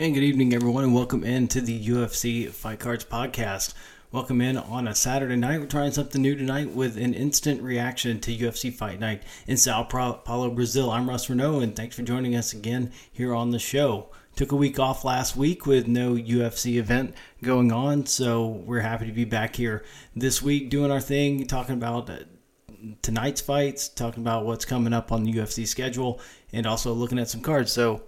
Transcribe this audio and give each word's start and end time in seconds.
And 0.00 0.14
good 0.14 0.22
evening, 0.22 0.54
everyone, 0.54 0.84
and 0.84 0.94
welcome 0.94 1.24
in 1.24 1.46
to 1.48 1.60
the 1.60 1.78
UFC 1.78 2.48
Fight 2.48 2.78
Cards 2.78 3.04
Podcast. 3.04 3.74
Welcome 4.10 4.40
in 4.40 4.56
on 4.56 4.88
a 4.88 4.94
Saturday 4.94 5.36
night. 5.36 5.60
We're 5.60 5.66
trying 5.66 5.92
something 5.92 6.22
new 6.22 6.34
tonight 6.34 6.70
with 6.70 6.96
an 6.96 7.12
instant 7.12 7.60
reaction 7.60 8.18
to 8.20 8.34
UFC 8.34 8.72
Fight 8.72 8.98
Night 8.98 9.24
in 9.46 9.58
Sao 9.58 9.82
Paulo, 9.82 10.50
Brazil. 10.52 10.90
I'm 10.90 11.06
Russ 11.06 11.26
Reneau, 11.26 11.62
and 11.62 11.76
thanks 11.76 11.96
for 11.96 12.00
joining 12.00 12.34
us 12.34 12.54
again 12.54 12.92
here 13.12 13.34
on 13.34 13.50
the 13.50 13.58
show. 13.58 14.08
Took 14.36 14.52
a 14.52 14.56
week 14.56 14.78
off 14.78 15.04
last 15.04 15.36
week 15.36 15.66
with 15.66 15.86
no 15.86 16.14
UFC 16.14 16.76
event 16.76 17.14
going 17.42 17.70
on, 17.70 18.06
so 18.06 18.46
we're 18.46 18.80
happy 18.80 19.04
to 19.04 19.12
be 19.12 19.26
back 19.26 19.56
here 19.56 19.84
this 20.16 20.40
week 20.40 20.70
doing 20.70 20.90
our 20.90 21.02
thing, 21.02 21.46
talking 21.46 21.74
about 21.74 22.08
uh, 22.08 22.20
tonight's 23.02 23.42
fights, 23.42 23.86
talking 23.86 24.22
about 24.22 24.46
what's 24.46 24.64
coming 24.64 24.94
up 24.94 25.12
on 25.12 25.24
the 25.24 25.32
UFC 25.34 25.66
schedule, 25.66 26.22
and 26.54 26.66
also 26.66 26.94
looking 26.94 27.18
at 27.18 27.28
some 27.28 27.42
cards. 27.42 27.70
So 27.70 28.00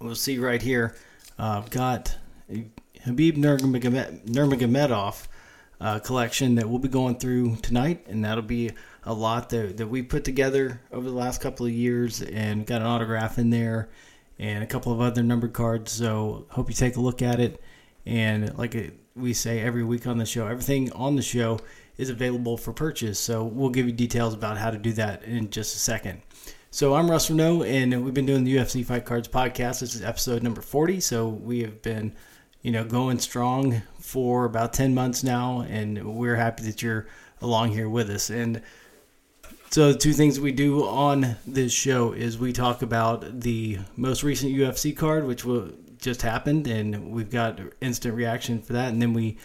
we'll 0.00 0.14
see 0.14 0.38
right 0.38 0.62
here. 0.62 0.96
Uh, 1.38 1.60
got 1.70 2.16
Khabib 2.50 3.36
Nurmagomedov 3.36 5.26
uh, 5.80 5.98
collection 6.00 6.54
that 6.56 6.68
we'll 6.68 6.78
be 6.78 6.88
going 6.88 7.16
through 7.16 7.56
tonight, 7.56 8.06
and 8.08 8.24
that'll 8.24 8.42
be 8.42 8.70
a 9.04 9.14
lot 9.14 9.48
that, 9.50 9.76
that 9.76 9.86
we 9.86 10.02
put 10.02 10.24
together 10.24 10.80
over 10.92 11.08
the 11.08 11.16
last 11.16 11.40
couple 11.40 11.66
of 11.66 11.72
years, 11.72 12.22
and 12.22 12.66
got 12.66 12.80
an 12.80 12.86
autograph 12.86 13.38
in 13.38 13.50
there, 13.50 13.88
and 14.38 14.62
a 14.62 14.66
couple 14.66 14.92
of 14.92 15.00
other 15.00 15.22
numbered 15.22 15.52
cards. 15.52 15.92
So 15.92 16.46
hope 16.50 16.68
you 16.68 16.74
take 16.74 16.96
a 16.96 17.00
look 17.00 17.22
at 17.22 17.40
it. 17.40 17.62
And 18.06 18.56
like 18.58 18.94
we 19.14 19.32
say 19.34 19.60
every 19.60 19.84
week 19.84 20.06
on 20.06 20.18
the 20.18 20.26
show, 20.26 20.46
everything 20.46 20.92
on 20.92 21.16
the 21.16 21.22
show 21.22 21.60
is 21.96 22.08
available 22.08 22.56
for 22.56 22.72
purchase. 22.72 23.18
So 23.18 23.44
we'll 23.44 23.70
give 23.70 23.86
you 23.86 23.92
details 23.92 24.32
about 24.32 24.56
how 24.56 24.70
to 24.70 24.78
do 24.78 24.92
that 24.94 25.24
in 25.24 25.50
just 25.50 25.76
a 25.76 25.78
second. 25.78 26.22
So 26.72 26.94
I'm 26.94 27.10
Russ 27.10 27.28
Reneau, 27.28 27.66
and 27.66 28.04
we've 28.04 28.14
been 28.14 28.26
doing 28.26 28.44
the 28.44 28.56
UFC 28.56 28.84
Fight 28.84 29.04
Cards 29.04 29.26
podcast. 29.26 29.80
This 29.80 29.96
is 29.96 30.04
episode 30.04 30.44
number 30.44 30.60
40. 30.60 31.00
So 31.00 31.26
we 31.26 31.62
have 31.62 31.82
been, 31.82 32.14
you 32.62 32.70
know, 32.70 32.84
going 32.84 33.18
strong 33.18 33.82
for 33.98 34.44
about 34.44 34.72
10 34.72 34.94
months 34.94 35.24
now, 35.24 35.62
and 35.68 36.14
we're 36.14 36.36
happy 36.36 36.62
that 36.62 36.80
you're 36.80 37.08
along 37.42 37.72
here 37.72 37.88
with 37.88 38.08
us. 38.08 38.30
And 38.30 38.62
so 39.70 39.92
the 39.92 39.98
two 39.98 40.12
things 40.12 40.38
we 40.38 40.52
do 40.52 40.86
on 40.86 41.34
this 41.44 41.72
show 41.72 42.12
is 42.12 42.38
we 42.38 42.52
talk 42.52 42.82
about 42.82 43.40
the 43.40 43.80
most 43.96 44.22
recent 44.22 44.52
UFC 44.52 44.96
card, 44.96 45.26
which 45.26 45.44
will 45.44 45.72
just 45.98 46.22
happened, 46.22 46.68
and 46.68 47.10
we've 47.10 47.30
got 47.30 47.58
instant 47.80 48.14
reaction 48.14 48.62
for 48.62 48.74
that, 48.74 48.92
and 48.92 49.02
then 49.02 49.12
we 49.12 49.38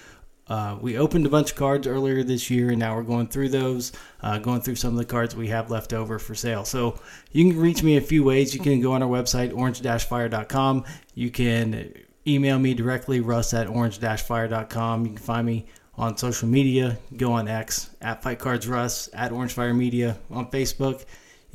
uh, 0.48 0.78
we 0.80 0.98
opened 0.98 1.26
a 1.26 1.30
bunch 1.30 1.52
of 1.52 1.58
cards 1.58 1.88
earlier 1.88 2.24
this 2.24 2.50
year, 2.50 2.70
and 2.70 2.80
now 2.80 2.96
we're 2.96 3.04
going 3.04 3.28
through 3.28 3.50
those, 3.50 3.92
uh, 4.22 4.38
going 4.38 4.62
through 4.62 4.76
some 4.76 4.92
of 4.92 4.98
the 4.98 5.06
cards 5.06 5.36
we 5.36 5.48
have 5.48 5.72
left 5.72 5.92
over 5.92 6.20
for 6.20 6.36
sale. 6.36 6.66
So 6.66 7.00
you 7.32 7.52
can 7.52 7.60
reach 7.60 7.82
me 7.82 7.98
a 7.98 8.02
few 8.02 8.24
ways. 8.24 8.54
You 8.54 8.62
can 8.62 8.80
go 8.80 8.94
on 8.94 9.02
our 9.02 9.10
website, 9.10 9.56
orange-fire.com. 9.56 10.86
You 11.16 11.32
can 11.32 11.94
email 12.28 12.60
me 12.60 12.74
directly, 12.74 13.22
russ 13.22 13.54
at 13.54 13.68
orange-fire.com. 13.68 15.06
You 15.06 15.14
can 15.14 15.18
find 15.18 15.48
me 15.48 15.66
on 15.98 16.18
social 16.18 16.48
media. 16.48 16.98
Go 17.18 17.32
on 17.32 17.48
X, 17.48 17.90
at 18.02 18.22
Fight 18.22 18.38
Cards 18.38 18.68
Russ, 18.68 19.10
at 19.14 19.32
Orange 19.32 19.54
Fire 19.54 19.74
Media, 19.74 20.18
on 20.30 20.52
Facebook. 20.52 21.06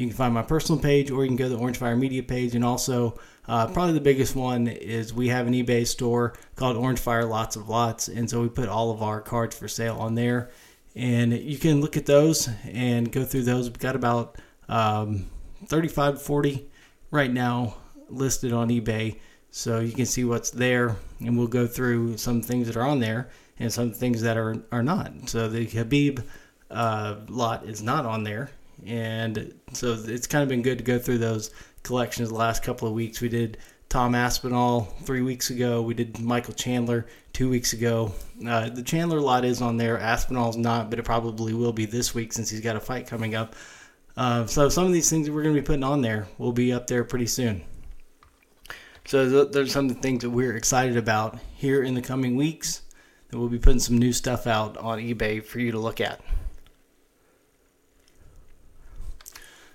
You 0.01 0.07
can 0.07 0.17
find 0.17 0.33
my 0.33 0.43
personal 0.43 0.81
page, 0.81 1.11
or 1.11 1.23
you 1.23 1.29
can 1.29 1.37
go 1.37 1.45
to 1.45 1.51
the 1.51 1.59
Orange 1.59 1.77
Fire 1.77 1.95
Media 1.95 2.23
page, 2.23 2.55
and 2.55 2.65
also 2.65 3.19
uh, 3.47 3.67
probably 3.67 3.93
the 3.93 4.01
biggest 4.01 4.35
one 4.35 4.67
is 4.67 5.13
we 5.13 5.29
have 5.29 5.47
an 5.47 5.53
eBay 5.53 5.87
store 5.87 6.35
called 6.57 6.77
Orange 6.77 6.99
Fire 6.99 7.25
Lots 7.27 7.57
of 7.57 7.69
Lots, 7.69 8.09
and 8.09 8.29
so 8.29 8.41
we 8.41 8.49
put 8.49 8.69
all 8.69 8.91
of 8.91 9.03
our 9.03 9.21
cards 9.21 9.55
for 9.55 9.69
sale 9.69 9.97
on 9.99 10.15
there, 10.15 10.51
and 10.95 11.33
you 11.33 11.59
can 11.59 11.81
look 11.81 11.97
at 11.97 12.07
those 12.07 12.49
and 12.65 13.13
go 13.13 13.25
through 13.25 13.43
those. 13.43 13.69
We've 13.69 13.79
got 13.79 13.95
about 13.95 14.37
um, 14.69 15.27
35 15.67 16.23
40 16.23 16.67
right 17.11 17.31
now 17.31 17.77
listed 18.09 18.53
on 18.55 18.71
eBay, 18.71 19.19
so 19.51 19.81
you 19.81 19.93
can 19.93 20.07
see 20.07 20.25
what's 20.25 20.51
there, 20.51 20.97
and 21.21 21.37
we'll 21.37 21.47
go 21.47 21.67
through 21.67 22.17
some 22.17 22.41
things 22.41 22.67
that 22.69 22.77
are 22.77 22.87
on 22.87 23.01
there 23.01 23.29
and 23.59 23.71
some 23.71 23.93
things 23.93 24.23
that 24.23 24.37
are 24.37 24.57
are 24.73 24.83
not. 24.83 25.29
So 25.29 25.49
the 25.49 25.67
Khabib 25.67 26.25
uh, 26.71 27.17
lot 27.29 27.67
is 27.67 27.83
not 27.83 28.07
on 28.07 28.25
there, 28.25 28.51
and 28.87 29.55
so 29.73 29.97
it's 30.07 30.27
kind 30.27 30.43
of 30.43 30.49
been 30.49 30.63
good 30.63 30.79
to 30.79 30.85
go 30.85 30.99
through 30.99 31.19
those 31.19 31.51
collections 31.83 32.29
the 32.29 32.35
last 32.35 32.63
couple 32.63 32.89
of 32.89 32.95
weeks. 32.95 33.21
We 33.21 33.29
did 33.29 33.59
Tom 33.89 34.15
Aspinall 34.15 34.83
three 35.03 35.23
weeks 35.23 35.51
ago. 35.51 35.83
We 35.83 35.95
did 35.95 36.21
Michael 36.21 36.55
Chandler 36.55 37.07
two 37.33 37.51
weeks 37.51 37.73
ago. 37.73 38.13
Uh, 38.47 38.69
the 38.69 38.83
Chandler 38.83 39.21
lot 39.21 39.45
is 39.45 39.61
on 39.61 39.77
there. 39.77 39.99
Aspinall's 39.99 40.57
not, 40.57 40.91
but 40.91 40.99
it 40.99 41.05
probably 41.05 41.55
will 41.55 41.73
be 41.73 41.87
this 41.87 42.15
week 42.15 42.33
since 42.33 42.51
he's 42.51 42.61
got 42.61 42.77
a 42.77 42.81
fight 42.81 43.07
coming 43.07 43.35
up. 43.35 43.55
Uh, 44.17 44.47
so 44.47 44.69
some 44.69 44.85
of 44.85 44.93
these 44.93 45.11
things 45.11 45.27
that 45.27 45.33
we're 45.33 45.43
going 45.43 45.55
to 45.55 45.61
be 45.61 45.67
putting 45.67 45.85
on 45.85 46.03
there 46.03 46.29
will 46.39 46.53
be 46.53 46.73
up 46.73 46.87
there 46.87 47.05
pretty 47.05 47.27
soon. 47.27 47.63
So 49.07 49.29
th- 49.29 49.53
there's 49.53 49.73
some 49.73 49.89
of 49.89 49.95
the 49.95 50.01
things 50.01 50.23
that 50.23 50.31
we're 50.31 50.57
excited 50.57 50.97
about 50.97 51.39
here 51.57 51.83
in 51.83 51.95
the 51.95 52.03
coming 52.03 52.37
weeks. 52.37 52.83
That 53.29 53.39
we'll 53.39 53.49
be 53.49 53.59
putting 53.59 53.81
some 53.81 53.99
new 53.99 54.13
stuff 54.13 54.47
out 54.47 54.77
on 54.77 54.99
eBay 54.99 55.43
for 55.45 55.59
you 55.59 55.73
to 55.73 55.79
look 55.79 56.01
at. 56.01 56.21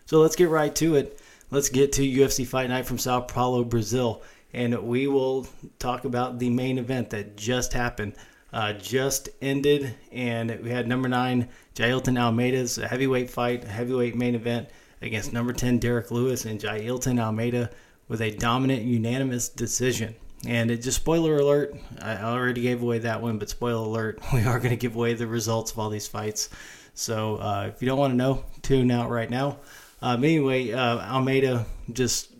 So 0.05 0.21
let's 0.21 0.35
get 0.35 0.49
right 0.49 0.75
to 0.75 0.95
it 0.95 1.19
let's 1.51 1.69
get 1.69 1.93
to 1.93 2.01
UFC 2.01 2.45
Fight 2.45 2.69
Night 2.69 2.85
from 2.85 2.97
Sao 2.97 3.21
Paulo, 3.21 3.63
Brazil, 3.63 4.21
and 4.53 4.77
we 4.83 5.07
will 5.07 5.47
talk 5.79 6.05
about 6.05 6.39
the 6.39 6.49
main 6.49 6.77
event 6.77 7.09
that 7.11 7.37
just 7.37 7.73
happened. 7.73 8.13
Uh, 8.53 8.73
just 8.73 9.29
ended, 9.41 9.95
and 10.13 10.59
we 10.63 10.69
had 10.69 10.87
number 10.87 11.09
nine 11.09 11.49
Jailton 11.75 12.17
Almeida's 12.17 12.77
heavyweight 12.77 13.29
fight, 13.29 13.65
heavyweight 13.65 14.15
main 14.15 14.33
event 14.33 14.69
against 15.01 15.33
number 15.33 15.51
10 15.51 15.79
Derrick 15.79 16.09
Lewis 16.09 16.45
and 16.45 16.59
Jailton 16.59 17.19
Almeida 17.19 17.69
with 18.07 18.21
a 18.21 18.31
dominant 18.31 18.83
unanimous 18.83 19.49
decision. 19.49 20.15
And 20.47 20.71
it 20.71 20.77
just 20.77 20.97
spoiler 20.97 21.37
alert, 21.37 21.75
I 22.01 22.17
already 22.17 22.61
gave 22.61 22.81
away 22.81 22.99
that 22.99 23.21
one, 23.21 23.39
but 23.39 23.49
spoiler 23.49 23.85
alert, 23.85 24.21
we 24.33 24.43
are 24.43 24.59
going 24.59 24.69
to 24.69 24.77
give 24.77 24.95
away 24.95 25.15
the 25.15 25.27
results 25.27 25.71
of 25.73 25.79
all 25.79 25.89
these 25.89 26.07
fights. 26.07 26.49
So 26.93 27.37
uh, 27.37 27.71
if 27.73 27.81
you 27.81 27.89
don't 27.89 27.99
want 27.99 28.13
to 28.13 28.17
know, 28.17 28.45
tune 28.61 28.89
out 28.89 29.09
right 29.09 29.29
now. 29.29 29.57
Um, 30.01 30.23
anyway, 30.23 30.71
uh, 30.71 30.99
Almeida 30.99 31.65
just 31.91 32.31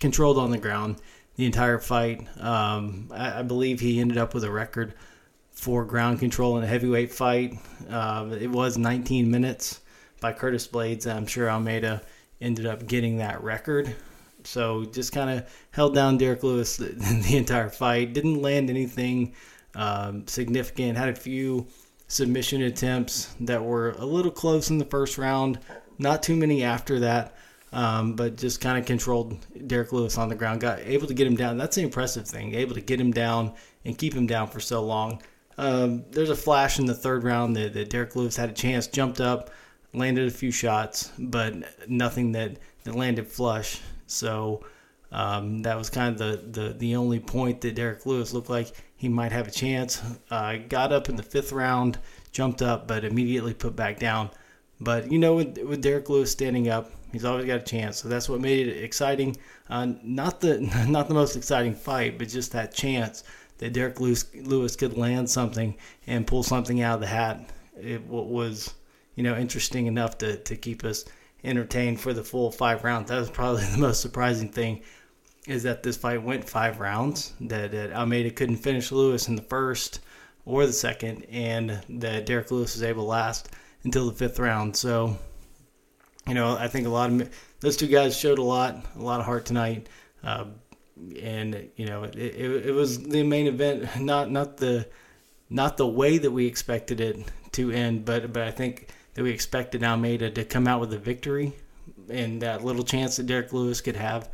controlled 0.00 0.38
on 0.38 0.50
the 0.50 0.58
ground 0.58 0.96
the 1.36 1.46
entire 1.46 1.78
fight. 1.78 2.26
Um, 2.40 3.10
I, 3.12 3.40
I, 3.40 3.42
believe 3.42 3.80
he 3.80 4.00
ended 4.00 4.18
up 4.18 4.34
with 4.34 4.44
a 4.44 4.50
record 4.50 4.94
for 5.50 5.84
ground 5.84 6.18
control 6.18 6.58
in 6.58 6.64
a 6.64 6.66
heavyweight 6.66 7.12
fight. 7.12 7.56
Uh, 7.88 8.36
it 8.40 8.50
was 8.50 8.76
19 8.76 9.30
minutes 9.30 9.80
by 10.20 10.32
Curtis 10.32 10.66
Blaydes. 10.66 11.06
I'm 11.06 11.26
sure 11.26 11.50
Almeida 11.50 12.02
ended 12.40 12.66
up 12.66 12.86
getting 12.86 13.18
that 13.18 13.42
record. 13.42 13.94
So 14.44 14.84
just 14.84 15.12
kind 15.12 15.30
of 15.30 15.68
held 15.70 15.94
down 15.94 16.18
Derrick 16.18 16.42
Lewis 16.42 16.76
the, 16.76 16.86
the, 17.28 17.36
entire 17.36 17.70
fight. 17.70 18.12
Didn't 18.12 18.42
land 18.42 18.70
anything 18.70 19.34
um, 19.74 20.26
significant. 20.26 20.98
Had 20.98 21.10
a 21.10 21.14
few 21.14 21.66
submission 22.08 22.62
attempts 22.62 23.34
that 23.40 23.62
were 23.62 23.92
a 23.92 24.04
little 24.04 24.30
close 24.30 24.70
in 24.70 24.78
the 24.78 24.84
first 24.84 25.16
round. 25.16 25.58
Not 25.98 26.22
too 26.22 26.36
many 26.36 26.62
after 26.62 27.00
that, 27.00 27.36
um, 27.72 28.14
but 28.14 28.36
just 28.36 28.60
kind 28.60 28.78
of 28.78 28.86
controlled 28.86 29.38
Derrick 29.66 29.92
Lewis 29.92 30.18
on 30.18 30.28
the 30.28 30.34
ground. 30.34 30.60
Got 30.60 30.80
able 30.80 31.06
to 31.06 31.14
get 31.14 31.26
him 31.26 31.36
down. 31.36 31.58
That's 31.58 31.76
the 31.76 31.82
impressive 31.82 32.26
thing. 32.26 32.54
Able 32.54 32.74
to 32.74 32.80
get 32.80 33.00
him 33.00 33.12
down 33.12 33.54
and 33.84 33.96
keep 33.96 34.14
him 34.14 34.26
down 34.26 34.48
for 34.48 34.60
so 34.60 34.82
long. 34.82 35.22
Um, 35.58 36.04
there's 36.10 36.30
a 36.30 36.36
flash 36.36 36.78
in 36.78 36.86
the 36.86 36.94
third 36.94 37.24
round 37.24 37.56
that, 37.56 37.74
that 37.74 37.90
Derrick 37.90 38.16
Lewis 38.16 38.36
had 38.36 38.50
a 38.50 38.54
chance, 38.54 38.86
jumped 38.86 39.20
up, 39.20 39.50
landed 39.92 40.26
a 40.26 40.30
few 40.30 40.50
shots, 40.50 41.12
but 41.18 41.54
nothing 41.88 42.32
that, 42.32 42.58
that 42.84 42.94
landed 42.94 43.28
flush. 43.28 43.80
So 44.06 44.64
um, 45.10 45.62
that 45.62 45.76
was 45.76 45.90
kind 45.90 46.14
of 46.14 46.18
the, 46.18 46.60
the, 46.60 46.72
the 46.72 46.96
only 46.96 47.20
point 47.20 47.60
that 47.60 47.74
Derrick 47.74 48.06
Lewis 48.06 48.32
looked 48.32 48.50
like 48.50 48.72
he 48.96 49.08
might 49.08 49.32
have 49.32 49.46
a 49.46 49.50
chance. 49.50 50.02
Uh, 50.30 50.56
got 50.68 50.92
up 50.92 51.08
in 51.08 51.16
the 51.16 51.22
fifth 51.22 51.52
round, 51.52 51.98
jumped 52.32 52.62
up, 52.62 52.88
but 52.88 53.04
immediately 53.04 53.52
put 53.52 53.76
back 53.76 53.98
down. 53.98 54.30
But 54.82 55.12
you 55.12 55.18
know, 55.18 55.36
with, 55.36 55.58
with 55.58 55.80
Derrick 55.80 56.08
Lewis 56.10 56.32
standing 56.32 56.68
up, 56.68 56.90
he's 57.12 57.24
always 57.24 57.46
got 57.46 57.60
a 57.60 57.64
chance. 57.64 57.98
So 57.98 58.08
that's 58.08 58.28
what 58.28 58.40
made 58.40 58.66
it 58.66 58.82
exciting. 58.82 59.36
Uh, 59.70 59.92
not 60.02 60.40
the 60.40 60.60
not 60.88 61.08
the 61.08 61.14
most 61.14 61.36
exciting 61.36 61.74
fight, 61.74 62.18
but 62.18 62.28
just 62.28 62.52
that 62.52 62.74
chance 62.74 63.22
that 63.58 63.72
Derrick 63.72 64.00
Lewis, 64.00 64.26
Lewis 64.34 64.74
could 64.74 64.96
land 64.96 65.30
something 65.30 65.76
and 66.06 66.26
pull 66.26 66.42
something 66.42 66.82
out 66.82 66.96
of 66.96 67.00
the 67.00 67.06
hat. 67.06 67.48
It 67.80 68.02
was 68.06 68.74
you 69.14 69.22
know 69.22 69.36
interesting 69.36 69.86
enough 69.86 70.18
to 70.18 70.36
to 70.36 70.56
keep 70.56 70.84
us 70.84 71.04
entertained 71.44 72.00
for 72.00 72.12
the 72.12 72.24
full 72.24 72.50
five 72.50 72.82
rounds. 72.82 73.08
That 73.08 73.20
was 73.20 73.30
probably 73.30 73.64
the 73.72 73.78
most 73.78 74.00
surprising 74.00 74.48
thing 74.48 74.82
is 75.46 75.62
that 75.64 75.82
this 75.82 75.96
fight 75.96 76.22
went 76.22 76.48
five 76.48 76.78
rounds. 76.80 77.34
That, 77.40 77.72
that 77.72 77.92
Almeida 77.92 78.30
couldn't 78.30 78.56
finish 78.56 78.92
Lewis 78.92 79.26
in 79.26 79.34
the 79.34 79.42
first 79.42 80.00
or 80.44 80.66
the 80.66 80.72
second, 80.72 81.24
and 81.30 81.82
that 81.88 82.26
Derrick 82.26 82.50
Lewis 82.50 82.74
was 82.74 82.82
able 82.82 83.02
to 83.02 83.08
last 83.08 83.48
until 83.84 84.06
the 84.06 84.16
fifth 84.16 84.38
round. 84.38 84.76
So, 84.76 85.18
you 86.26 86.34
know, 86.34 86.56
I 86.56 86.68
think 86.68 86.86
a 86.86 86.90
lot 86.90 87.10
of 87.10 87.30
those 87.60 87.76
two 87.76 87.88
guys 87.88 88.16
showed 88.16 88.38
a 88.38 88.42
lot, 88.42 88.84
a 88.96 89.02
lot 89.02 89.20
of 89.20 89.26
heart 89.26 89.44
tonight. 89.44 89.88
Uh, 90.22 90.46
and 91.20 91.68
you 91.76 91.86
know, 91.86 92.04
it, 92.04 92.16
it, 92.16 92.66
it, 92.66 92.72
was 92.72 93.02
the 93.02 93.22
main 93.22 93.46
event, 93.46 93.88
not 94.00 94.30
not 94.30 94.56
the 94.56 94.86
not 95.50 95.76
the 95.76 95.86
way 95.86 96.18
that 96.18 96.30
we 96.30 96.46
expected 96.46 97.00
it 97.00 97.18
to 97.52 97.70
end, 97.70 98.04
but 98.04 98.32
but 98.32 98.42
I 98.42 98.50
think 98.50 98.88
that 99.14 99.22
we 99.22 99.30
expected 99.30 99.82
Almeida 99.82 100.30
to 100.30 100.44
come 100.44 100.66
out 100.66 100.80
with 100.80 100.92
a 100.92 100.98
victory, 100.98 101.52
and 102.08 102.40
that 102.42 102.64
little 102.64 102.84
chance 102.84 103.16
that 103.16 103.26
Derrick 103.26 103.52
Lewis 103.52 103.80
could 103.80 103.96
have 103.96 104.30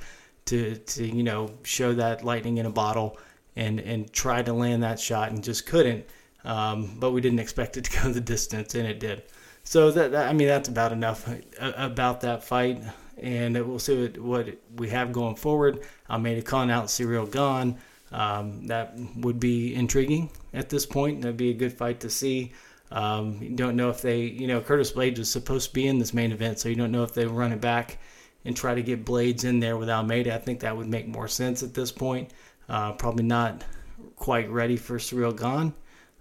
to 0.46 0.76
to 0.76 1.06
you 1.06 1.22
know 1.22 1.50
show 1.62 1.94
that 1.94 2.24
lightning 2.24 2.58
in 2.58 2.66
a 2.66 2.70
bottle 2.70 3.18
and 3.56 3.80
and 3.80 4.12
try 4.12 4.42
to 4.42 4.52
land 4.52 4.82
that 4.82 5.00
shot 5.00 5.30
and 5.30 5.42
just 5.42 5.66
couldn't. 5.66 6.06
Um, 6.44 6.96
but 6.98 7.10
we 7.10 7.20
didn't 7.20 7.40
expect 7.40 7.76
it 7.76 7.84
to 7.84 8.02
go 8.02 8.12
the 8.12 8.20
distance, 8.20 8.74
and 8.74 8.86
it 8.86 9.00
did. 9.00 9.22
So 9.68 9.90
that, 9.90 10.12
that 10.12 10.30
I 10.30 10.32
mean 10.32 10.48
that's 10.48 10.70
about 10.70 10.92
enough 10.92 11.28
uh, 11.28 11.72
about 11.76 12.22
that 12.22 12.42
fight, 12.42 12.82
and 13.18 13.54
we'll 13.68 13.78
see 13.78 14.02
what, 14.02 14.16
what 14.16 14.58
we 14.76 14.88
have 14.88 15.12
going 15.12 15.36
forward. 15.36 15.80
Almeida 16.08 16.40
calling 16.40 16.70
out 16.70 16.86
Ciryl 16.86 17.30
Gane. 17.30 17.76
Um, 18.10 18.66
that 18.68 18.98
would 19.16 19.38
be 19.38 19.74
intriguing 19.74 20.30
at 20.54 20.70
this 20.70 20.86
point. 20.86 21.20
That'd 21.20 21.36
be 21.36 21.50
a 21.50 21.52
good 21.52 21.74
fight 21.74 22.00
to 22.00 22.08
see. 22.08 22.54
Um, 22.90 23.42
you 23.42 23.50
don't 23.50 23.76
know 23.76 23.90
if 23.90 24.00
they, 24.00 24.22
you 24.22 24.46
know, 24.46 24.62
Curtis 24.62 24.90
Blaydes 24.90 25.18
was 25.18 25.30
supposed 25.30 25.68
to 25.68 25.74
be 25.74 25.86
in 25.86 25.98
this 25.98 26.14
main 26.14 26.32
event, 26.32 26.58
so 26.58 26.70
you 26.70 26.74
don't 26.74 26.90
know 26.90 27.02
if 27.02 27.12
they 27.12 27.26
run 27.26 27.52
it 27.52 27.60
back 27.60 27.98
and 28.46 28.56
try 28.56 28.74
to 28.74 28.82
get 28.82 29.04
Blaydes 29.04 29.44
in 29.44 29.60
there 29.60 29.76
with 29.76 29.90
Almeida. 29.90 30.34
I 30.34 30.38
think 30.38 30.60
that 30.60 30.74
would 30.74 30.88
make 30.88 31.06
more 31.06 31.28
sense 31.28 31.62
at 31.62 31.74
this 31.74 31.92
point. 31.92 32.30
Uh, 32.70 32.92
probably 32.92 33.24
not 33.24 33.64
quite 34.16 34.48
ready 34.48 34.78
for 34.78 34.96
Ciryl 34.96 35.38
Gane. 35.38 35.74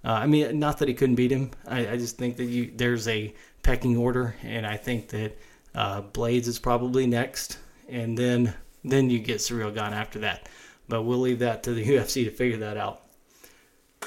Uh, 0.07 0.11
I 0.11 0.25
mean, 0.25 0.57
not 0.57 0.77
that 0.77 0.87
he 0.87 0.93
couldn't 0.93 1.15
beat 1.15 1.31
him. 1.31 1.51
I, 1.67 1.79
I, 1.89 1.97
just 1.97 2.17
think 2.17 2.37
that 2.37 2.45
you 2.45 2.71
there's 2.73 3.09
a 3.09 3.35
pecking 3.61 3.97
order, 3.97 4.35
and 4.41 4.65
I 4.65 4.77
think 4.77 5.09
that 5.09 5.37
uh, 5.75 6.01
Blaydes 6.01 6.47
is 6.47 6.59
probably 6.59 7.05
next, 7.05 7.57
and 7.89 8.17
then 8.17 8.53
then 8.85 9.09
you 9.09 9.19
get 9.19 9.39
Ciryl 9.39 9.73
Gane 9.73 9.91
after 9.91 10.19
that. 10.19 10.47
But 10.87 11.03
we'll 11.03 11.19
leave 11.19 11.39
that 11.39 11.63
to 11.63 11.73
the 11.73 11.85
UFC 11.87 12.23
to 12.23 12.31
figure 12.31 12.59
that 12.59 12.77
out. 12.77 13.01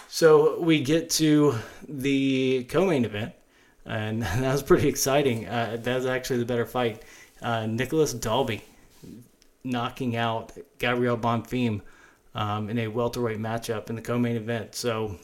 So 0.08 0.58
we 0.58 0.80
get 0.80 1.10
to 1.10 1.56
the 1.86 2.64
co-main 2.70 3.04
event, 3.04 3.34
and 3.84 4.22
that 4.22 4.52
was 4.52 4.62
pretty 4.62 4.88
exciting. 4.88 5.46
Uh, 5.46 5.76
that 5.82 5.96
was 5.96 6.06
actually 6.06 6.38
the 6.38 6.46
better 6.46 6.64
fight. 6.64 7.02
Uh, 7.42 7.66
Nicolas 7.66 8.14
Dalby 8.14 8.62
knocking 9.64 10.16
out 10.16 10.52
Gabriel 10.78 11.18
Bonfim 11.18 11.82
um, 12.34 12.70
in 12.70 12.78
a 12.78 12.88
welterweight 12.88 13.38
matchup 13.38 13.90
in 13.90 13.96
the 13.96 14.02
co-main 14.02 14.36
event. 14.36 14.74
So 14.74 15.18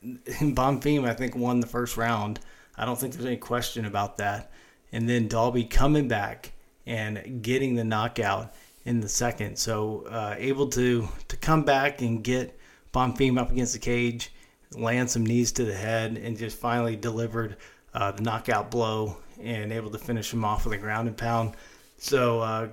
Bonfim, 0.04 1.06
I 1.06 1.14
think, 1.14 1.36
won 1.36 1.60
the 1.60 1.66
first 1.66 1.96
round. 1.96 2.40
I 2.76 2.84
don't 2.84 2.98
think 2.98 3.12
there's 3.12 3.26
any 3.26 3.36
question 3.36 3.84
about 3.84 4.16
that. 4.18 4.50
And 4.92 5.08
then 5.08 5.28
Dalby 5.28 5.64
coming 5.64 6.08
back 6.08 6.52
and 6.86 7.42
getting 7.42 7.74
the 7.74 7.84
knockout 7.84 8.54
in 8.84 9.00
the 9.00 9.08
second. 9.08 9.56
So 9.56 10.06
uh, 10.10 10.34
able 10.38 10.68
to 10.68 11.08
to 11.28 11.36
come 11.36 11.64
back 11.64 12.00
and 12.02 12.24
get 12.24 12.58
Bonfim 12.92 13.38
up 13.38 13.52
against 13.52 13.74
the 13.74 13.78
cage, 13.78 14.32
land 14.72 15.10
some 15.10 15.24
knees 15.24 15.52
to 15.52 15.64
the 15.64 15.74
head, 15.74 16.16
and 16.16 16.36
just 16.36 16.58
finally 16.58 16.96
delivered 16.96 17.56
uh, 17.94 18.10
the 18.12 18.22
knockout 18.22 18.70
blow 18.70 19.16
and 19.40 19.72
able 19.72 19.90
to 19.90 19.98
finish 19.98 20.32
him 20.32 20.44
off 20.44 20.64
with 20.64 20.74
a 20.74 20.78
ground 20.78 21.08
and 21.08 21.16
pound. 21.16 21.54
So 21.98 22.40
uh, 22.40 22.68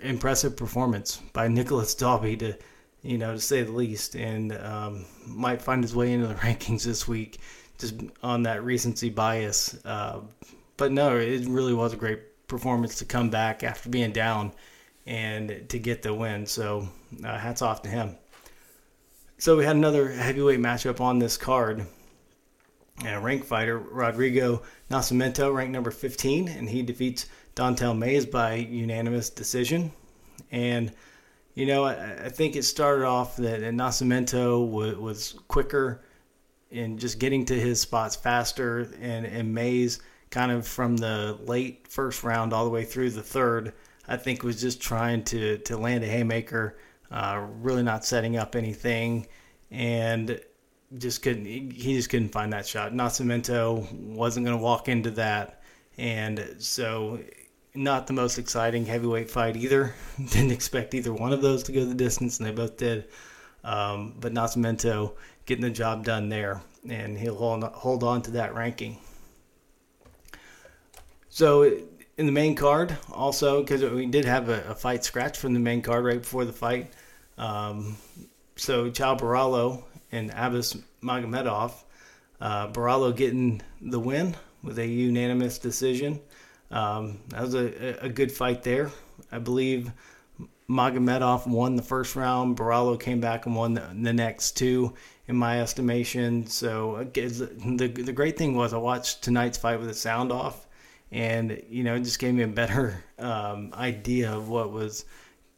impressive 0.00 0.56
performance 0.56 1.20
by 1.32 1.48
Nicholas 1.48 1.94
Dalby 1.94 2.36
to 2.38 2.56
you 3.04 3.18
know 3.18 3.34
to 3.34 3.40
say 3.40 3.62
the 3.62 3.72
least, 3.72 4.16
and 4.16 4.56
um, 4.58 5.04
might 5.26 5.62
find 5.62 5.84
his 5.84 5.94
way 5.94 6.12
into 6.12 6.26
the 6.26 6.34
rankings 6.46 6.84
this 6.84 7.06
week 7.06 7.38
just 7.78 7.94
on 8.22 8.42
that 8.44 8.64
recency 8.64 9.10
bias. 9.10 9.78
Uh, 9.84 10.20
but 10.76 10.92
no, 10.92 11.16
it 11.16 11.46
really 11.46 11.74
was 11.74 11.92
a 11.92 11.96
great 11.96 12.20
performance 12.48 12.96
to 12.96 13.04
come 13.04 13.30
back 13.30 13.62
after 13.62 13.88
being 13.88 14.12
down 14.12 14.52
and 15.06 15.68
to 15.68 15.78
get 15.78 16.02
the 16.02 16.14
win. 16.14 16.46
So 16.46 16.88
uh, 17.24 17.38
hats 17.38 17.62
off 17.62 17.82
to 17.82 17.88
him. 17.88 18.16
So 19.38 19.56
we 19.56 19.64
had 19.64 19.76
another 19.76 20.10
heavyweight 20.10 20.60
matchup 20.60 21.00
on 21.00 21.18
this 21.18 21.36
card. 21.36 21.86
And 23.04 23.16
a 23.16 23.20
rank 23.20 23.44
fighter, 23.44 23.78
Rodrigo 23.78 24.62
Nascimento, 24.88 25.52
ranked 25.52 25.72
number 25.72 25.90
15, 25.90 26.46
and 26.46 26.68
he 26.68 26.82
defeats 26.82 27.26
Don'Tale 27.56 27.94
Mayes 27.94 28.24
by 28.24 28.54
unanimous 28.54 29.30
decision. 29.30 29.92
And, 30.52 30.92
you 31.54 31.66
know, 31.66 31.84
I, 31.84 32.24
I 32.24 32.28
think 32.28 32.56
it 32.56 32.64
started 32.64 33.04
off 33.04 33.36
that 33.36 33.60
Nascimento 33.60 34.68
was, 34.68 34.96
was 34.96 35.40
quicker 35.48 36.02
in 36.70 36.98
just 36.98 37.18
getting 37.18 37.44
to 37.46 37.58
his 37.58 37.80
spots 37.80 38.16
faster, 38.16 38.88
and, 39.00 39.24
and 39.26 39.54
Mayes 39.54 40.00
kind 40.30 40.50
of 40.50 40.66
from 40.66 40.96
the 40.96 41.38
late 41.44 41.86
first 41.88 42.24
round 42.24 42.52
all 42.52 42.64
the 42.64 42.70
way 42.70 42.84
through 42.84 43.10
the 43.10 43.22
third 43.22 43.72
I 44.06 44.16
think 44.16 44.42
was 44.42 44.60
just 44.60 44.80
trying 44.80 45.24
to 45.24 45.58
to 45.58 45.76
land 45.76 46.04
a 46.04 46.06
haymaker, 46.06 46.76
uh, 47.10 47.46
really 47.60 47.82
not 47.82 48.04
setting 48.04 48.36
up 48.36 48.54
anything, 48.54 49.26
and 49.70 50.40
just 50.98 51.22
couldn't. 51.22 51.46
He 51.46 51.94
just 51.94 52.10
couldn't 52.10 52.28
find 52.30 52.52
that 52.52 52.66
shot. 52.66 52.92
Nascimento 52.92 53.90
wasn't 53.92 54.46
going 54.46 54.56
to 54.58 54.62
walk 54.62 54.88
into 54.88 55.10
that, 55.12 55.62
and 55.96 56.56
so 56.58 57.20
not 57.74 58.06
the 58.06 58.12
most 58.12 58.38
exciting 58.38 58.86
heavyweight 58.86 59.30
fight 59.30 59.56
either. 59.56 59.94
Didn't 60.18 60.52
expect 60.52 60.94
either 60.94 61.12
one 61.12 61.32
of 61.32 61.42
those 61.42 61.62
to 61.64 61.72
go 61.72 61.84
the 61.84 61.94
distance, 61.94 62.38
and 62.38 62.46
they 62.46 62.52
both 62.52 62.76
did. 62.76 63.08
Um, 63.64 64.14
but 64.20 64.32
Nascimento 64.32 65.14
getting 65.46 65.64
the 65.64 65.70
job 65.70 66.04
done 66.04 66.28
there, 66.28 66.60
and 66.88 67.18
he'll 67.18 67.36
hold, 67.36 67.64
hold 67.64 68.04
on 68.04 68.22
to 68.22 68.32
that 68.32 68.54
ranking. 68.54 68.98
So 71.28 71.62
in 72.16 72.26
the 72.26 72.32
main 72.32 72.54
card 72.54 72.96
also 73.12 73.60
because 73.60 73.82
we 73.82 74.06
did 74.06 74.24
have 74.24 74.48
a, 74.48 74.62
a, 74.68 74.74
fight 74.74 75.04
scratch 75.04 75.36
from 75.36 75.52
the 75.52 75.58
main 75.58 75.82
card 75.82 76.04
right 76.04 76.20
before 76.20 76.44
the 76.44 76.52
fight. 76.52 76.92
Um, 77.36 77.96
so 78.54 78.88
Borralho 78.90 79.82
and 80.12 80.30
Abbas 80.30 80.76
Magomedov. 81.02 81.72
Uh, 82.40 83.10
getting 83.12 83.62
the 83.80 83.98
win 83.98 84.36
with 84.62 84.78
a 84.78 84.86
unanimous 84.86 85.58
decision. 85.58 86.20
Um, 86.70 87.20
that 87.28 87.42
was 87.42 87.54
a, 87.54 87.98
a 88.04 88.08
good 88.08 88.32
fight 88.32 88.62
there. 88.62 88.90
I 89.30 89.38
believe 89.38 89.92
Magomedov 90.68 91.46
won 91.46 91.76
the 91.76 91.82
first 91.82 92.16
round. 92.16 92.56
Borralho 92.56 92.98
came 92.98 93.20
back 93.20 93.46
and 93.46 93.54
won 93.54 93.74
the, 93.74 93.88
the 93.92 94.12
next 94.12 94.52
two, 94.52 94.94
in 95.28 95.36
my 95.36 95.60
estimation. 95.60 96.46
So 96.46 97.08
the 97.12 97.88
the 97.88 98.12
great 98.12 98.36
thing 98.36 98.54
was 98.56 98.72
I 98.72 98.78
watched 98.78 99.22
tonight's 99.22 99.58
fight 99.58 99.78
with 99.78 99.88
the 99.88 99.94
sound 99.94 100.32
off, 100.32 100.66
and 101.12 101.62
you 101.68 101.84
know, 101.84 101.94
it 101.94 102.00
just 102.00 102.18
gave 102.18 102.34
me 102.34 102.42
a 102.42 102.48
better 102.48 103.04
um, 103.18 103.72
idea 103.74 104.32
of 104.32 104.48
what 104.48 104.72
was 104.72 105.04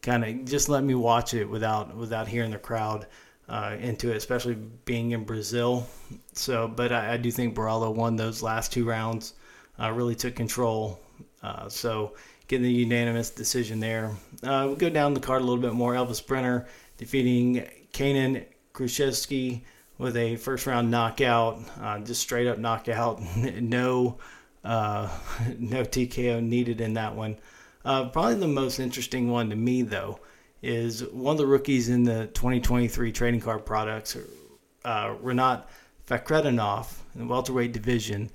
kind 0.02 0.24
of 0.24 0.44
just 0.44 0.68
let 0.68 0.84
me 0.84 0.94
watch 0.94 1.34
it 1.34 1.48
without 1.48 1.96
without 1.96 2.28
hearing 2.28 2.50
the 2.50 2.58
crowd 2.58 3.06
uh, 3.48 3.76
into 3.80 4.10
it, 4.10 4.16
especially 4.16 4.54
being 4.84 5.12
in 5.12 5.24
Brazil. 5.24 5.86
So, 6.32 6.68
but 6.68 6.92
I, 6.92 7.14
I 7.14 7.16
do 7.16 7.30
think 7.30 7.54
Borralho 7.54 7.94
won 7.94 8.16
those 8.16 8.42
last 8.42 8.72
two 8.72 8.84
rounds, 8.84 9.34
uh, 9.80 9.90
really 9.90 10.14
took 10.14 10.34
control. 10.34 11.00
Uh, 11.42 11.68
so, 11.68 12.14
getting 12.48 12.64
the 12.64 12.72
unanimous 12.72 13.30
decision 13.30 13.80
there. 13.80 14.12
Uh, 14.42 14.64
we'll 14.66 14.76
go 14.76 14.88
down 14.88 15.14
the 15.14 15.20
card 15.20 15.42
a 15.42 15.44
little 15.44 15.60
bit 15.60 15.72
more. 15.72 15.94
Elvis 15.94 16.24
Brener 16.24 16.66
defeating 16.96 17.66
Kaynan 17.92 18.44
Kruschewsky 18.72 19.62
with 19.98 20.16
a 20.16 20.36
first 20.36 20.66
round 20.66 20.90
knockout, 20.90 21.60
uh, 21.80 21.98
just 22.00 22.20
straight 22.20 22.46
up 22.46 22.58
knockout, 22.58 23.20
no 23.36 24.18
uh, 24.64 25.08
no 25.58 25.82
TKO 25.82 26.42
needed 26.42 26.80
in 26.80 26.94
that 26.94 27.14
one. 27.14 27.36
Probably 27.84 28.34
the 28.34 28.48
most 28.48 28.80
interesting 28.80 29.30
one 29.30 29.50
to 29.50 29.56
me, 29.56 29.82
though, 29.82 30.18
is 30.62 31.04
one 31.04 31.32
of 31.32 31.38
the 31.38 31.46
rookies 31.46 31.88
in 31.88 32.02
the 32.02 32.26
2023 32.28 33.12
trading 33.12 33.40
card 33.40 33.64
products, 33.64 34.16
uh, 34.84 35.14
Rinat 35.22 35.64
Fakhretdinov 36.06 36.92
in 37.14 37.22
the 37.22 37.26
welterweight 37.26 37.72
division, 37.72 38.30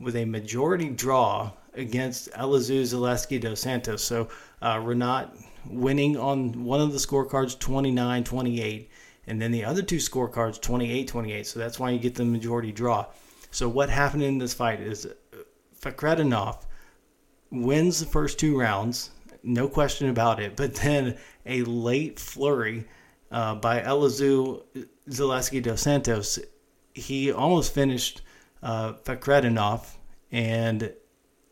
with 0.00 0.16
a 0.16 0.24
majority 0.24 0.88
draw 0.88 1.52
against 1.74 2.30
Elizeu 2.32 2.82
Zaleski 2.82 3.40
dos 3.40 3.60
Santos. 3.60 4.02
So 4.02 4.28
uh, 4.62 4.76
Rinat 4.76 5.30
winning 5.66 6.16
on 6.16 6.64
one 6.64 6.80
of 6.80 6.92
the 6.92 6.98
scorecards 6.98 7.58
29 7.58 8.24
28, 8.24 8.90
and 9.26 9.40
then 9.40 9.52
the 9.52 9.64
other 9.64 9.82
two 9.82 9.96
scorecards 9.96 10.60
28 10.60 11.06
28. 11.06 11.46
So 11.46 11.58
that's 11.58 11.78
why 11.78 11.90
you 11.90 11.98
get 11.98 12.14
the 12.14 12.24
majority 12.24 12.72
draw. 12.72 13.06
So 13.50 13.68
what 13.68 13.90
happened 13.90 14.22
in 14.22 14.38
this 14.38 14.54
fight 14.54 14.80
is 14.80 15.06
Fakhretdinov 15.80 16.62
wins 17.50 18.00
the 18.00 18.06
first 18.06 18.38
two 18.38 18.58
rounds, 18.58 19.10
no 19.42 19.68
question 19.68 20.08
about 20.08 20.40
it. 20.40 20.56
But 20.56 20.74
then 20.76 21.18
a 21.46 21.62
late 21.64 22.20
flurry 22.20 22.86
uh, 23.30 23.56
by 23.56 23.80
Elizeu 23.80 24.62
Zaleski 25.08 25.62
dos 25.62 25.80
Santos, 25.80 26.38
he 26.94 27.32
almost 27.32 27.74
finished 27.74 28.22
uh, 28.62 28.94
Fakhretdinov, 29.04 29.86
and 30.30 30.92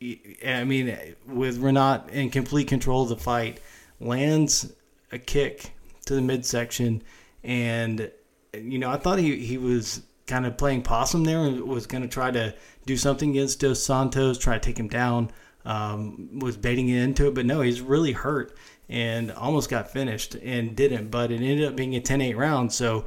I 0.00 0.64
mean, 0.64 0.96
with 1.26 1.60
Rinat 1.60 2.10
in 2.10 2.30
complete 2.30 2.68
control 2.68 3.02
of 3.02 3.08
the 3.08 3.16
fight, 3.16 3.60
lands 4.00 4.72
a 5.10 5.18
kick 5.18 5.72
to 6.06 6.14
the 6.14 6.20
midsection, 6.20 7.02
and 7.42 8.10
you 8.54 8.78
know 8.78 8.90
I 8.90 8.96
thought 8.96 9.18
he 9.18 9.36
he 9.36 9.58
was 9.58 10.02
kind 10.26 10.46
of 10.46 10.56
playing 10.56 10.82
possum 10.82 11.24
there 11.24 11.40
and 11.40 11.62
was 11.62 11.86
going 11.86 12.02
to 12.02 12.08
try 12.08 12.30
to 12.30 12.54
do 12.86 12.96
something 12.96 13.30
against 13.30 13.60
Dos 13.60 13.82
Santos, 13.82 14.38
try 14.38 14.54
to 14.54 14.60
take 14.60 14.78
him 14.78 14.88
down. 14.88 15.30
Um, 15.64 16.38
was 16.38 16.56
baiting 16.56 16.88
it 16.88 17.02
into 17.02 17.26
it, 17.26 17.34
but 17.34 17.44
no, 17.44 17.60
he's 17.60 17.82
really 17.82 18.12
hurt 18.12 18.56
and 18.88 19.30
almost 19.32 19.68
got 19.68 19.90
finished 19.90 20.34
and 20.36 20.74
didn't. 20.74 21.10
But 21.10 21.30
it 21.30 21.42
ended 21.42 21.66
up 21.66 21.76
being 21.76 21.94
a 21.94 22.00
10 22.00 22.20
8 22.20 22.36
round. 22.36 22.72
So 22.72 23.04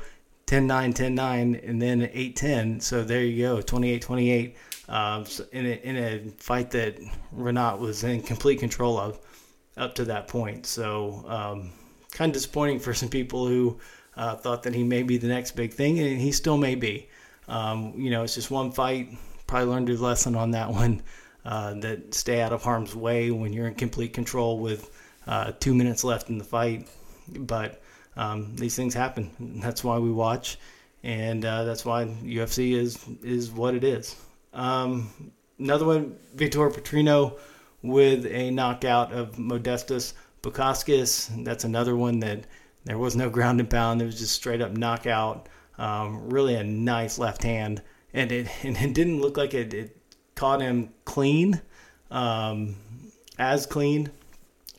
10 0.52 0.68
9, 0.68 0.92
10 0.92 1.16
9, 1.16 1.62
and 1.64 1.82
then 1.82 2.10
8 2.12 2.36
10. 2.36 2.80
So 2.82 3.06
there 3.06 3.24
you 3.24 3.48
go, 3.48 3.62
28 3.62 4.02
28 4.02 4.58
uh, 4.90 5.26
in, 5.54 5.66
a, 5.66 5.70
in 5.70 5.96
a 5.96 6.30
fight 6.32 6.72
that 6.72 7.00
Rinat 7.34 7.80
was 7.80 8.04
in 8.04 8.22
complete 8.22 8.60
control 8.60 8.98
of. 8.98 9.18
up 9.78 9.96
to 9.96 10.04
that 10.04 10.28
point. 10.28 10.66
So 10.66 11.24
um, 11.26 11.72
kind 12.12 12.32
of 12.32 12.34
disappointing 12.34 12.80
for 12.80 12.94
some 12.94 13.08
people 13.08 13.48
who 13.48 13.80
uh, 14.18 14.36
thought 14.36 14.64
that 14.64 14.76
he 14.76 14.84
may 14.84 15.04
be 15.04 15.18
the 15.18 15.30
next 15.30 15.52
big 15.52 15.72
thing, 15.74 15.98
and 16.00 16.20
he 16.20 16.34
still 16.34 16.58
may 16.58 16.76
be. 16.76 17.08
Um, 17.48 17.94
you 17.96 18.10
know, 18.10 18.24
it's 18.24 18.36
just 18.36 18.52
one 18.52 18.74
fight. 18.74 19.08
Probably 19.48 19.70
learned 19.70 19.88
his 19.88 20.02
lesson 20.02 20.36
on 20.36 20.52
that 20.52 20.70
one. 20.70 21.02
Uh, 21.46 21.76
that 21.76 22.14
stay 22.14 22.42
out 22.42 22.52
of 22.52 22.62
harm's 22.62 22.94
way 22.94 23.32
when 23.32 23.54
you're 23.54 23.68
in 23.68 23.76
complete 23.76 24.12
control 24.12 24.60
with 24.60 24.92
uh, 25.28 25.54
two 25.62 25.74
minutes 25.74 26.04
left 26.04 26.30
in 26.30 26.38
the 26.38 26.44
fight. 26.44 26.90
But 27.30 27.81
um, 28.22 28.56
these 28.56 28.76
things 28.76 28.94
happen. 28.94 29.32
And 29.40 29.62
That's 29.62 29.84
why 29.84 29.98
we 29.98 30.12
watch, 30.12 30.60
and 31.04 31.44
uh, 31.44 31.64
that's 31.64 31.84
why 31.84 32.06
UFC 32.24 32.74
is 32.74 33.04
is 33.24 33.52
what 33.52 33.74
it 33.74 33.84
is. 33.84 34.16
Um, 34.54 35.10
another 35.58 35.86
one, 35.86 36.16
Vitor 36.36 36.72
Petrino 36.72 37.40
with 37.82 38.28
a 38.28 38.52
knockout 38.52 39.12
of 39.12 39.38
Modestas 39.38 40.14
Bukauskas. 40.44 41.44
That's 41.44 41.64
another 41.64 41.96
one 41.96 42.20
that 42.20 42.46
there 42.86 43.00
was 43.00 43.16
no 43.16 43.30
ground 43.30 43.60
and 43.60 43.70
pound. 43.70 44.02
It 44.02 44.06
was 44.06 44.20
just 44.20 44.36
straight 44.36 44.62
up 44.62 44.72
knockout. 44.72 45.50
Um, 45.80 46.30
really 46.30 46.54
a 46.54 46.64
nice 46.64 47.18
left 47.18 47.42
hand, 47.42 47.82
and 48.14 48.32
it 48.32 48.48
and 48.64 48.78
it 48.78 48.94
didn't 48.94 49.20
look 49.20 49.36
like 49.36 49.56
it, 49.56 49.74
it 49.74 49.98
caught 50.36 50.62
him 50.62 50.94
clean, 51.06 51.60
um, 52.12 52.76
as 53.40 53.66
clean, 53.66 54.12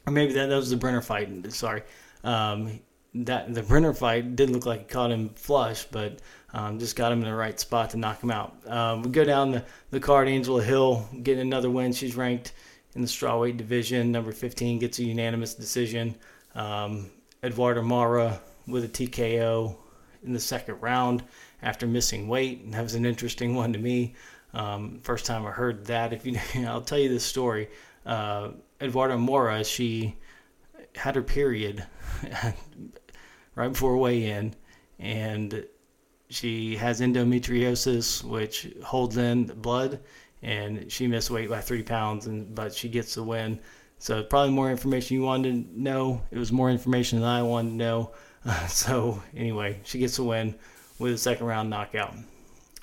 or 0.06 0.12
maybe 0.12 0.32
that, 0.34 0.46
that 0.46 0.56
was 0.56 0.70
the 0.70 0.76
Brener 0.76 1.02
fight. 1.02 1.52
Sorry, 1.52 1.82
um, 2.22 2.78
that 3.14 3.52
the 3.52 3.62
Brener 3.62 3.96
fight 3.96 4.36
did 4.36 4.50
look 4.50 4.64
like 4.64 4.80
it 4.80 4.88
caught 4.88 5.10
him 5.10 5.30
flush, 5.30 5.84
but 5.84 6.20
um, 6.54 6.78
just 6.78 6.96
got 6.96 7.12
him 7.12 7.20
in 7.20 7.28
the 7.28 7.34
right 7.34 7.58
spot 7.58 7.90
to 7.90 7.96
knock 7.96 8.22
him 8.22 8.30
out. 8.30 8.56
Um, 8.66 9.02
we 9.02 9.10
go 9.10 9.24
down 9.24 9.52
the, 9.52 9.64
the 9.90 10.00
card. 10.00 10.28
Angela 10.28 10.62
Hill 10.62 11.06
getting 11.22 11.42
another 11.42 11.70
win. 11.70 11.92
She's 11.92 12.16
ranked 12.16 12.52
in 12.94 13.02
the 13.02 13.08
strawweight 13.08 13.56
division. 13.56 14.12
Number 14.12 14.32
15 14.32 14.78
gets 14.78 14.98
a 14.98 15.04
unanimous 15.04 15.54
decision. 15.54 16.14
Um, 16.54 17.10
Eduarda 17.42 17.82
Moura 17.82 18.38
with 18.66 18.84
a 18.84 18.88
TKO 18.88 19.76
in 20.24 20.32
the 20.32 20.40
second 20.40 20.80
round 20.80 21.22
after 21.62 21.86
missing 21.86 22.28
weight. 22.28 22.60
And 22.60 22.72
That 22.72 22.82
was 22.82 22.94
an 22.94 23.04
interesting 23.04 23.54
one 23.54 23.72
to 23.72 23.78
me. 23.78 24.14
Um, 24.54 25.00
first 25.02 25.26
time 25.26 25.46
I 25.46 25.50
heard 25.50 25.86
that. 25.86 26.12
If 26.12 26.26
you, 26.26 26.38
I'll 26.66 26.80
tell 26.80 26.98
you 26.98 27.08
this 27.08 27.24
story. 27.24 27.68
Uh, 28.06 28.50
Eduarda 28.80 29.18
Moura, 29.18 29.64
she 29.64 30.16
had 30.94 31.14
her 31.14 31.22
period 31.22 31.86
right 33.54 33.72
before 33.72 33.96
weigh-in, 33.96 34.54
and 34.98 35.66
she 36.28 36.76
has 36.76 37.00
endometriosis, 37.00 38.24
which 38.24 38.68
holds 38.82 39.16
in 39.16 39.46
blood, 39.46 40.00
and 40.42 40.90
she 40.90 41.06
missed 41.06 41.30
weight 41.30 41.48
by 41.50 41.60
three 41.60 41.82
pounds, 41.82 42.26
and 42.26 42.54
but 42.54 42.74
she 42.74 42.88
gets 42.88 43.14
the 43.14 43.22
win. 43.22 43.60
So 43.98 44.22
probably 44.22 44.52
more 44.52 44.70
information 44.70 45.16
you 45.16 45.22
wanted 45.22 45.74
to 45.74 45.80
know. 45.80 46.22
It 46.30 46.38
was 46.38 46.50
more 46.50 46.70
information 46.70 47.20
than 47.20 47.28
I 47.28 47.42
wanted 47.42 47.70
to 47.70 47.76
know. 47.76 48.12
Uh, 48.44 48.66
so 48.66 49.22
anyway, 49.36 49.80
she 49.84 49.98
gets 49.98 50.16
the 50.16 50.24
win 50.24 50.56
with 50.98 51.12
a 51.12 51.18
second 51.18 51.46
round 51.46 51.70
knockout. 51.70 52.14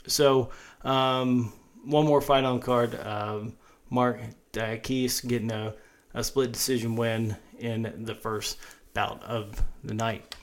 So 0.08 0.52
um, 0.84 1.52
one 1.84 2.06
more 2.06 2.22
fight 2.22 2.44
on 2.44 2.60
the 2.60 2.66
card. 2.66 3.00
Um, 3.00 3.54
Marc 3.90 4.20
Diakiese 4.54 5.28
getting 5.28 5.52
a, 5.52 5.74
a 6.14 6.24
split 6.24 6.52
decision 6.52 6.96
win 6.96 7.36
in 7.58 8.06
the 8.06 8.16
first 8.16 8.58
bout 8.94 9.22
of 9.24 9.62
the 9.84 9.94
night. 9.94 10.36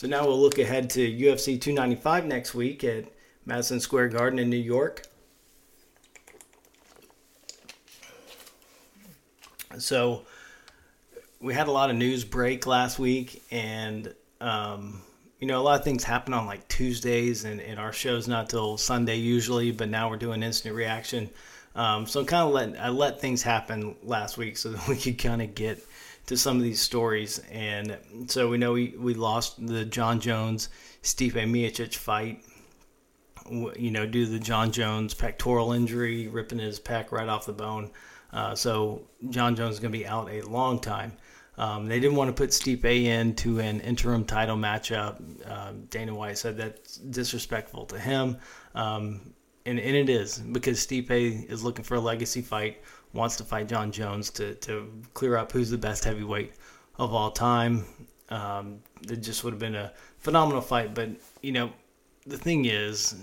So 0.00 0.06
now 0.06 0.26
we'll 0.26 0.40
look 0.40 0.58
ahead 0.58 0.88
to 0.90 1.00
UFC 1.00 1.60
295 1.60 2.24
next 2.24 2.54
week 2.54 2.84
at 2.84 3.04
Madison 3.44 3.80
Square 3.80 4.08
Garden 4.08 4.38
in 4.38 4.48
New 4.48 4.56
York. 4.56 5.02
So 9.76 10.24
we 11.38 11.52
had 11.52 11.68
a 11.68 11.70
lot 11.70 11.90
of 11.90 11.96
news 11.96 12.24
break 12.24 12.66
last 12.66 12.98
week, 12.98 13.42
and 13.50 14.14
um, 14.40 15.02
you 15.38 15.46
know 15.46 15.60
a 15.60 15.64
lot 15.64 15.78
of 15.78 15.84
things 15.84 16.02
happen 16.02 16.32
on 16.32 16.46
like 16.46 16.66
Tuesdays, 16.68 17.44
and, 17.44 17.60
and 17.60 17.78
our 17.78 17.92
show's 17.92 18.26
not 18.26 18.48
till 18.48 18.78
Sunday 18.78 19.16
usually, 19.16 19.70
but 19.70 19.90
now 19.90 20.08
we're 20.08 20.16
doing 20.16 20.42
instant 20.42 20.74
reaction. 20.74 21.28
Um, 21.74 22.06
so 22.06 22.24
kind 22.24 22.48
of 22.48 22.54
let 22.54 22.80
I 22.80 22.88
let 22.88 23.20
things 23.20 23.42
happen 23.42 23.96
last 24.02 24.38
week 24.38 24.56
so 24.56 24.70
that 24.70 24.88
we 24.88 24.96
could 24.96 25.18
kind 25.18 25.42
of 25.42 25.54
get 25.54 25.84
to 26.26 26.36
some 26.36 26.56
of 26.56 26.62
these 26.62 26.80
stories. 26.80 27.40
And 27.50 27.98
so 28.26 28.48
we 28.48 28.58
know 28.58 28.72
we, 28.72 28.94
we 28.98 29.14
lost 29.14 29.66
the 29.66 29.84
Jon 29.84 30.20
Jones 30.20 30.68
Stipe 31.02 31.32
Miocic 31.32 31.94
fight. 31.94 32.42
You 33.50 33.90
know, 33.90 34.06
due 34.06 34.26
to 34.26 34.30
the 34.30 34.38
Jon 34.38 34.70
Jones 34.70 35.12
pectoral 35.12 35.72
injury, 35.72 36.28
ripping 36.28 36.60
his 36.60 36.78
pec 36.78 37.10
right 37.10 37.28
off 37.28 37.46
the 37.46 37.52
bone. 37.52 37.90
Uh, 38.32 38.54
so 38.54 39.02
Jon 39.30 39.56
Jones 39.56 39.74
is 39.74 39.80
going 39.80 39.90
to 39.92 39.98
be 39.98 40.06
out 40.06 40.30
a 40.30 40.42
long 40.42 40.78
time. 40.78 41.16
Um, 41.58 41.86
they 41.86 42.00
didn't 42.00 42.16
want 42.16 42.28
to 42.28 42.32
put 42.32 42.50
Stipe 42.50 42.84
into 42.84 43.58
an 43.58 43.80
interim 43.80 44.24
title 44.24 44.56
matchup. 44.56 45.20
Uh, 45.46 45.72
Dana 45.90 46.14
White 46.14 46.38
said 46.38 46.56
that's 46.56 46.96
disrespectful 46.96 47.86
to 47.86 47.98
him. 47.98 48.38
Um, 48.74 49.34
and, 49.66 49.78
and 49.78 49.96
it 49.96 50.08
is 50.08 50.38
because 50.38 50.86
Stipe 50.86 51.10
is 51.50 51.62
looking 51.62 51.84
for 51.84 51.96
a 51.96 52.00
legacy 52.00 52.40
fight 52.40 52.82
wants 53.12 53.36
to 53.36 53.44
fight 53.44 53.68
Jon 53.68 53.90
Jones 53.90 54.30
to, 54.30 54.54
to 54.56 54.90
clear 55.14 55.36
up 55.36 55.52
who's 55.52 55.70
the 55.70 55.78
best 55.78 56.04
heavyweight 56.04 56.52
of 56.98 57.12
all 57.14 57.30
time. 57.30 57.84
Um, 58.28 58.80
it 59.08 59.16
just 59.16 59.42
would 59.42 59.52
have 59.52 59.58
been 59.58 59.74
a 59.74 59.92
phenomenal 60.18 60.60
fight. 60.60 60.94
But 60.94 61.10
you 61.42 61.52
know, 61.52 61.72
the 62.26 62.38
thing 62.38 62.66
is, 62.66 63.16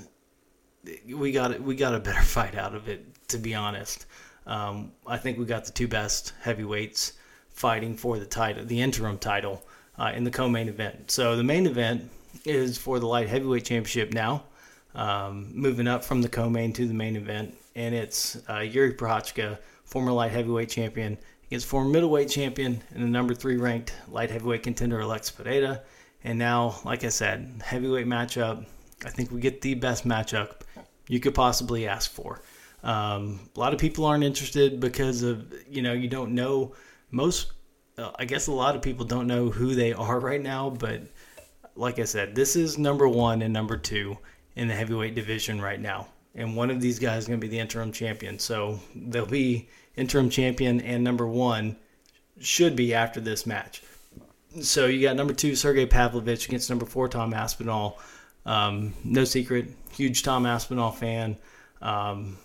we 1.08 1.32
got 1.32 1.60
we 1.62 1.76
got 1.76 1.96
a 1.96 2.00
better 2.00 2.22
fight 2.24 2.56
out 2.56 2.76
of 2.76 2.88
it. 2.88 3.06
To 3.30 3.38
be 3.38 3.54
honest, 3.54 4.06
um, 4.46 4.92
I 5.06 5.18
think 5.18 5.38
we 5.38 5.46
got 5.46 5.66
the 5.66 5.72
two 5.72 5.88
best 5.88 6.34
heavyweights 6.42 7.14
fighting 7.50 7.96
for 7.96 8.20
the 8.20 8.26
title, 8.26 8.66
the 8.66 8.82
interim 8.82 9.18
title, 9.18 9.66
uh, 9.98 10.12
in 10.16 10.24
the 10.24 10.32
co-main 10.32 10.70
event. 10.70 11.12
So 11.12 11.36
the 11.36 11.44
main 11.44 11.66
event 11.66 12.10
is 12.46 12.78
for 12.78 13.00
the 13.00 13.08
light 13.08 13.28
heavyweight 13.28 13.66
championship 13.66 14.14
now, 14.14 14.44
um, 14.96 15.50
moving 15.54 15.88
up 15.88 16.04
from 16.04 16.22
the 16.22 16.30
co-main 16.30 16.72
to 16.74 16.88
the 16.88 16.94
main 16.94 17.16
event, 17.16 17.58
and 17.76 17.94
it's 17.94 18.38
uh, 18.48 18.60
Jiri 18.60 18.96
Prochazka 18.96 19.58
former 19.88 20.12
light 20.12 20.32
heavyweight 20.32 20.70
champion, 20.70 21.18
against 21.46 21.66
former 21.66 21.90
middleweight 21.90 22.30
champion 22.30 22.82
and 22.94 23.04
the 23.04 23.08
number 23.08 23.34
three 23.34 23.56
ranked 23.56 23.94
light 24.10 24.30
heavyweight 24.30 24.64
contender 24.64 25.02
Alex 25.02 25.32
Pereira. 25.32 25.82
And 26.24 26.38
now, 26.38 26.80
like 26.84 27.04
I 27.04 27.10
said, 27.10 27.62
heavyweight 27.64 28.06
matchup. 28.06 28.66
I 29.06 29.10
think 29.10 29.32
we 29.32 29.40
get 29.40 29.62
the 29.62 29.76
best 29.76 30.06
matchup 30.06 30.62
you 31.08 31.20
could 31.20 31.34
possibly 31.34 31.88
ask 31.88 32.12
for. 32.12 32.42
Um, 32.84 33.40
a 33.56 33.60
lot 33.60 33.74
of 33.74 33.80
people 33.80 34.06
aren't 34.06 34.24
interested 34.24 34.80
because 34.80 35.24
of 35.24 35.54
you 35.68 35.82
know 35.82 35.94
you 35.94 36.10
don't 36.10 36.34
know 36.36 36.74
most. 37.12 37.54
Uh, 37.98 38.12
I 38.20 38.26
guess 38.26 38.48
a 38.48 38.52
lot 38.52 38.76
of 38.76 38.82
people 38.82 39.06
don't 39.06 39.26
know 39.26 39.50
who 39.50 39.74
they 39.74 39.94
are 39.94 40.20
right 40.20 40.42
now, 40.42 40.70
but 40.70 41.02
like 41.76 41.98
I 42.00 42.04
said, 42.04 42.36
this 42.36 42.56
is 42.56 42.78
number 42.78 43.08
one 43.08 43.42
and 43.42 43.54
number 43.54 43.78
two 43.78 44.18
in 44.56 44.68
the 44.68 44.76
heavyweight 44.76 45.16
division 45.16 45.62
right 45.62 45.80
now 45.80 46.08
and 46.38 46.56
one 46.56 46.70
of 46.70 46.80
these 46.80 47.00
guys 47.00 47.24
is 47.24 47.28
going 47.28 47.40
to 47.40 47.46
be 47.46 47.50
the 47.50 47.60
interim 47.60 47.92
champion. 47.92 48.38
So 48.40 48.80
they'll 48.96 49.26
be 49.26 49.68
interim 49.96 50.30
champion 50.30 50.80
and 50.82 51.04
number 51.04 51.28
one 51.28 51.76
should 52.40 52.76
be 52.76 52.94
after 52.94 53.20
this 53.20 53.46
match. 53.46 53.82
So 54.62 54.86
you 54.86 55.02
got 55.02 55.16
number 55.16 55.34
two 55.34 55.56
Sergey 55.56 55.88
Pavlovich 55.88 56.48
against 56.48 56.70
number 56.70 56.86
four 56.86 57.10
Tom 57.10 57.34
Aspinall. 57.34 58.00
Um, 58.46 58.94
no 59.04 59.24
secret, 59.24 59.68
huge 59.92 60.24
Tom 60.24 60.46
Aspinall 60.46 60.92
fan. 60.92 61.38
Um, 61.82 62.38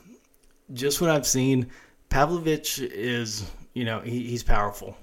just 0.72 1.00
what 1.00 1.10
I've 1.10 1.26
seen, 1.26 1.68
Pavlovich 2.08 2.78
is 2.78 3.48
you 3.74 3.84
know 3.84 4.00
he, 4.00 4.26
he's 4.26 4.42
powerful. 4.42 4.96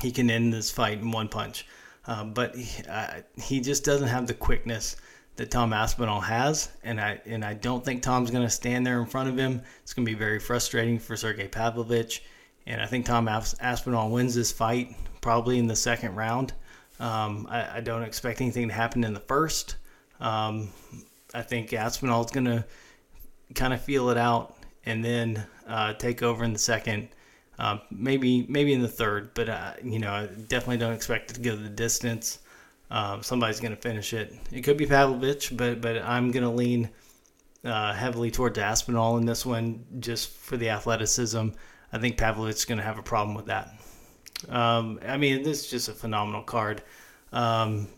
He 0.00 0.12
can 0.12 0.30
end 0.30 0.52
this 0.52 0.70
fight 0.70 0.98
in 0.98 1.10
one 1.10 1.28
punch, 1.28 1.66
uh, 2.06 2.24
but 2.24 2.54
he, 2.54 2.84
uh, 2.88 3.20
he 3.42 3.60
just 3.60 3.84
doesn't 3.84 4.08
have 4.08 4.26
the 4.26 4.34
quickness 4.34 4.96
that 5.40 5.50
Tom 5.50 5.72
Aspinall 5.72 6.20
has, 6.20 6.68
and 6.84 7.00
I 7.00 7.18
and 7.24 7.42
I 7.42 7.54
don't 7.54 7.82
think 7.82 8.02
Tom's 8.02 8.30
going 8.30 8.44
to 8.44 8.50
stand 8.50 8.86
there 8.86 9.00
in 9.00 9.06
front 9.06 9.30
of 9.30 9.38
him. 9.38 9.62
It's 9.82 9.94
going 9.94 10.04
to 10.04 10.12
be 10.12 10.18
very 10.18 10.38
frustrating 10.38 10.98
for 10.98 11.16
Sergey 11.16 11.48
Pavlovich, 11.48 12.22
and 12.66 12.78
I 12.78 12.84
think 12.84 13.06
Tom 13.06 13.26
Aspinall 13.26 14.10
wins 14.10 14.34
this 14.34 14.52
fight 14.52 14.94
probably 15.22 15.58
in 15.58 15.66
the 15.66 15.74
second 15.74 16.14
round. 16.14 16.52
Um, 16.98 17.46
I, 17.48 17.78
I, 17.78 17.80
don't 17.80 18.02
expect 18.02 18.42
anything 18.42 18.68
to 18.68 18.74
happen 18.74 19.02
in 19.02 19.14
the 19.14 19.20
first. 19.20 19.76
Um, 20.20 20.68
I 21.32 21.40
think 21.40 21.72
Aspinall 21.72 22.22
is 22.22 22.30
going 22.30 22.44
to 22.44 22.62
kind 23.54 23.72
of 23.72 23.80
feel 23.80 24.10
it 24.10 24.18
out 24.18 24.58
and 24.84 25.02
then 25.02 25.42
uh, 25.66 25.94
take 25.94 26.22
over 26.22 26.44
in 26.44 26.52
the 26.52 26.58
second. 26.58 27.08
Uh, 27.58 27.78
maybe 27.90 28.44
maybe 28.46 28.74
in 28.74 28.82
the 28.82 28.88
third, 28.88 29.32
but 29.32 29.48
uh, 29.48 29.72
you 29.82 30.00
know 30.00 30.12
I 30.12 30.26
definitely 30.26 30.76
don't 30.76 30.92
expect 30.92 31.30
it 31.30 31.34
to 31.34 31.40
go 31.40 31.56
the 31.56 31.70
distance. 31.70 32.40
Um, 32.90 33.22
somebody's 33.22 33.60
going 33.60 33.74
to 33.74 33.80
finish 33.80 34.12
it. 34.12 34.34
It 34.50 34.62
could 34.62 34.76
be 34.76 34.86
Pavlovich, 34.86 35.56
but 35.56 35.80
but 35.80 35.98
I'm 35.98 36.30
going 36.30 36.42
to 36.42 36.50
lean 36.50 36.90
uh, 37.64 37.92
heavily 37.94 38.30
towards 38.30 38.58
Aspinall 38.58 39.16
in 39.18 39.26
this 39.26 39.46
one 39.46 39.84
just 40.00 40.30
for 40.30 40.56
the 40.56 40.70
athleticism. 40.70 41.48
I 41.92 41.98
think 41.98 42.16
Pavlovich 42.16 42.56
is 42.56 42.64
going 42.64 42.78
to 42.78 42.84
have 42.84 42.98
a 42.98 43.02
problem 43.02 43.36
with 43.36 43.46
that. 43.46 43.74
Um, 44.48 44.98
I 45.06 45.16
mean, 45.16 45.42
this 45.42 45.64
is 45.64 45.70
just 45.70 45.88
a 45.88 45.92
phenomenal 45.92 46.42
card. 46.42 46.82
Um, 47.32 47.88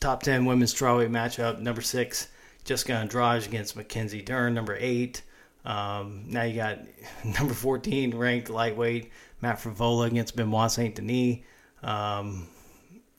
top 0.00 0.22
10 0.22 0.44
women's 0.44 0.74
strawweight 0.74 1.10
matchup. 1.10 1.60
Number 1.60 1.82
six, 1.82 2.28
Jessica 2.64 2.94
Andrade 2.94 3.44
against 3.46 3.76
Mackenzie 3.76 4.22
Dern. 4.22 4.54
Number 4.54 4.76
eight, 4.80 5.22
Um, 5.64 6.24
now 6.26 6.44
you 6.44 6.54
got 6.56 6.78
number 7.24 7.52
14 7.54 8.16
ranked 8.16 8.48
lightweight 8.48 9.12
Matt 9.42 9.58
Frevola 9.58 10.06
against 10.06 10.34
Benoit 10.36 10.70
Saint 10.70 10.94
Denis. 10.94 11.40
Um, 11.82 12.48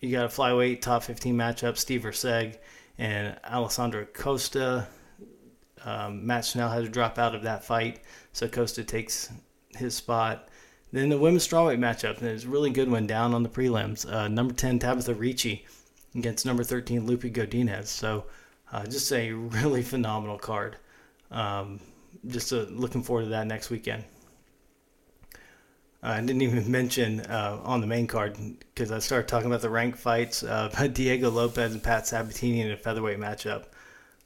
you 0.02 0.12
got 0.12 0.26
a 0.26 0.28
flyweight 0.28 0.82
top 0.82 1.04
15 1.04 1.36
matchup 1.36 1.78
Steve 1.78 2.02
Erceg 2.02 2.58
and 2.98 3.38
Alessandro 3.50 4.06
Costa. 4.14 4.88
Um, 5.86 6.26
Matt 6.26 6.46
Schnell 6.46 6.70
had 6.70 6.84
to 6.84 6.90
drop 6.90 7.18
out 7.18 7.34
of 7.36 7.44
that 7.44 7.64
fight, 7.64 8.02
so 8.34 8.48
Costa 8.48 8.84
takes 8.84 9.32
his 9.70 9.96
spot. 9.96 10.50
Then 10.92 11.10
the 11.10 11.18
women's 11.18 11.48
strawweight 11.48 11.80
matchup, 11.80 12.18
and 12.18 12.28
it's 12.28 12.44
a 12.44 12.50
really 12.50 12.70
good 12.70 12.92
one 12.92 13.08
down 13.08 13.34
on 13.34 13.44
the 13.44 13.50
prelims. 13.50 14.12
Uh, 14.12 14.28
number 14.28 14.54
10, 14.54 14.80
Tabitha 14.80 15.14
Ricci 15.14 15.66
against 16.16 16.46
number 16.46 16.64
13, 16.64 17.08
Lupi 17.08 17.32
Godinez. 17.32 17.88
So 17.88 18.26
uh, 18.74 18.86
just 18.86 19.12
a 19.14 19.32
really 19.32 19.84
phenomenal 19.84 20.38
card. 20.38 20.78
Um, 21.30 21.80
just 22.28 22.52
uh, 22.52 22.66
looking 22.70 23.04
forward 23.04 23.24
to 23.24 23.30
that 23.30 23.48
next 23.48 23.70
weekend. 23.70 24.04
I 26.04 26.20
didn't 26.20 26.42
even 26.42 26.70
mention 26.72 27.20
uh, 27.22 27.60
on 27.64 27.80
the 27.80 27.88
main 27.88 28.08
card 28.08 28.38
because 28.60 28.92
I 28.92 29.00
started 29.00 29.28
talking 29.28 29.48
about 29.48 29.62
the 29.62 29.70
rank 29.70 29.96
fights. 29.96 30.44
Uh, 30.44 30.88
Diego 30.94 31.30
Lopes 31.30 31.58
and 31.58 31.84
Pat 31.84 32.08
Sabatini 32.08 32.62
in 32.62 32.72
a 32.72 32.78
featherweight 32.78 33.20
matchup 33.20 33.66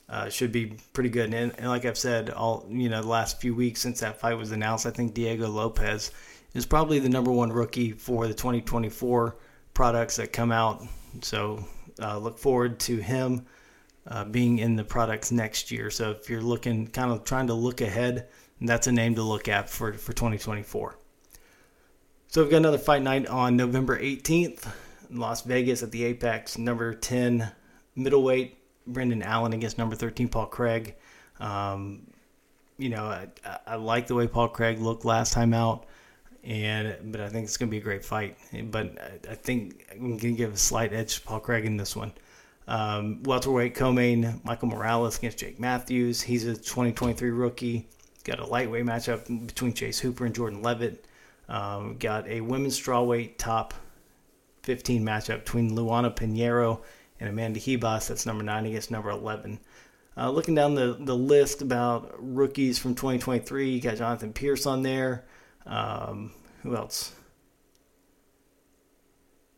uh, 0.07 0.29
should 0.29 0.51
be 0.51 0.77
pretty 0.93 1.09
good. 1.09 1.33
And, 1.33 1.53
and, 1.57 1.67
like 1.67 1.83
I've 1.83 1.97
said, 1.97 2.29
all 2.29 2.65
you 2.69 2.87
know, 2.87 3.01
the 3.01 3.07
last 3.07 3.41
few 3.41 3.53
weeks 3.53 3.81
since 3.81 3.99
that 3.99 4.19
fight 4.19 4.35
was 4.35 4.51
announced, 4.51 4.85
I 4.85 4.91
think 4.91 5.13
Diego 5.13 5.49
Lopes 5.49 6.11
is 6.53 6.65
probably 6.65 6.99
the 6.99 7.09
number 7.09 7.31
one 7.31 7.51
rookie 7.51 7.91
for 7.91 8.27
the 8.27 8.33
2024 8.33 9.35
products 9.73 10.15
that 10.15 10.31
come 10.31 10.51
out. 10.51 10.81
So 11.21 11.65
uh, 12.01 12.17
look 12.17 12.37
forward 12.37 12.79
to 12.81 12.97
him 12.97 13.45
uh, 14.07 14.23
being 14.23 14.59
in 14.59 14.77
the 14.77 14.83
products 14.83 15.31
next 15.31 15.71
year. 15.71 15.89
So 15.89 16.11
if 16.11 16.29
you're 16.29 16.41
looking, 16.41 16.87
kind 16.87 17.11
of 17.11 17.25
trying 17.25 17.47
to 17.47 17.53
look 17.53 17.81
ahead, 17.81 18.27
that's 18.61 18.87
a 18.87 18.91
name 18.93 19.15
to 19.15 19.23
look 19.23 19.49
at 19.49 19.69
for, 19.69 19.91
for 19.93 20.13
2024. 20.13 20.97
So 22.27 22.41
we've 22.41 22.51
got 22.51 22.57
another 22.57 22.77
fight 22.77 23.01
night 23.01 23.27
on 23.27 23.55
November 23.55 23.97
18th 23.97 24.67
in 25.09 25.19
Las 25.19 25.41
Vegas 25.43 25.83
at 25.83 25.91
the 25.91 26.03
Apex. 26.03 26.57
Number 26.57 26.93
10 26.93 27.49
middleweight 27.95 28.57
Brendan 28.87 29.23
Allen 29.23 29.53
against 29.53 29.77
number 29.77 29.95
13 29.95 30.27
Paul 30.27 30.47
Craig. 30.47 30.95
Um, 31.39 32.07
you 32.77 32.89
know, 32.89 33.05
I, 33.05 33.27
I, 33.65 33.75
like 33.75 34.07
the 34.07 34.15
way 34.15 34.27
Paul 34.27 34.49
Craig 34.49 34.79
looked 34.79 35.05
last 35.05 35.33
time 35.33 35.53
out, 35.53 35.85
and 36.43 37.11
but 37.11 37.21
I 37.21 37.29
think 37.29 37.45
it's 37.45 37.57
going 37.57 37.69
to 37.69 37.71
be 37.71 37.77
a 37.77 37.81
great 37.81 38.03
fight. 38.03 38.37
But 38.69 38.97
I, 39.01 39.31
I 39.31 39.35
think 39.35 39.87
I'm 39.91 40.17
going 40.17 40.19
to 40.19 40.31
give 40.33 40.53
a 40.53 40.57
slight 40.57 40.93
edge 40.93 41.15
to 41.15 41.21
Paul 41.21 41.39
Craig 41.39 41.65
in 41.65 41.77
this 41.77 41.95
one. 41.95 42.11
Um, 42.67 43.21
welterweight 43.23 43.75
co-main 43.75 44.41
Michael 44.43 44.67
Morales 44.67 45.17
against 45.17 45.37
Jake 45.37 45.59
Matthews. 45.59 46.21
He's 46.21 46.45
a 46.45 46.53
2023 46.53 47.29
rookie. 47.29 47.87
Got 48.23 48.39
a 48.39 48.45
lightweight 48.45 48.85
matchup 48.85 49.47
between 49.47 49.73
Chase 49.73 49.99
Hooper 49.99 50.25
and 50.25 50.33
Jordan 50.33 50.61
Levitt. 50.61 51.05
Um, 51.47 51.97
got 51.97 52.27
a 52.27 52.41
women's 52.41 52.79
strawweight 52.79 53.37
top 53.37 53.73
15 54.63 55.03
matchup 55.03 55.43
between 55.43 55.71
Luana 55.71 56.15
Pinheiro 56.15 56.81
and 57.19 57.29
Amanda 57.29 57.59
Ribas. 57.59 58.07
That's 58.07 58.25
number 58.25 58.43
nine 58.43 58.65
against 58.65 58.91
number 58.91 59.09
11. 59.09 59.59
Uh, 60.17 60.31
looking 60.31 60.55
down 60.55 60.75
the, 60.75 60.97
the 60.99 61.15
list 61.15 61.61
about 61.61 62.15
rookies 62.17 62.79
from 62.79 62.95
2023, 62.95 63.69
you 63.69 63.81
got 63.81 63.97
Jonathan 63.97 64.33
Pearce 64.33 64.65
on 64.65 64.81
there. 64.81 65.25
Um, 65.65 66.31
who 66.63 66.75
else? 66.75 67.13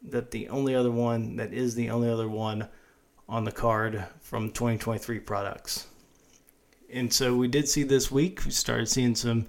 That 0.03 0.31
the 0.31 0.49
only 0.49 0.75
other 0.75 0.91
one 0.91 1.35
that 1.37 1.53
is 1.53 1.75
the 1.75 1.89
only 1.89 2.09
other 2.09 2.27
one 2.27 2.67
on 3.29 3.43
the 3.43 3.51
card 3.51 4.05
from 4.21 4.51
2023 4.51 5.19
products. 5.19 5.87
And 6.91 7.13
so 7.13 7.35
we 7.35 7.47
did 7.47 7.67
see 7.67 7.83
this 7.83 8.09
week, 8.09 8.43
we 8.45 8.51
started 8.51 8.87
seeing 8.87 9.15
some 9.15 9.47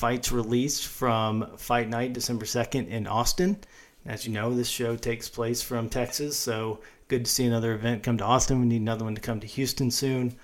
fights 0.00 0.32
released 0.32 0.86
from 0.86 1.46
Fight 1.58 1.86
Night 1.86 2.14
December 2.14 2.46
2nd 2.46 2.88
in 2.88 3.06
Austin. 3.06 3.58
As 4.06 4.26
you 4.26 4.32
know, 4.32 4.54
this 4.54 4.66
show 4.66 4.96
takes 4.96 5.28
place 5.28 5.60
from 5.60 5.90
Texas, 5.90 6.38
so 6.38 6.80
good 7.08 7.26
to 7.26 7.30
see 7.30 7.44
another 7.44 7.74
event 7.74 8.02
come 8.02 8.16
to 8.16 8.24
Austin. 8.24 8.60
We 8.60 8.66
need 8.66 8.80
another 8.80 9.04
one 9.04 9.14
to 9.14 9.20
come 9.20 9.40
to 9.40 9.46
Houston 9.46 9.90
soon. 9.90 10.34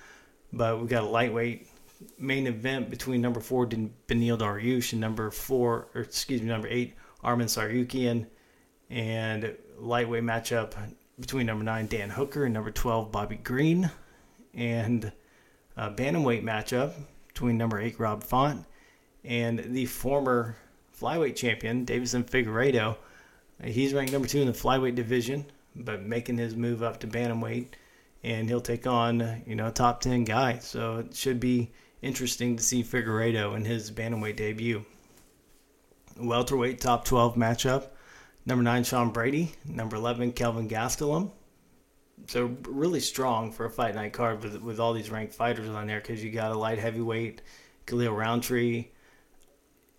But 0.53 0.79
we've 0.79 0.91
got 0.91 1.05
a 1.05 1.09
lightweight 1.09 1.69
main 2.19 2.47
event 2.47 2.91
between 2.91 3.23
number 3.23 3.41
four 3.41 3.67
Beneil 3.67 4.37
Dariush 4.37 4.93
and 4.93 5.01
number 5.01 5.31
four, 5.31 5.89
or 5.95 6.03
excuse 6.03 6.43
me, 6.43 6.49
number 6.49 6.69
eight 6.69 6.95
Arman 7.25 7.47
Tsarukyan, 7.47 8.27
and 8.91 9.57
lightweight 9.79 10.23
matchup 10.23 10.75
between 11.19 11.47
number 11.47 11.65
nine 11.65 11.87
Dan 11.87 12.11
Hooker 12.11 12.45
and 12.45 12.53
number 12.53 12.71
12 12.71 13.11
Bobby 13.11 13.37
Green, 13.37 13.91
and 14.53 15.11
a 15.79 15.91
bantamweight 15.91 16.45
matchup 16.45 16.93
between 17.29 17.57
number 17.57 17.81
eight 17.81 17.99
Rob 17.99 18.23
Font 18.23 18.67
and 19.27 19.59
the 19.75 19.87
former 19.87 20.57
flyweight 20.99 21.37
champion 21.37 21.85
Deiveson 21.85 22.25
Figueiredo. 22.25 22.97
He's 23.63 23.95
ranked 23.95 24.13
number 24.13 24.29
two 24.29 24.41
in 24.41 24.47
the 24.47 24.53
flyweight 24.53 24.95
division, 24.95 25.47
but 25.75 26.03
making 26.03 26.39
his 26.39 26.55
move 26.55 26.83
up 26.83 27.01
to 27.01 27.07
bantamweight, 27.07 27.69
and 28.23 28.49
he'll 28.49 28.61
take 28.61 28.87
on 28.87 29.43
you 29.47 29.55
know 29.55 29.69
a 29.69 29.73
top 29.73 30.01
ten 30.01 30.25
guy. 30.25 30.59
So 30.59 30.99
it 30.99 31.15
should 31.15 31.41
be 31.41 31.71
interesting 32.03 32.57
to 32.57 32.63
see 32.63 32.83
Figueiredo 32.83 33.57
in 33.57 33.65
his 33.65 33.91
bantamweight 33.91 34.37
debut. 34.37 34.85
Welterweight 36.19 36.81
top 36.81 37.05
12 37.05 37.37
matchup 37.37 37.89
Number 38.47 38.63
nine, 38.63 38.85
Sean 38.85 39.11
Brady. 39.11 39.53
Number 39.65 39.97
11, 39.97 40.33
Kelvin 40.33 40.69
Gastelum. 40.69 41.33
So 42.29 42.57
really 42.63 43.01
strong 43.01 43.51
for 43.51 43.67
a 43.67 43.71
fight 43.71 43.97
night 43.97 44.13
card 44.13 44.43
with, 44.43 44.63
with 44.63 44.79
all 44.79 44.93
these 44.93 45.11
ranked 45.11 45.35
fighters 45.35 45.69
on 45.69 45.89
there 45.89 46.01
because 46.01 46.23
you 46.23 46.31
got 46.31 46.53
a 46.53 46.59
light 46.59 46.79
heavyweight, 46.79 47.43
Khalil 47.87 48.15
Rountree 48.15 48.87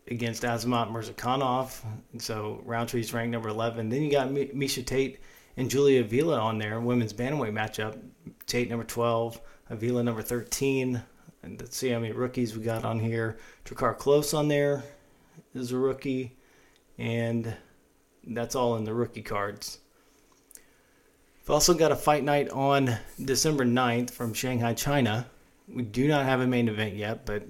against 0.09 0.43
Azamat 0.43 0.91
Murzakanov. 0.91 1.83
So 2.19 2.61
Rountree's 2.65 3.13
ranked 3.13 3.31
number 3.31 3.49
11. 3.49 3.89
Then 3.89 4.01
you 4.01 4.11
got 4.11 4.29
Miesha 4.29 4.85
Tate 4.85 5.19
and 5.57 5.69
Julia 5.69 6.01
Avila 6.01 6.39
on 6.39 6.57
there, 6.57 6.79
women's 6.79 7.13
bantamweight 7.13 7.53
matchup. 7.53 7.99
Tate 8.45 8.69
number 8.69 8.85
12, 8.85 9.41
Avila 9.69 10.03
number 10.03 10.21
13. 10.21 11.01
And 11.43 11.59
let's 11.59 11.77
see 11.77 11.89
how 11.89 11.99
many 11.99 12.13
rookies 12.13 12.55
we 12.57 12.63
got 12.63 12.85
on 12.85 12.99
here. 12.99 13.37
Drakkar 13.65 13.97
Klose 13.97 14.37
on 14.37 14.47
there 14.47 14.83
is 15.53 15.71
a 15.71 15.77
rookie. 15.77 16.35
And 16.97 17.55
that's 18.25 18.55
all 18.55 18.75
in 18.75 18.83
the 18.83 18.93
rookie 18.93 19.21
cards. 19.21 19.79
We've 21.41 21.51
also 21.51 21.73
got 21.73 21.91
a 21.91 21.95
fight 21.95 22.23
night 22.23 22.49
on 22.49 22.97
December 23.23 23.65
9th 23.65 24.11
from 24.11 24.33
Shanghai, 24.33 24.73
China. 24.73 25.27
We 25.67 25.83
do 25.83 26.07
not 26.07 26.25
have 26.25 26.41
a 26.41 26.47
main 26.47 26.67
event 26.67 26.95
yet, 26.95 27.25
but 27.25 27.43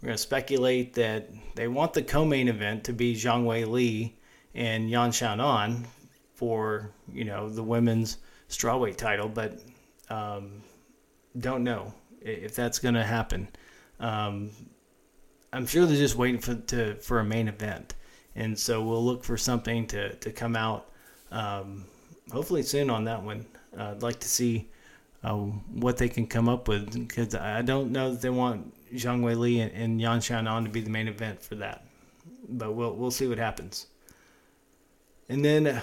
we're 0.00 0.06
going 0.06 0.16
to 0.16 0.22
speculate 0.22 0.94
that 0.94 1.28
they 1.54 1.68
want 1.68 1.92
the 1.92 2.02
co-main 2.02 2.48
event 2.48 2.84
to 2.84 2.92
be 2.92 3.14
Zhang 3.14 3.44
Weili 3.44 4.12
and 4.54 4.88
Yan 4.90 5.10
Xiaonan 5.10 5.84
for, 6.34 6.90
you 7.12 7.24
know, 7.24 7.48
the 7.48 7.62
women's 7.62 8.18
strawweight 8.48 8.96
title, 8.96 9.28
but 9.28 9.60
um, 10.08 10.62
don't 11.38 11.64
know 11.64 11.92
if 12.20 12.54
that's 12.54 12.78
going 12.78 12.94
to 12.94 13.04
happen. 13.04 13.48
Um, 14.00 14.50
I'm 15.52 15.66
sure 15.66 15.86
they're 15.86 15.96
just 15.96 16.16
waiting 16.16 16.40
for 16.40 16.54
to 16.54 16.96
for 16.96 17.20
a 17.20 17.24
main 17.24 17.48
event 17.48 17.94
and 18.38 18.56
so 18.56 18.80
we'll 18.82 19.04
look 19.04 19.24
for 19.24 19.36
something 19.36 19.86
to, 19.88 20.14
to 20.14 20.30
come 20.30 20.54
out 20.54 20.90
um, 21.32 21.84
hopefully 22.32 22.62
soon 22.62 22.88
on 22.88 23.04
that 23.04 23.22
one. 23.22 23.44
Uh, 23.76 23.90
I'd 23.90 24.02
like 24.02 24.20
to 24.20 24.28
see 24.28 24.68
uh, 25.24 25.34
what 25.34 25.96
they 25.96 26.08
can 26.08 26.26
come 26.26 26.48
up 26.48 26.68
with 26.68 26.92
because 26.92 27.34
I 27.34 27.62
don't 27.62 27.90
know 27.90 28.12
that 28.12 28.22
they 28.22 28.30
want 28.30 28.72
Zhang 28.94 29.20
Weili 29.20 29.60
and, 29.60 29.72
and 29.72 30.00
Yan 30.00 30.20
Xiaonan 30.20 30.64
to 30.64 30.70
be 30.70 30.80
the 30.80 30.90
main 30.90 31.08
event 31.08 31.42
for 31.42 31.54
that, 31.56 31.84
but 32.48 32.72
we'll 32.72 32.94
we'll 32.94 33.10
see 33.10 33.26
what 33.26 33.38
happens. 33.38 33.86
And 35.28 35.44
then, 35.44 35.82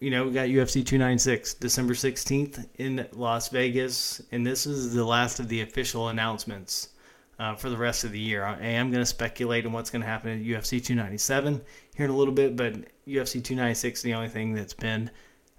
you 0.00 0.10
know, 0.10 0.26
we 0.26 0.32
got 0.32 0.48
UFC 0.48 0.84
296 0.84 1.54
December 1.54 1.94
16th 1.94 2.66
in 2.76 3.06
Las 3.12 3.48
Vegas, 3.48 4.20
and 4.30 4.46
this 4.46 4.66
is 4.66 4.92
the 4.92 5.04
last 5.04 5.40
of 5.40 5.48
the 5.48 5.62
official 5.62 6.08
announcements 6.08 6.90
uh, 7.38 7.54
for 7.54 7.70
the 7.70 7.76
rest 7.76 8.04
of 8.04 8.12
the 8.12 8.20
year. 8.20 8.44
I 8.44 8.58
am 8.60 8.90
going 8.90 9.00
to 9.00 9.06
speculate 9.06 9.64
on 9.64 9.72
what's 9.72 9.90
going 9.90 10.02
to 10.02 10.08
happen 10.08 10.30
at 10.30 10.44
UFC 10.44 10.84
297 10.84 11.60
here 11.94 12.04
in 12.04 12.10
a 12.10 12.16
little 12.16 12.34
bit, 12.34 12.56
but 12.56 12.74
UFC 13.06 13.42
296 13.42 14.00
is 14.00 14.02
the 14.02 14.14
only 14.14 14.28
thing 14.28 14.54
that's 14.54 14.74
been 14.74 15.10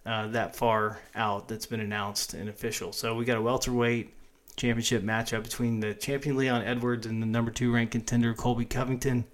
uh, 0.06 0.28
that 0.28 0.56
far 0.56 1.00
out 1.15 1.48
that's 1.48 1.65
been 1.65 1.80
announced 1.80 2.36
and 2.36 2.48
official. 2.48 2.91
So 2.91 3.15
we 3.15 3.26
got 3.26 3.38
a 3.38 3.41
welterweight 3.41 4.13
championship 4.55 5.03
matchup 5.03 5.43
between 5.43 5.79
the 5.79 5.93
champion 5.93 6.37
Leon 6.37 6.63
Edwards 6.63 7.05
and 7.05 7.21
the 7.21 7.27
number 7.27 7.51
two 7.51 7.73
ranked 7.73 7.91
contender 7.91 8.33
Colby 8.33 8.65
Covington, 8.65 9.25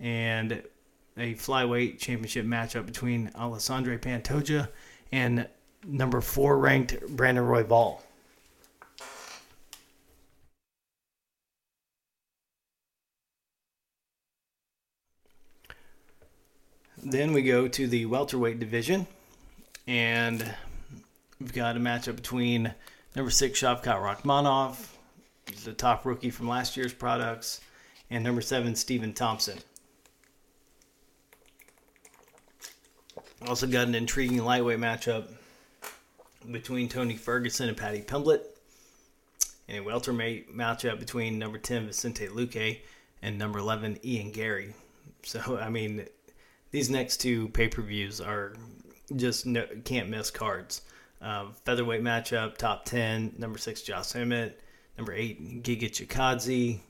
and 0.00 0.62
a 1.16 1.34
flyweight 1.34 1.98
championship 1.98 2.44
matchup 2.44 2.86
between 2.86 3.30
Alexandre 3.36 3.98
Pantoja 3.98 4.68
and 5.12 5.46
number 5.86 6.20
four 6.20 6.58
ranked 6.58 7.00
Brandon 7.08 7.44
Royval. 7.44 8.00
Then 17.06 17.34
we 17.34 17.42
go 17.42 17.68
to 17.68 17.86
the 17.86 18.06
welterweight 18.06 18.58
division, 18.58 19.06
and 19.86 20.54
we've 21.38 21.52
got 21.52 21.76
a 21.76 21.80
matchup 21.80 22.16
between 22.16 22.74
number 23.14 23.30
six 23.30 23.60
Shavkat 23.60 23.82
Rakhmonov 23.82 24.76
He's 25.46 25.64
the 25.64 25.72
top 25.72 26.04
rookie 26.04 26.30
from 26.30 26.48
last 26.48 26.76
year's 26.76 26.92
products. 26.92 27.60
And 28.10 28.22
number 28.24 28.40
seven, 28.40 28.74
Stephen 28.74 29.12
Thompson. 29.12 29.58
Also 33.46 33.66
got 33.66 33.88
an 33.88 33.94
intriguing 33.94 34.44
lightweight 34.44 34.78
matchup 34.78 35.26
between 36.50 36.88
Tony 36.88 37.16
Ferguson 37.16 37.68
and 37.68 37.76
Paddy 37.76 38.02
Pimblett. 38.02 38.42
And 39.68 39.78
a 39.78 39.82
welterweight 39.82 40.54
matchup 40.54 40.98
between 40.98 41.38
number 41.38 41.58
10, 41.58 41.86
Vicente 41.86 42.28
Luque, 42.28 42.80
and 43.22 43.38
number 43.38 43.58
11, 43.58 43.98
Ian 44.04 44.30
Garry. 44.30 44.74
So, 45.22 45.58
I 45.58 45.70
mean, 45.70 46.06
these 46.70 46.90
next 46.90 47.18
two 47.18 47.48
pay 47.48 47.68
per 47.68 47.80
views 47.80 48.20
are 48.20 48.54
just 49.16 49.46
no, 49.46 49.66
can't 49.84 50.10
miss 50.10 50.30
cards. 50.30 50.82
Uh, 51.24 51.46
featherweight 51.64 52.02
matchup, 52.02 52.58
top 52.58 52.84
10, 52.84 53.36
number 53.38 53.56
6, 53.56 53.80
Josh 53.80 54.14
Emmett, 54.14 54.60
number 54.98 55.14
8, 55.14 55.62
Giga 55.62 55.90
Chikadze. 55.90 56.80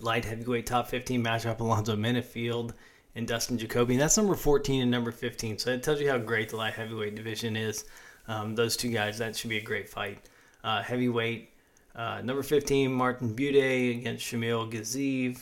Light 0.00 0.26
heavyweight 0.26 0.66
top 0.66 0.88
15 0.88 1.24
matchup, 1.24 1.60
Alonzo 1.60 1.96
Menifield 1.96 2.72
and 3.14 3.26
Dustin 3.26 3.56
Jacoby. 3.56 3.94
And 3.94 4.02
that's 4.02 4.16
number 4.16 4.34
14 4.34 4.82
and 4.82 4.90
number 4.90 5.10
15. 5.10 5.58
So 5.58 5.70
it 5.70 5.82
tells 5.82 6.00
you 6.00 6.10
how 6.10 6.18
great 6.18 6.50
the 6.50 6.56
light 6.56 6.74
heavyweight 6.74 7.14
division 7.14 7.56
is. 7.56 7.84
Um, 8.28 8.54
those 8.54 8.76
two 8.76 8.90
guys, 8.90 9.18
that 9.18 9.36
should 9.36 9.50
be 9.50 9.58
a 9.58 9.62
great 9.62 9.88
fight. 9.88 10.28
Uh, 10.62 10.82
heavyweight, 10.82 11.50
uh, 11.96 12.20
number 12.22 12.42
15, 12.42 12.92
Martin 12.92 13.34
Buday 13.34 13.98
against 13.98 14.24
Shamil 14.24 14.70
Gaziev. 14.70 15.38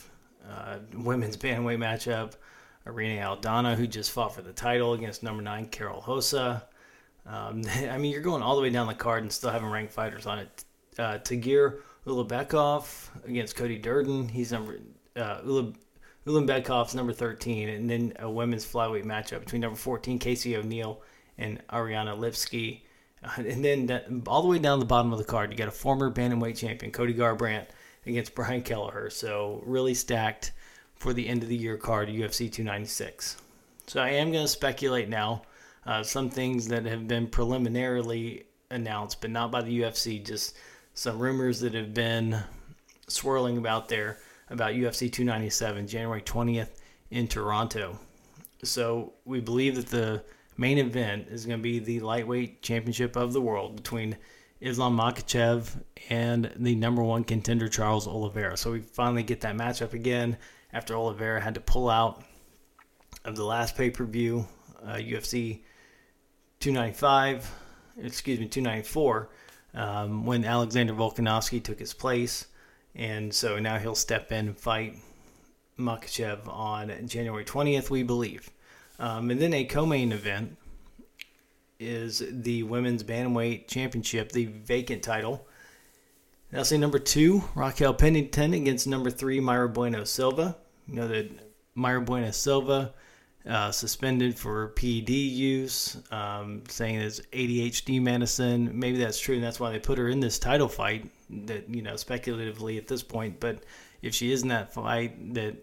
Uh, 0.49 0.79
women's 0.95 1.37
bantamweight 1.37 1.79
matchup, 1.79 2.33
Irene 2.87 3.23
Aldana, 3.23 3.75
who 3.77 3.87
just 3.87 4.11
fought 4.11 4.35
for 4.35 4.43
the 4.43 4.53
title 4.53 4.93
against 4.93 5.23
number 5.23 5.43
9, 5.43 5.67
Karol 5.67 6.05
Rosa. 6.07 6.65
Um, 7.27 7.63
I 7.91 7.99
mean, 7.99 8.13
you're 8.13 8.23
going 8.23 8.43
all 8.43 8.57
the 8.57 8.63
way 8.63 8.71
down 8.71 8.87
the 8.87 8.95
card 8.95 9.23
and 9.23 9.33
still 9.33 9.51
having 9.51 9.71
ranked 9.71 9.93
fighters 9.93 10.27
on 10.27 10.41
it. 10.41 10.65
Uh, 10.99 11.19
Tagir 11.19 11.81
Ulanbekov 12.07 13.09
against 13.27 13.57
Cody 13.57 13.79
Durden. 13.79 14.29
He's 14.29 14.53
number 14.53 14.79
uh, 15.17 15.41
Ulabek, 16.27 16.95
number 16.95 17.13
13, 17.13 17.69
and 17.69 17.89
then 17.89 18.13
a 18.19 18.31
women's 18.31 18.65
flyweight 18.65 19.05
matchup 19.05 19.41
between 19.41 19.61
number 19.61 19.77
14 19.77 20.19
Casey 20.19 20.57
O'Neill 20.57 21.01
and 21.39 21.61
Ariane 21.73 22.07
Lipski. 22.07 22.81
Uh, 23.25 23.31
and 23.37 23.65
then 23.65 23.87
that, 23.87 24.07
all 24.27 24.43
the 24.43 24.49
way 24.49 24.59
down 24.59 24.79
the 24.79 24.85
bottom 24.85 25.13
of 25.13 25.19
the 25.19 25.25
card, 25.25 25.51
you 25.51 25.57
got 25.57 25.69
a 25.69 25.73
former 25.73 26.11
bantamweight 26.11 26.57
champion 26.57 26.93
Cody 26.93 27.15
Garbrandt 27.15 27.67
against 28.07 28.35
Brian 28.35 28.63
Kelleher. 28.63 29.11
So 29.11 29.63
really 29.65 29.95
stacked 29.95 30.53
for 30.97 31.13
the 31.13 31.29
end 31.29 31.43
of 31.43 31.49
the 31.49 31.57
year 31.57 31.77
card, 31.77 32.09
UFC 32.09 32.51
296. 32.51 33.37
So 33.87 34.01
I 34.01 34.11
am 34.11 34.31
going 34.31 34.45
to 34.45 34.49
speculate 34.49 35.09
now. 35.09 35.43
Uh, 35.85 36.03
some 36.03 36.31
things 36.31 36.69
that 36.69 36.85
have 36.85 37.09
been 37.09 37.27
preliminarily 37.27 38.45
announced, 38.71 39.21
but 39.21 39.31
not 39.31 39.51
by 39.51 39.63
the 39.63 39.81
UFC, 39.81 40.25
just 40.25 40.57
some 40.95 41.19
rumors 41.19 41.61
that 41.61 41.75
have 41.75 41.93
been 41.93 42.43
swirling 43.09 43.59
about 43.59 43.89
there 43.89 44.19
about 44.53 44.73
UFC 44.73 45.11
297, 45.11 45.87
January 45.87 46.21
20th 46.21 46.69
in 47.11 47.27
Toronto. 47.27 47.99
So 48.63 49.15
we 49.25 49.41
believe 49.41 49.77
that 49.77 49.87
the 49.87 50.23
main 50.57 50.79
event 50.79 51.29
is 51.29 51.47
going 51.47 51.59
to 51.59 51.63
be 51.63 51.79
the 51.79 52.01
lightweight 52.01 52.63
championship 52.63 53.17
of 53.17 53.33
the 53.33 53.41
world 53.41 53.77
between 53.77 54.17
Islam 54.61 54.97
Makhachev 54.97 55.69
and 56.11 56.53
the 56.57 56.75
number 56.75 57.03
one 57.03 57.25
contender 57.25 57.69
Charles 57.69 58.07
Oliveira. 58.07 58.57
So 58.57 58.73
we 58.73 58.81
finally 58.81 59.23
get 59.23 59.41
that 59.41 59.57
matchup 59.57 59.95
again 59.95 60.37
after 60.73 60.95
Oliveira 60.95 61.41
had 61.41 61.55
to 61.55 61.61
pull 61.61 61.89
out 61.89 62.23
of 63.25 63.37
the 63.37 63.45
last 63.45 63.77
pay 63.77 63.91
per 63.91 64.05
view, 64.05 64.47
uh, 64.85 64.95
UFC 64.95 65.61
295, 66.63 67.53
excuse 68.05 68.39
me, 68.39 68.47
294, 68.47 69.29
um, 69.75 70.25
when 70.25 70.45
Alexander 70.45 70.93
Volkanovski 70.93 71.61
took 71.61 71.81
his 71.81 71.93
place. 71.93 72.47
And 72.95 73.35
so 73.35 73.59
now 73.59 73.79
he'll 73.79 73.97
step 73.97 74.31
in 74.31 74.47
and 74.47 74.57
fight 74.57 74.97
Makhachev 75.77 76.47
on 76.47 76.93
January 77.09 77.45
20th, 77.45 77.91
we 77.91 78.05
believe. 78.05 78.49
Um, 79.01 79.33
and 79.33 79.41
then 79.41 79.53
a 79.53 79.65
co 79.65 79.85
main 79.85 80.13
event 80.13 80.57
is 81.81 82.23
the 82.31 82.63
Women's 82.63 83.03
Bantamweight 83.03 83.67
Championship, 83.67 84.31
the 84.31 84.47
vacant 84.47 85.03
title. 85.03 85.49
Now, 86.53 86.63
say 86.63 86.79
number 86.79 87.01
two, 87.01 87.43
Raquel 87.57 87.95
Pennington 87.95 88.55
against 88.55 88.87
number 88.87 89.11
three, 89.11 89.41
Mayra 89.41 89.73
Bueno 89.73 90.05
Silva. 90.05 90.57
You 90.87 90.95
know 90.95 91.09
that 91.09 91.29
Mayra 91.77 92.05
Bueno 92.05 92.31
Silva 92.31 92.95
uh, 93.49 93.71
suspended 93.73 94.39
for 94.39 94.69
PED 94.69 95.11
use, 95.11 95.97
um, 96.11 96.63
saying 96.69 96.97
it's 96.97 97.21
ADHD 97.33 98.01
medicine. 98.01 98.71
Maybe 98.79 98.99
that's 98.99 99.19
true, 99.19 99.35
and 99.35 99.45
that's 99.45 99.59
why 99.59 99.71
they 99.71 99.79
put 99.79 99.99
her 99.99 100.09
in 100.09 100.21
this 100.21 100.39
title 100.39 100.69
fight. 100.69 101.11
That 101.47 101.69
you 101.69 101.83
know, 101.83 101.97
speculatively 101.97 102.79
at 102.79 102.87
this 102.87 103.03
point, 103.03 103.41
but 103.41 103.65
if 104.03 104.15
she 104.15 104.33
is 104.33 104.43
in 104.43 104.49
that 104.49 104.73
fight, 104.73 105.35
that 105.35 105.57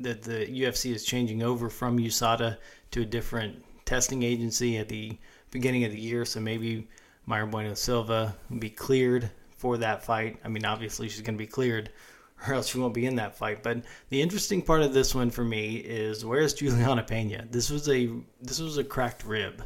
that 0.00 0.22
the 0.22 0.46
UFC 0.46 0.92
is 0.92 1.04
changing 1.04 1.42
over 1.42 1.70
from 1.70 1.98
USADA 1.98 2.58
to 2.90 3.02
a 3.02 3.04
different 3.04 3.64
testing 3.84 4.22
agency 4.22 4.76
at 4.78 4.88
the 4.88 5.16
beginning 5.50 5.84
of 5.84 5.92
the 5.92 6.00
year, 6.00 6.24
so 6.24 6.40
maybe 6.40 6.88
Mayra 7.28 7.50
Bueno 7.50 7.74
Silva 7.74 8.36
will 8.50 8.58
be 8.58 8.70
cleared 8.70 9.30
for 9.56 9.78
that 9.78 10.04
fight. 10.04 10.38
I 10.44 10.48
mean, 10.48 10.64
obviously 10.64 11.08
she's 11.08 11.22
going 11.22 11.36
to 11.36 11.38
be 11.38 11.46
cleared, 11.46 11.90
or 12.46 12.54
else 12.54 12.68
she 12.68 12.78
won't 12.78 12.94
be 12.94 13.06
in 13.06 13.16
that 13.16 13.36
fight. 13.36 13.62
But 13.62 13.82
the 14.08 14.22
interesting 14.22 14.62
part 14.62 14.82
of 14.82 14.92
this 14.92 15.14
one 15.14 15.30
for 15.30 15.44
me 15.44 15.76
is 15.76 16.24
where's 16.24 16.54
Juliana 16.54 17.02
Pena? 17.02 17.46
This 17.50 17.70
was 17.70 17.88
a 17.88 18.10
this 18.40 18.60
was 18.60 18.78
a 18.78 18.84
cracked 18.84 19.24
rib. 19.24 19.64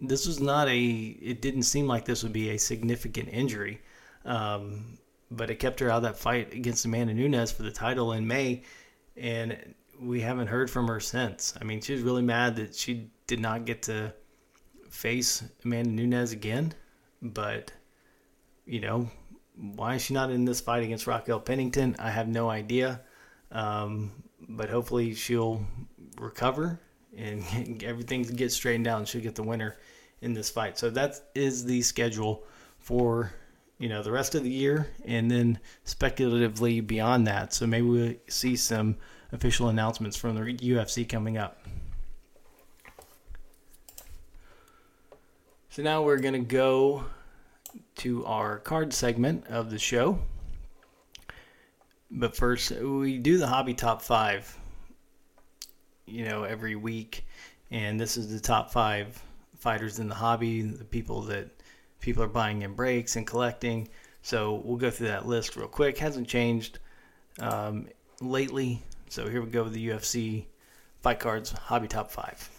This 0.00 0.26
was 0.26 0.40
not 0.40 0.68
a. 0.68 0.78
It 0.78 1.40
didn't 1.40 1.62
seem 1.62 1.86
like 1.86 2.04
this 2.04 2.22
would 2.22 2.32
be 2.32 2.50
a 2.50 2.58
significant 2.58 3.28
injury, 3.30 3.80
um, 4.24 4.98
but 5.30 5.50
it 5.50 5.56
kept 5.56 5.80
her 5.80 5.90
out 5.90 5.98
of 5.98 6.02
that 6.02 6.18
fight 6.18 6.52
against 6.52 6.84
Amanda 6.84 7.14
Nunes 7.14 7.50
for 7.50 7.62
the 7.62 7.70
title 7.70 8.12
in 8.12 8.26
May, 8.26 8.62
and 9.16 9.74
we 9.98 10.20
haven't 10.20 10.48
heard 10.48 10.70
from 10.70 10.86
her 10.88 11.00
since. 11.00 11.54
I 11.60 11.64
mean, 11.64 11.80
she 11.80 11.94
was 11.94 12.02
really 12.02 12.22
mad 12.22 12.56
that 12.56 12.74
she 12.74 13.10
did 13.26 13.40
not 13.40 13.64
get 13.64 13.82
to 13.84 14.12
face 14.90 15.42
Amanda 15.64 15.90
Nunes 15.90 16.32
again, 16.32 16.74
but 17.22 17.72
you 18.66 18.80
know, 18.80 19.08
why 19.56 19.94
is 19.94 20.02
she 20.02 20.14
not 20.14 20.30
in 20.30 20.44
this 20.44 20.60
fight 20.60 20.82
against 20.82 21.06
Raquel 21.06 21.40
Pennington? 21.40 21.96
I 21.98 22.10
have 22.10 22.28
no 22.28 22.50
idea. 22.50 23.00
Um, 23.50 24.12
but 24.48 24.68
hopefully 24.68 25.14
she'll 25.14 25.66
recover 26.18 26.80
and 27.16 27.82
everything 27.84 28.22
gets 28.22 28.54
straightened 28.54 28.86
out 28.86 28.98
and 28.98 29.08
she'll 29.08 29.22
get 29.22 29.34
the 29.34 29.42
winner 29.42 29.76
in 30.20 30.34
this 30.34 30.50
fight. 30.50 30.78
So 30.78 30.90
that 30.90 31.20
is 31.34 31.64
the 31.64 31.82
schedule 31.82 32.44
for 32.78 33.32
you 33.78 33.90
know 33.90 34.02
the 34.02 34.12
rest 34.12 34.34
of 34.34 34.42
the 34.42 34.50
year 34.50 34.88
and 35.04 35.30
then 35.30 35.58
speculatively 35.84 36.80
beyond 36.80 37.26
that. 37.26 37.52
So 37.52 37.66
maybe 37.66 37.86
we'll 37.86 38.14
see 38.28 38.56
some 38.56 38.96
official 39.32 39.68
announcements 39.68 40.16
from 40.16 40.34
the 40.34 40.40
UFC 40.42 41.08
coming 41.08 41.36
up. 41.36 41.58
So 45.70 45.82
now 45.82 46.02
we're 46.02 46.18
going 46.18 46.32
to 46.32 46.38
go 46.40 47.04
to 47.96 48.24
our 48.26 48.58
card 48.58 48.92
segment 48.92 49.46
of 49.48 49.70
the 49.70 49.78
show. 49.78 50.18
But 52.10 52.36
first, 52.36 52.70
we 52.70 53.18
do 53.18 53.38
the 53.38 53.46
hobby 53.46 53.74
top 53.74 54.02
five, 54.02 54.56
you 56.06 56.24
know, 56.24 56.44
every 56.44 56.76
week. 56.76 57.26
And 57.70 57.98
this 57.98 58.16
is 58.16 58.32
the 58.32 58.40
top 58.40 58.70
five 58.70 59.20
fighters 59.58 59.98
in 59.98 60.08
the 60.08 60.14
hobby, 60.14 60.62
the 60.62 60.84
people 60.84 61.22
that 61.22 61.48
people 62.00 62.22
are 62.22 62.28
buying 62.28 62.62
in 62.62 62.74
breaks 62.74 63.16
and 63.16 63.26
collecting. 63.26 63.88
So 64.22 64.62
we'll 64.64 64.76
go 64.76 64.90
through 64.90 65.08
that 65.08 65.26
list 65.26 65.56
real 65.56 65.68
quick. 65.68 65.98
Hasn't 65.98 66.28
changed 66.28 66.78
um, 67.40 67.88
lately. 68.20 68.82
So 69.08 69.28
here 69.28 69.42
we 69.42 69.50
go 69.50 69.64
with 69.64 69.72
the 69.72 69.88
UFC 69.88 70.46
Fight 71.00 71.18
Cards 71.18 71.50
Hobby 71.50 71.88
Top 71.88 72.10
5. 72.10 72.55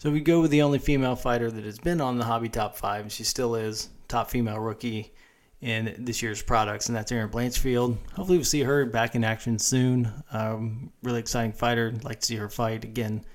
So 0.00 0.10
we 0.10 0.20
go 0.20 0.40
with 0.40 0.50
the 0.50 0.62
only 0.62 0.78
female 0.78 1.14
fighter 1.14 1.50
that 1.50 1.64
has 1.66 1.78
been 1.78 2.00
on 2.00 2.16
the 2.16 2.24
Hobby 2.24 2.48
Top 2.48 2.74
5, 2.74 3.02
and 3.02 3.12
she 3.12 3.22
still 3.22 3.54
is 3.54 3.90
top 4.08 4.30
female 4.30 4.58
rookie 4.58 5.12
in 5.60 5.94
this 5.98 6.22
year's 6.22 6.40
products, 6.40 6.88
and 6.88 6.96
that's 6.96 7.12
Erin 7.12 7.28
Blanchfield. 7.28 7.98
Hopefully, 8.14 8.38
we'll 8.38 8.46
see 8.46 8.62
her 8.62 8.86
back 8.86 9.14
in 9.14 9.24
action 9.24 9.58
soon. 9.58 10.10
Um, 10.32 10.90
really 11.02 11.20
exciting 11.20 11.52
fighter. 11.52 11.92
Like 12.02 12.20
to 12.20 12.26
see 12.26 12.36
her 12.36 12.48
fight 12.48 12.82
again 12.84 13.26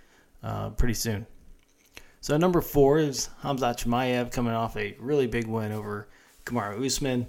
uh, 0.42 0.72
pretty 0.72 0.96
soon. 0.96 1.28
So, 2.20 2.36
number 2.36 2.62
four 2.62 2.98
is 2.98 3.30
Hamzat 3.44 3.84
Chimaev 3.84 4.32
coming 4.32 4.54
off 4.54 4.76
a 4.76 4.96
really 5.00 5.28
big 5.28 5.46
win 5.46 5.72
over 5.72 6.10
Kamaru 6.46 6.84
Usman. 6.84 7.28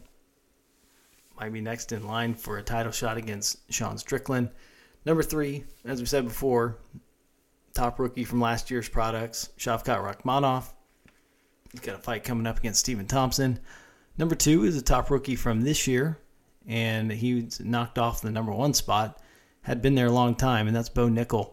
Might 1.39 1.53
be 1.53 1.61
next 1.61 1.93
in 1.93 2.07
line 2.07 2.33
for 2.33 2.57
a 2.57 2.63
title 2.63 2.91
shot 2.91 3.19
against 3.19 3.71
Sean 3.71 3.99
Strickland. 3.99 4.49
Number 5.05 5.23
three, 5.23 5.65
as 5.85 6.01
we 6.01 6.07
said 6.07 6.25
before, 6.25 6.79
top 7.77 7.99
rookie 7.99 8.25
from 8.25 8.41
last 8.41 8.71
year's 8.71 8.89
products, 8.89 9.51
Shavkat 9.59 10.03
Rakhmonov. 10.03 10.73
He's 11.71 11.81
got 11.81 11.97
a 11.97 11.99
fight 11.99 12.25
coming 12.25 12.47
up 12.47 12.59
against 12.59 12.81
Stephen 12.81 13.07
Thompson. 13.07 13.61
Number 14.17 14.35
two 14.35 14.65
is 14.65 14.77
a 14.77 14.83
top 14.83 15.11
rookie 15.11 15.37
from 15.37 15.61
this 15.61 15.87
year, 15.87 16.19
and 16.67 17.13
he 17.13 17.49
knocked 17.61 17.99
off 17.99 18.23
the 18.23 18.31
number 18.31 18.53
one 18.53 18.73
spot. 18.73 19.21
Had 19.61 19.83
been 19.83 19.95
there 19.95 20.07
a 20.07 20.13
long 20.13 20.37
time, 20.37 20.67
and 20.67 20.75
that's 20.75 20.89
Bo 20.89 21.09
Nickal. 21.09 21.53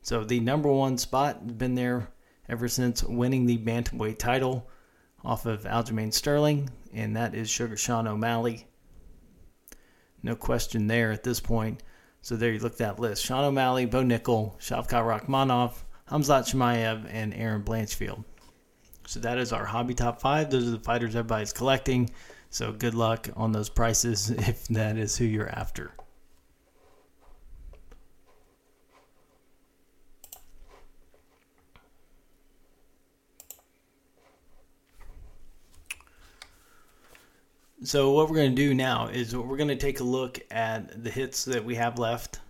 So 0.00 0.24
the 0.24 0.40
number 0.40 0.72
one 0.72 0.96
spot 0.96 1.40
has 1.42 1.52
been 1.52 1.74
there 1.74 2.08
ever 2.48 2.66
since 2.66 3.04
winning 3.04 3.44
the 3.44 3.58
bantamweight 3.58 4.18
title 4.18 4.70
off 5.22 5.44
of 5.44 5.64
Aljamain 5.64 6.14
Sterling, 6.14 6.70
and 6.94 7.14
that 7.16 7.34
is 7.34 7.50
Sugar 7.50 7.76
Sean 7.76 8.06
O'Malley. 8.06 8.66
No 10.22 10.34
question 10.34 10.86
there 10.86 11.12
at 11.12 11.24
this 11.24 11.40
point. 11.40 11.82
So 12.22 12.36
there 12.36 12.52
you 12.52 12.58
look 12.58 12.72
at 12.72 12.78
that 12.78 12.98
list. 13.00 13.24
Sean 13.24 13.44
O'Malley, 13.44 13.86
Bo 13.86 14.02
Nickal, 14.02 14.58
Shavkat 14.58 15.26
Rakhmonov, 15.26 15.72
Hamzat 16.10 16.52
Chimaev, 16.52 17.06
and 17.10 17.32
Erin 17.34 17.62
Blanchfield. 17.62 18.24
So 19.06 19.20
that 19.20 19.38
is 19.38 19.52
our 19.52 19.64
hobby 19.64 19.94
top 19.94 20.20
five. 20.20 20.50
Those 20.50 20.68
are 20.68 20.72
the 20.72 20.78
fighters 20.80 21.16
everybody's 21.16 21.52
collecting. 21.52 22.10
So 22.50 22.72
good 22.72 22.94
luck 22.94 23.28
on 23.36 23.52
those 23.52 23.68
prices 23.68 24.30
if 24.30 24.68
that 24.68 24.96
is 24.96 25.16
who 25.16 25.24
you're 25.24 25.48
after. 25.48 25.92
So 37.82 38.10
what 38.10 38.28
we're 38.28 38.36
going 38.36 38.54
to 38.54 38.56
do 38.56 38.74
now 38.74 39.06
is 39.06 39.34
we're 39.34 39.56
going 39.56 39.68
to 39.68 39.76
take 39.76 40.00
a 40.00 40.04
look 40.04 40.38
at 40.50 41.02
the 41.02 41.08
hits 41.08 41.46
that 41.46 41.64
we 41.64 41.76
have 41.76 41.98
left 41.98 42.40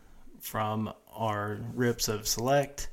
from 0.41 0.93
our 1.15 1.61
rips 1.73 2.09
of 2.09 2.27
Select, 2.27 2.89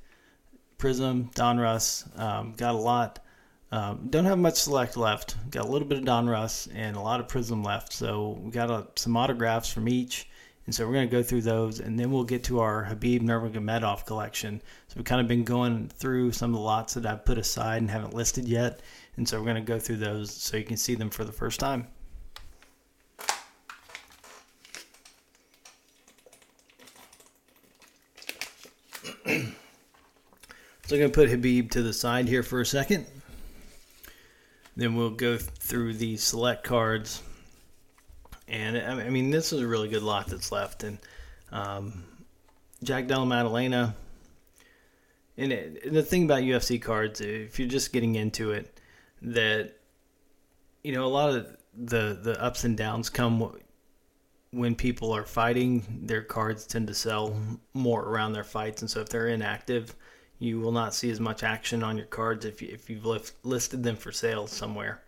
Prizm, 0.78 1.34
Donruss. 1.34 2.08
Um, 2.20 2.54
got 2.56 2.76
a 2.76 2.78
lot. 2.78 3.26
Um, 3.72 4.06
don't 4.12 4.26
have 4.26 4.38
much 4.38 4.54
Select 4.54 4.98
left. 4.98 5.36
Got 5.50 5.66
a 5.66 5.68
little 5.68 5.88
bit 5.88 5.98
of 5.98 6.04
Donruss 6.04 6.68
and 6.76 6.96
a 6.96 7.02
lot 7.02 7.20
of 7.20 7.28
Prizm 7.28 7.66
left. 7.66 7.92
So 7.92 8.40
we 8.40 8.52
got 8.52 8.70
uh, 8.70 8.84
some 8.96 9.18
autographs 9.18 9.74
from 9.74 9.90
each. 9.90 10.30
And 10.68 10.76
so 10.76 10.86
we're 10.86 10.94
going 10.94 11.10
to 11.10 11.12
go 11.12 11.24
through 11.24 11.42
those, 11.42 11.80
and 11.80 11.98
then 11.98 12.12
we'll 12.12 12.24
get 12.24 12.44
to 12.44 12.60
our 12.60 12.86
Khabib 12.86 13.22
Nurmagomedov 13.22 14.06
collection. 14.06 14.62
So 14.90 14.98
we've 14.98 15.06
kind 15.06 15.22
of 15.22 15.28
been 15.28 15.44
going 15.44 15.88
through 15.88 16.34
some 16.34 16.52
of 16.52 16.58
the 16.58 16.64
lots 16.64 16.94
that 16.94 17.06
I've 17.08 17.26
put 17.26 17.40
aside 17.40 17.78
and 17.82 17.90
haven't 17.90 18.14
listed 18.14 18.48
yet. 18.48 18.82
And 19.16 19.28
so 19.28 19.40
we're 19.40 19.46
going 19.46 19.56
to 19.56 19.62
go 19.62 19.80
through 19.80 19.98
those 19.98 20.32
so 20.32 20.56
you 20.56 20.66
can 20.66 20.78
see 20.78 20.94
them 20.94 21.10
for 21.10 21.24
the 21.24 21.32
first 21.32 21.60
time. 21.60 21.88
So 30.88 30.96
I'm 30.96 31.02
going 31.02 31.12
to 31.12 31.16
put 31.16 31.30
Khabib 31.30 31.72
to 31.72 31.82
the 31.82 31.92
side 31.92 32.30
here 32.30 32.44
for 32.44 32.62
a 32.62 32.66
second. 32.66 33.06
Then 34.78 34.96
we'll 34.96 35.10
go 35.10 35.36
through 35.36 35.96
the 35.96 36.16
select 36.16 36.64
cards. 36.64 37.22
And 38.48 38.78
I 38.78 39.10
mean, 39.10 39.30
this 39.30 39.52
is 39.52 39.60
a 39.60 39.68
really 39.68 39.90
good 39.90 40.02
lot 40.02 40.28
that's 40.28 40.50
left. 40.50 40.86
And 40.86 40.98
um, 41.52 42.06
Jack 42.84 43.08
Della 43.08 43.26
Maddalena. 43.26 43.98
And 45.38 45.52
it, 45.52 45.92
the 45.92 46.04
thing 46.04 46.24
about 46.24 46.44
UFC 46.44 46.82
cards, 46.82 47.20
if 47.20 47.60
you're 47.60 47.68
just 47.68 47.92
getting 47.92 48.16
into 48.16 48.52
it, 48.52 48.80
that 49.22 49.74
you 50.84 50.94
know 50.94 51.04
a 51.04 51.08
lot 51.08 51.32
of 51.32 51.58
the 51.76 52.18
the 52.22 52.42
ups 52.42 52.64
and 52.64 52.78
downs 52.78 53.10
come 53.10 53.60
when 54.58 54.76
people 54.76 55.12
are 55.14 55.24
fighting. 55.24 56.02
Their 56.04 56.22
cards 56.22 56.66
tend 56.66 56.88
to 56.88 56.94
sell 56.94 57.40
more 57.74 58.04
around 58.04 58.34
their 58.34 58.44
fights, 58.44 58.82
and 58.82 58.90
so 58.90 59.02
if 59.02 59.10
they're 59.10 59.28
inactive, 59.28 59.96
you 60.40 60.60
will 60.60 60.72
not 60.72 60.94
see 60.94 61.10
as 61.10 61.20
much 61.20 61.44
action 61.44 61.84
on 61.84 61.98
your 61.98 62.06
cards 62.08 62.46
if, 62.46 62.62
you, 62.62 62.70
if 62.72 62.90
you've 62.90 63.06
list, 63.06 63.34
listed 63.44 63.84
them 63.84 63.96
for 63.96 64.12
sale 64.12 64.48
somewhere. 64.48 65.02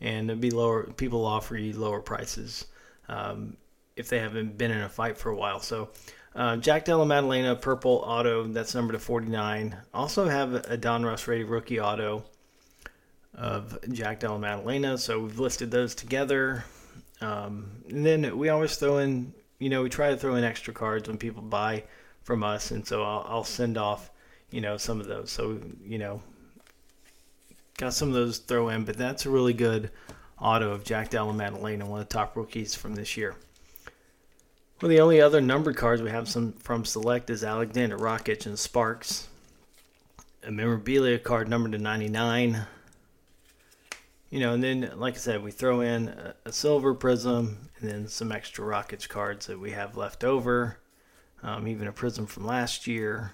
And 0.00 0.30
it'd 0.30 0.40
be 0.40 0.50
lower, 0.50 0.84
people 0.84 1.24
offer 1.24 1.56
you 1.56 1.78
lower 1.78 2.00
prices 2.00 2.66
um, 3.08 3.56
if 3.96 4.08
they 4.08 4.18
haven't 4.18 4.58
been 4.58 4.70
in 4.70 4.82
a 4.82 4.88
fight 4.88 5.16
for 5.16 5.30
a 5.30 5.36
while. 5.36 5.60
So, 5.60 5.90
uh, 6.34 6.56
Jack 6.56 6.84
Della 6.84 7.04
Maddalena, 7.04 7.56
purple 7.56 8.02
auto, 8.06 8.44
that's 8.44 8.74
number 8.74 8.92
to 8.92 8.98
49. 8.98 9.76
Also 9.92 10.26
have 10.26 10.54
a 10.54 10.78
Donruss 10.78 11.26
rated 11.26 11.48
rookie 11.48 11.78
auto 11.78 12.24
of 13.34 13.78
Jack 13.90 14.20
Della 14.20 14.38
Maddalena. 14.38 14.96
So 14.96 15.20
we've 15.20 15.38
listed 15.38 15.70
those 15.70 15.94
together. 15.94 16.64
Um, 17.22 17.70
and 17.88 18.04
then 18.04 18.36
we 18.36 18.48
always 18.48 18.76
throw 18.76 18.98
in, 18.98 19.32
you 19.58 19.68
know, 19.70 19.82
we 19.82 19.88
try 19.88 20.10
to 20.10 20.16
throw 20.16 20.34
in 20.34 20.44
extra 20.44 20.74
cards 20.74 21.08
when 21.08 21.18
people 21.18 21.42
buy 21.42 21.84
from 22.22 22.42
us. 22.42 22.70
And 22.70 22.86
so 22.86 23.02
I'll, 23.02 23.24
I'll 23.28 23.44
send 23.44 23.78
off 23.78 24.10
you 24.52 24.60
know, 24.60 24.76
some 24.76 25.00
of 25.00 25.06
those. 25.06 25.30
So, 25.30 25.58
you 25.84 25.98
know, 25.98 26.22
got 27.78 27.94
some 27.94 28.08
of 28.08 28.14
those 28.14 28.38
throw 28.38 28.68
in, 28.68 28.84
but 28.84 28.96
that's 28.96 29.26
a 29.26 29.30
really 29.30 29.54
good 29.54 29.90
auto 30.38 30.70
of 30.70 30.84
Jack 30.84 31.10
Della 31.10 31.32
Maddalena, 31.32 31.86
one 31.86 32.00
of 32.00 32.08
the 32.08 32.12
top 32.12 32.36
rookies 32.36 32.74
from 32.74 32.94
this 32.94 33.16
year. 33.16 33.34
Well, 34.80 34.90
the 34.90 35.00
only 35.00 35.20
other 35.20 35.40
numbered 35.40 35.76
cards 35.76 36.02
we 36.02 36.10
have 36.10 36.28
some 36.28 36.52
from 36.52 36.84
Select 36.84 37.30
is 37.30 37.42
Aleksandar 37.42 37.98
Rakic 37.98 38.46
and 38.46 38.58
Sparks. 38.58 39.28
A 40.44 40.50
memorabilia 40.50 41.18
card 41.18 41.48
numbered 41.48 41.72
to 41.72 41.78
99. 41.78 42.66
You 44.32 44.40
know, 44.40 44.54
and 44.54 44.64
then, 44.64 44.90
like 44.96 45.12
I 45.12 45.18
said, 45.18 45.42
we 45.42 45.50
throw 45.50 45.82
in 45.82 46.08
a, 46.08 46.34
a 46.46 46.52
silver 46.52 46.94
prizm 46.94 47.68
and 47.78 47.90
then 47.90 48.08
some 48.08 48.32
extra 48.32 48.64
rockets 48.64 49.06
cards 49.06 49.46
that 49.46 49.60
we 49.60 49.72
have 49.72 49.94
left 49.94 50.24
over. 50.24 50.78
Um, 51.42 51.68
even 51.68 51.86
a 51.86 51.92
prizm 51.92 52.26
from 52.26 52.46
last 52.46 52.86
year. 52.86 53.32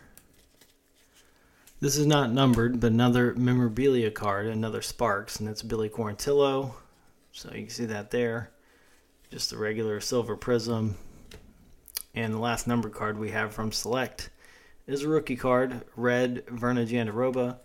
This 1.78 1.96
is 1.96 2.04
not 2.04 2.32
numbered, 2.32 2.80
but 2.80 2.90
another 2.90 3.32
memorabilia 3.36 4.10
card, 4.10 4.46
another 4.46 4.82
Sparks, 4.82 5.38
and 5.38 5.48
it's 5.48 5.62
Billy 5.62 5.88
Quarantillo. 5.88 6.72
So 7.30 7.52
you 7.54 7.60
can 7.60 7.70
see 7.70 7.84
that 7.84 8.10
there. 8.10 8.50
Just 9.30 9.50
the 9.50 9.56
regular 9.56 10.00
silver 10.00 10.36
prizm. 10.36 10.94
And 12.12 12.34
the 12.34 12.38
last 12.38 12.66
number 12.66 12.90
card 12.90 13.20
we 13.20 13.30
have 13.30 13.54
from 13.54 13.70
Select 13.70 14.30
is 14.88 15.04
a 15.04 15.08
rookie 15.08 15.36
card, 15.36 15.84
red 15.94 16.44
Virna 16.46 16.88
Jandiroba. 16.88 17.58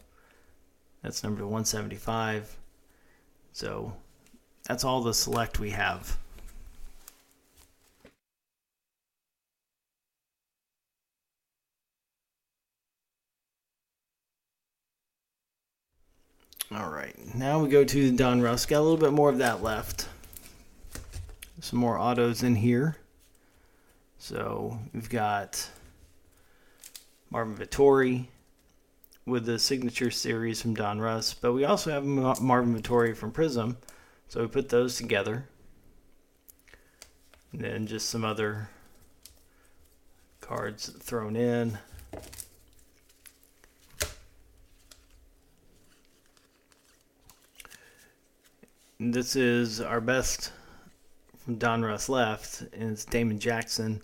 That's 1.01 1.23
number 1.23 1.41
175. 1.41 2.59
So 3.53 3.93
that's 4.67 4.83
all 4.83 5.01
the 5.01 5.13
Select 5.13 5.59
we 5.59 5.69
have. 5.69 6.17
All 16.75 16.89
right, 16.89 17.15
now 17.35 17.59
we 17.59 17.69
go 17.69 17.83
to 17.83 18.11
Don 18.11 18.41
Donruss. 18.41 18.67
Got 18.67 18.79
a 18.79 18.81
little 18.81 18.97
bit 18.97 19.13
more 19.13 19.29
of 19.29 19.37
that 19.37 19.61
left. 19.61 20.07
Some 21.59 21.77
more 21.77 21.99
autos 21.99 22.41
in 22.41 22.55
here. 22.55 22.97
So 24.17 24.79
we've 24.91 25.09
got 25.09 25.69
Marvin 27.29 27.55
Vettori 27.55 28.25
with 29.25 29.45
the 29.45 29.57
signature 29.57 30.11
series 30.11 30.61
from 30.61 30.75
Donruss, 30.75 31.33
but 31.39 31.53
we 31.53 31.63
also 31.63 31.91
have 31.91 32.03
Marvin 32.03 32.79
Vettori 32.79 33.15
from 33.15 33.31
Prizm. 33.31 33.77
So 34.27 34.41
we 34.41 34.47
put 34.47 34.69
those 34.69 34.97
together. 34.97 35.47
And 37.51 37.61
then 37.61 37.87
just 37.87 38.09
some 38.09 38.25
other 38.25 38.69
cards 40.41 40.89
thrown 40.89 41.35
in. 41.35 41.77
This 48.99 49.35
is 49.35 49.81
our 49.81 50.01
best 50.01 50.51
from 51.37 51.57
Donruss 51.57 52.09
left, 52.09 52.61
and 52.73 52.91
it's 52.91 53.05
Damon 53.05 53.37
Jackson 53.37 54.01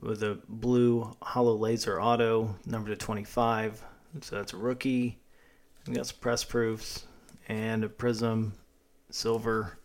with 0.00 0.22
a 0.22 0.38
blue 0.48 1.16
hollow 1.22 1.54
laser 1.54 2.00
auto, 2.00 2.56
number 2.66 2.90
to 2.90 2.96
25. 2.96 3.82
So 4.20 4.36
that's 4.36 4.52
a 4.52 4.56
rookie. 4.56 5.18
We 5.86 5.94
got 5.94 6.06
some 6.06 6.18
press 6.20 6.42
proofs 6.44 7.06
and 7.48 7.84
a 7.84 7.88
prizm 7.88 8.52
silver 9.10 9.78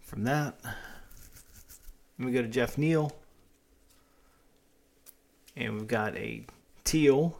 from 0.00 0.24
that. 0.24 0.58
And 2.18 2.26
we 2.26 2.32
go 2.32 2.42
to 2.42 2.48
Geoff 2.48 2.76
Neal. 2.78 3.12
And 5.56 5.74
we've 5.74 5.86
got 5.86 6.16
a 6.16 6.44
teal, 6.82 7.36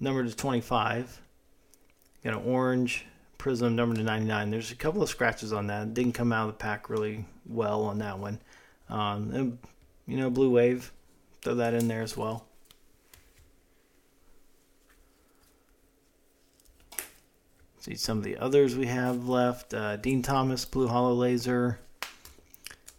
number 0.00 0.24
to 0.24 0.34
25. 0.34 1.20
Got 2.24 2.34
an 2.34 2.42
orange, 2.42 3.06
Prizm 3.40 3.74
number 3.74 3.96
to 3.96 4.02
99. 4.02 4.50
There's 4.50 4.70
a 4.70 4.76
couple 4.76 5.02
of 5.02 5.08
scratches 5.08 5.50
on 5.54 5.68
that. 5.68 5.94
Didn't 5.94 6.12
come 6.12 6.30
out 6.30 6.48
of 6.48 6.54
the 6.54 6.58
pack 6.58 6.90
really 6.90 7.24
well 7.46 7.84
on 7.84 7.98
that 8.00 8.18
one. 8.18 8.38
Um, 8.90 9.30
and, 9.32 9.58
you 10.06 10.18
know, 10.18 10.28
Blue 10.28 10.50
Wave, 10.50 10.92
throw 11.40 11.54
that 11.54 11.72
in 11.72 11.88
there 11.88 12.02
as 12.02 12.18
well. 12.18 12.44
See 17.80 17.94
some 17.94 18.18
of 18.18 18.24
the 18.24 18.36
others 18.36 18.76
we 18.76 18.86
have 18.86 19.26
left. 19.26 19.72
Uh, 19.72 19.96
Dean 19.96 20.20
Thomas, 20.20 20.66
Blue 20.66 20.86
Hollow 20.86 21.14
Laser. 21.14 21.80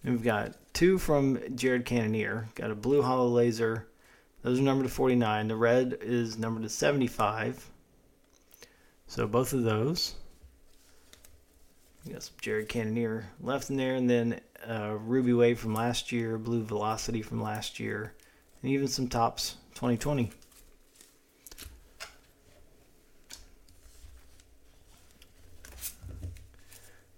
And 0.04 0.14
we've 0.14 0.24
got 0.24 0.56
two 0.74 0.98
from 0.98 1.40
Jared 1.56 1.86
Cannonier. 1.86 2.48
Got 2.56 2.72
a 2.72 2.76
Blue 2.76 3.04
Hollow 3.04 3.28
Laser. 3.28 3.88
Those 4.42 4.60
are 4.60 4.64
numbered 4.64 4.88
to 4.88 4.94
49. 4.94 5.48
The 5.48 5.56
red 5.56 6.00
is 6.02 6.40
numbered 6.40 6.64
to 6.64 6.70
75. 6.70 7.70
So 9.06 9.28
both 9.28 9.54
of 9.54 9.62
those. 9.62 10.16
We 12.04 12.14
got 12.14 12.24
some 12.24 12.34
Jared 12.42 12.68
Cannonier 12.68 13.30
left 13.40 13.70
in 13.70 13.78
there, 13.78 13.94
and 13.94 14.10
then 14.10 14.42
uh, 14.68 14.98
Ruby 15.00 15.34
Wave 15.34 15.60
from 15.60 15.76
last 15.76 16.12
year, 16.12 16.40
Blue 16.40 16.64
Velocity 16.64 17.22
from 17.22 17.40
last 17.40 17.80
year, 17.80 18.16
and 18.64 18.72
even 18.72 18.88
some 18.88 19.08
Topps 19.08 19.58
2020. 19.76 20.32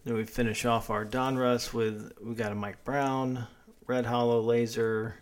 Then 0.04 0.16
we 0.16 0.26
finish 0.26 0.66
off 0.66 0.90
our 0.90 1.06
Donruss 1.06 1.74
with 1.74 2.12
we 2.22 2.36
got 2.36 2.52
a 2.52 2.56
Mike 2.56 2.84
Brown, 2.84 3.48
Red 3.88 4.06
Hollow 4.06 4.42
Laser, 4.42 5.16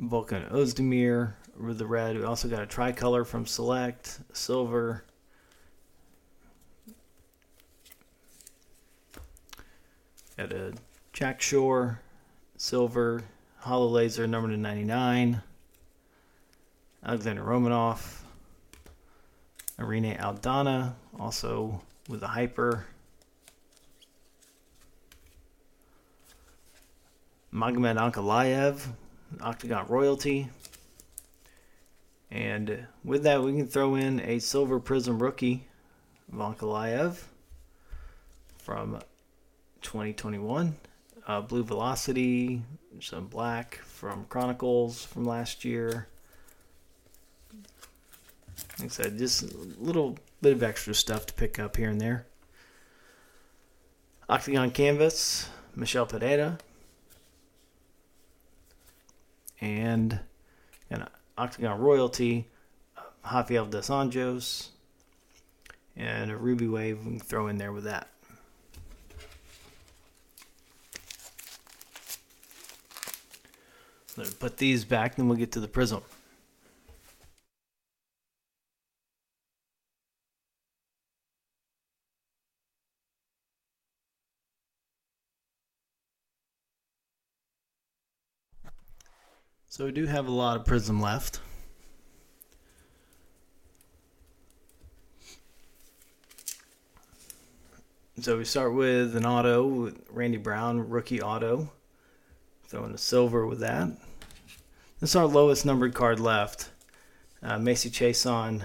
Volkan 0.00 0.50
Oezdemir 0.52 1.32
with 1.58 1.78
the 1.78 1.86
red. 1.86 2.16
We 2.16 2.24
also 2.24 2.48
got 2.48 2.62
a 2.62 2.66
tricolor 2.66 3.24
from 3.24 3.46
Select, 3.46 4.20
silver. 4.34 5.04
Got 10.36 10.52
a 10.52 10.74
Jack 11.14 11.40
Shore, 11.40 12.02
silver, 12.58 13.22
hollow 13.56 13.86
laser, 13.86 14.26
number 14.26 14.50
to 14.50 14.56
99. 14.58 15.40
Alexander 17.02 17.42
Romanov, 17.42 18.20
Irene 19.80 20.18
Aldana, 20.18 20.92
also 21.18 21.80
with 22.08 22.22
a 22.22 22.28
hyper. 22.28 22.86
Magomed 27.52 27.96
Ankalaev, 27.98 28.86
Octagon 29.40 29.86
Royalty. 29.88 30.48
And 32.30 32.86
with 33.04 33.22
that, 33.22 33.42
we 33.42 33.52
can 33.52 33.66
throw 33.66 33.94
in 33.94 34.20
a 34.20 34.38
Silver 34.40 34.78
Prizm 34.78 35.20
rookie, 35.20 35.66
Ankalaev, 36.34 37.22
from 38.58 39.00
2021. 39.82 40.76
Uh, 41.26 41.40
Blue 41.40 41.64
Velocity, 41.64 42.62
some 43.00 43.26
black 43.26 43.76
from 43.76 44.26
Chronicles 44.26 45.04
from 45.04 45.24
last 45.24 45.64
year. 45.64 46.08
Like 48.78 48.86
I 48.86 48.88
said, 48.88 49.18
just 49.18 49.42
a 49.42 49.56
little 49.78 50.18
bit 50.42 50.52
of 50.52 50.62
extra 50.62 50.94
stuff 50.94 51.26
to 51.26 51.34
pick 51.34 51.58
up 51.58 51.76
here 51.76 51.88
and 51.88 52.00
there. 52.00 52.26
Octagon 54.28 54.70
Canvas, 54.70 55.48
Michel 55.74 56.04
Pereira. 56.04 56.58
And 59.60 60.20
an 60.90 61.06
Octagon 61.38 61.80
Royalty, 61.80 62.48
Rafael 63.24 63.66
Dos 63.66 63.88
Anjos. 63.88 64.68
And 65.96 66.30
a 66.30 66.36
Ruby 66.36 66.68
Wave 66.68 66.98
we 66.98 67.12
can 67.12 67.20
throw 67.20 67.46
in 67.46 67.56
there 67.56 67.72
with 67.72 67.84
that. 67.84 68.08
put 74.38 74.56
these 74.56 74.84
back, 74.84 75.16
then 75.16 75.28
we'll 75.28 75.36
get 75.36 75.52
to 75.52 75.60
the 75.60 75.68
prizm. 75.68 76.02
So 89.76 89.84
we 89.84 89.92
do 89.92 90.06
have 90.06 90.26
a 90.26 90.30
lot 90.30 90.56
of 90.56 90.64
prizm 90.64 91.02
left. 91.02 91.40
So 98.22 98.38
we 98.38 98.46
start 98.46 98.72
with 98.72 99.14
an 99.16 99.26
auto, 99.26 99.92
Randy 100.08 100.38
Brown, 100.38 100.88
rookie 100.88 101.20
auto. 101.20 101.70
Throwing 102.68 102.94
a 102.94 102.96
silver 102.96 103.46
with 103.46 103.60
that. 103.60 103.88
This 105.00 105.10
is 105.10 105.16
our 105.16 105.26
lowest 105.26 105.66
numbered 105.66 105.92
card 105.92 106.20
left. 106.20 106.70
Uh, 107.42 107.58
Macy 107.58 107.90
Chiasson 107.90 108.62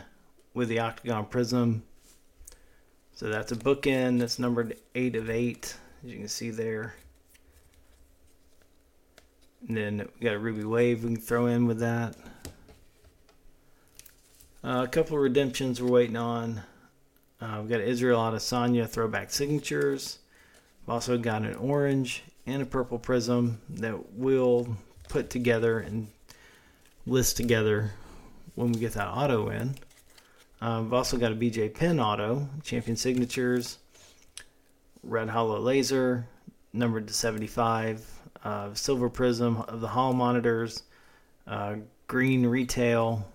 with 0.53 0.69
the 0.69 0.79
Octagon 0.79 1.25
Prism. 1.25 1.83
So 3.11 3.27
that's 3.27 3.51
a 3.51 3.57
bookend 3.57 4.19
that's 4.19 4.39
numbered 4.39 4.77
8 4.95 5.17
of 5.17 5.29
8, 5.29 5.75
as 6.05 6.09
you 6.09 6.19
can 6.19 6.29
see 6.29 6.51
there. 6.51 6.95
And 9.67 9.77
then 9.77 9.97
we 10.19 10.23
got 10.25 10.33
a 10.33 10.39
Ruby 10.39 10.63
Wave 10.63 11.03
we 11.03 11.13
can 11.13 11.21
throw 11.21 11.45
in 11.45 11.67
with 11.67 11.79
that. 11.79 12.15
Uh, 14.63 14.83
a 14.83 14.87
couple 14.87 15.15
of 15.17 15.23
redemptions 15.23 15.81
we're 15.81 15.89
waiting 15.89 16.17
on. 16.17 16.61
Uh, 17.39 17.57
we've 17.61 17.69
got 17.69 17.81
Israel 17.81 18.19
Adesanya 18.19 18.87
throwback 18.87 19.31
signatures. 19.31 20.19
We've 20.81 20.93
also 20.93 21.17
got 21.17 21.41
an 21.43 21.55
orange 21.55 22.23
and 22.45 22.61
a 22.61 22.65
purple 22.65 22.99
prizm 22.99 23.55
that 23.69 24.13
we'll 24.13 24.77
put 25.09 25.29
together 25.29 25.79
and 25.79 26.07
list 27.05 27.37
together 27.37 27.91
when 28.55 28.71
we 28.71 28.79
get 28.79 28.93
that 28.93 29.07
auto 29.07 29.49
in. 29.49 29.75
Uh, 30.61 30.81
we've 30.83 30.93
also 30.93 31.17
got 31.17 31.31
a 31.31 31.35
BJ 31.35 31.73
Penn 31.73 31.99
auto, 31.99 32.47
Champion 32.63 32.95
Signatures, 32.95 33.79
Red 35.01 35.29
Hollow 35.29 35.59
Laser, 35.59 36.27
numbered 36.71 37.07
to 37.07 37.13
75, 37.13 38.20
uh, 38.43 38.73
Silver 38.73 39.09
Prizm 39.09 39.67
of 39.67 39.81
the 39.81 39.87
Hall 39.87 40.13
Monitors, 40.13 40.83
uh, 41.47 41.75
Green 42.07 42.45
Retail, 42.45 43.25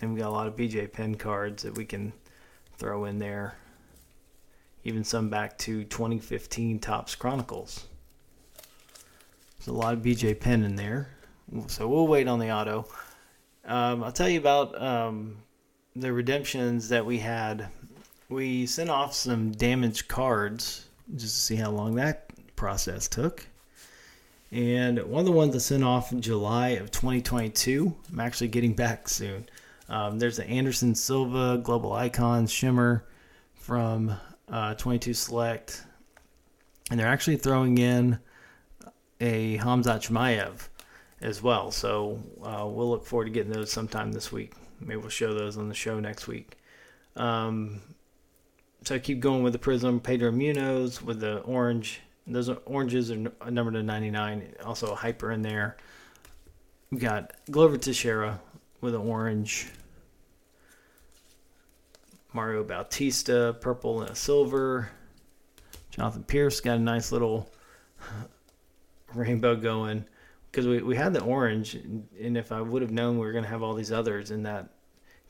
and 0.00 0.14
we 0.14 0.20
got 0.20 0.28
a 0.28 0.30
lot 0.30 0.46
of 0.46 0.56
BJ 0.56 0.90
Penn 0.90 1.14
cards 1.14 1.62
that 1.62 1.76
we 1.76 1.84
can 1.84 2.12
throw 2.78 3.04
in 3.04 3.18
there. 3.18 3.54
Even 4.84 5.04
some 5.04 5.28
back 5.28 5.58
to 5.58 5.84
2015 5.84 6.78
Topps 6.78 7.14
Chronicles. 7.14 7.86
There's 9.58 9.68
a 9.68 9.72
lot 9.72 9.92
of 9.92 10.00
BJ 10.00 10.38
Penn 10.40 10.64
in 10.64 10.76
there. 10.76 11.10
So 11.66 11.86
we'll 11.88 12.06
wait 12.06 12.28
on 12.28 12.38
the 12.38 12.50
auto. 12.50 12.86
Um, 13.64 14.02
I'll 14.02 14.12
tell 14.12 14.28
you 14.28 14.38
about 14.38 14.80
um, 14.80 15.36
the 15.94 16.12
redemptions 16.12 16.88
that 16.88 17.04
we 17.04 17.18
had. 17.18 17.68
We 18.28 18.64
sent 18.66 18.88
off 18.88 19.12
some 19.12 19.52
damaged 19.52 20.08
cards 20.08 20.86
just 21.16 21.34
to 21.34 21.40
see 21.40 21.56
how 21.56 21.70
long 21.70 21.96
that 21.96 22.30
process 22.56 23.08
took. 23.08 23.46
And 24.52 24.98
one 25.04 25.20
of 25.20 25.26
the 25.26 25.32
ones 25.32 25.52
that 25.52 25.60
sent 25.60 25.84
off 25.84 26.10
in 26.12 26.20
July 26.20 26.70
of 26.70 26.90
2022, 26.90 27.94
I'm 28.12 28.20
actually 28.20 28.48
getting 28.48 28.74
back 28.74 29.08
soon. 29.08 29.48
Um, 29.88 30.18
there's 30.18 30.36
the 30.36 30.46
Anderson 30.46 30.94
Silva 30.94 31.58
Global 31.58 31.92
Icons 31.92 32.50
Shimmer 32.50 33.06
from 33.54 34.16
uh, 34.48 34.74
22 34.74 35.14
Select. 35.14 35.84
And 36.90 36.98
they're 36.98 37.06
actually 37.06 37.36
throwing 37.36 37.78
in 37.78 38.18
a 39.20 39.58
Khamzat 39.58 40.08
Chimaev 40.08 40.68
as 41.20 41.42
well. 41.42 41.70
So 41.70 42.20
uh, 42.42 42.66
we'll 42.66 42.90
look 42.90 43.06
forward 43.06 43.26
to 43.26 43.30
getting 43.30 43.52
those 43.52 43.70
sometime 43.70 44.12
this 44.12 44.32
week. 44.32 44.54
Maybe 44.80 44.96
we'll 44.96 45.10
show 45.10 45.32
those 45.32 45.56
on 45.56 45.68
the 45.68 45.74
show 45.74 46.00
next 46.00 46.26
week. 46.26 46.56
Um, 47.14 47.82
so 48.82 48.94
I 48.94 48.98
keep 48.98 49.20
going 49.20 49.42
with 49.42 49.52
the 49.52 49.58
Prizm 49.58 50.02
Pedro 50.02 50.32
Munoz 50.32 51.02
with 51.02 51.20
the 51.20 51.38
orange 51.40 52.00
those 52.34 52.48
oranges 52.66 53.10
are 53.10 53.50
numbered 53.50 53.74
to 53.74 53.82
99. 53.82 54.54
Also 54.64 54.92
a 54.92 54.94
hyper 54.94 55.32
in 55.32 55.42
there. 55.42 55.76
We 56.90 56.98
got 56.98 57.32
Glover 57.50 57.76
Teixeira 57.76 58.40
with 58.80 58.94
an 58.94 59.02
orange. 59.02 59.68
Mario 62.32 62.62
Bautista, 62.62 63.56
purple 63.60 64.02
and 64.02 64.10
a 64.10 64.14
silver. 64.14 64.90
Jonathan 65.90 66.22
Pearce 66.22 66.60
got 66.60 66.76
a 66.76 66.80
nice 66.80 67.10
little 67.10 67.50
rainbow 69.14 69.56
going 69.56 70.04
because 70.50 70.66
we, 70.66 70.82
we 70.82 70.96
had 70.96 71.12
the 71.12 71.22
orange, 71.22 71.74
and 71.74 72.36
if 72.36 72.52
I 72.52 72.60
would 72.60 72.82
have 72.82 72.90
known 72.90 73.18
we 73.18 73.26
were 73.26 73.32
going 73.32 73.44
to 73.44 73.50
have 73.50 73.62
all 73.62 73.74
these 73.74 73.92
others 73.92 74.30
in 74.30 74.42
that 74.44 74.70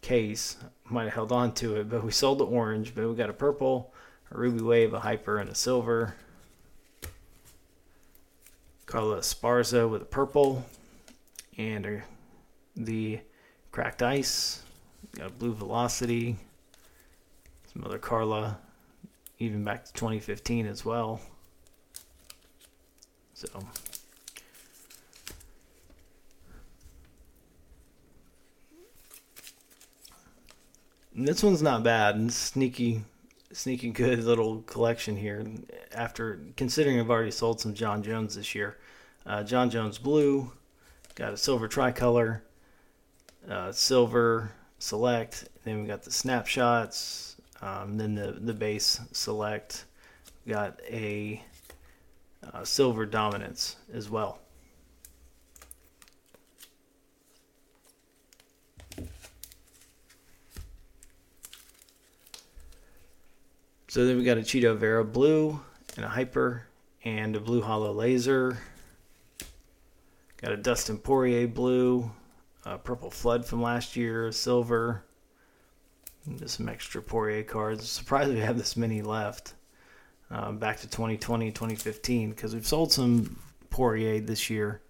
case, 0.01 0.57
I 0.89 0.93
might 0.93 1.05
have 1.05 1.13
held 1.13 1.33
on 1.33 1.53
to 1.55 1.77
it. 1.77 1.89
But 1.89 2.05
we 2.05 2.11
sold 2.11 2.39
the 2.39 2.47
orange, 2.47 2.95
but 2.95 3.07
we 3.09 3.15
got 3.15 3.31
a 3.31 3.35
purple, 3.35 3.93
a 4.31 4.39
ruby 4.39 4.63
wave, 4.63 4.95
a 4.95 5.01
hyper, 5.01 5.39
and 5.39 5.51
a 5.51 5.55
silver. 5.55 6.15
Carla 8.91 9.19
Esparza 9.19 9.89
with 9.89 10.03
a 10.03 10.07
purple 10.07 10.65
and 11.57 12.03
the 12.75 13.21
cracked 13.71 14.03
ice. 14.03 14.65
Got 15.17 15.29
a 15.29 15.33
blue 15.33 15.55
velocity. 15.55 16.37
Some 17.73 17.85
other 17.85 17.99
Carla, 17.99 18.59
even 19.39 19.63
back 19.63 19.85
to 19.85 19.93
2015 19.93 20.67
as 20.67 20.85
well. 20.85 21.21
So. 23.35 23.49
And 31.15 31.29
this 31.29 31.45
one's 31.45 31.63
not 31.63 31.85
bad. 31.85 32.17
And 32.17 32.33
sneaky 32.33 33.05
sneaky 33.53 33.91
good 33.91 34.23
little 34.25 34.63
collection 34.63 35.17
here. 35.17 35.45
After 35.93 36.41
considering 36.57 37.01
I've 37.01 37.11
already 37.11 37.31
sold 37.31 37.61
some 37.61 37.75
Jon 37.75 38.03
Jones 38.03 38.35
this 38.37 38.55
year, 38.55 38.79
uh, 39.27 39.43
Jon 39.43 39.71
Jones 39.71 39.99
blue, 39.99 40.53
got 41.15 41.33
a 41.33 41.37
silver 41.37 41.69
tricolor, 41.69 42.45
uh, 43.49 43.73
silver 43.73 44.53
select. 44.79 45.49
Then 45.65 45.83
we 45.83 45.87
got 45.87 46.03
the 46.03 46.11
snapshots. 46.11 47.37
Um, 47.63 47.99
then 47.99 48.15
the 48.15 48.33
the 48.41 48.55
base 48.55 49.01
select. 49.13 49.85
Got 50.49 50.81
a 50.89 51.43
uh, 52.53 52.65
silver 52.65 53.05
dominance 53.05 53.77
as 53.93 54.09
well. 54.09 54.41
So 63.91 64.07
then 64.07 64.17
we 64.17 64.23
got 64.23 64.39
a 64.39 64.43
Chito 64.43 64.77
Vera 64.77 65.05
Blue 65.05 65.61
and 65.97 66.05
a 66.05 66.09
Hyper 66.09 66.65
and 67.05 67.35
a 67.35 67.41
Blue 67.41 67.61
Hollow 67.61 67.91
Laser. 67.91 68.57
Got 70.41 70.53
a 70.53 70.57
Dustin 70.57 70.97
Poirier 70.97 71.49
Blue, 71.49 72.09
a 72.65 72.79
Purple 72.79 73.11
Flood 73.11 73.45
from 73.45 73.61
last 73.61 73.97
year, 73.97 74.31
Silver. 74.31 75.03
Just 76.37 76.59
some 76.59 76.69
extra 76.69 77.03
Poirier 77.03 77.43
cards. 77.43 77.89
Surprised 77.89 78.31
we 78.33 78.39
have 78.39 78.57
this 78.57 78.77
many 78.77 79.03
left. 79.03 79.55
Uh, 80.31 80.53
back 80.53 80.79
to 80.83 80.87
2020, 80.87 81.51
2015, 81.51 82.31
because 82.31 82.55
we've 82.55 82.69
sold 82.69 82.93
some 82.93 83.41
Poirier 83.71 84.21
this 84.21 84.49
year. 84.49 84.83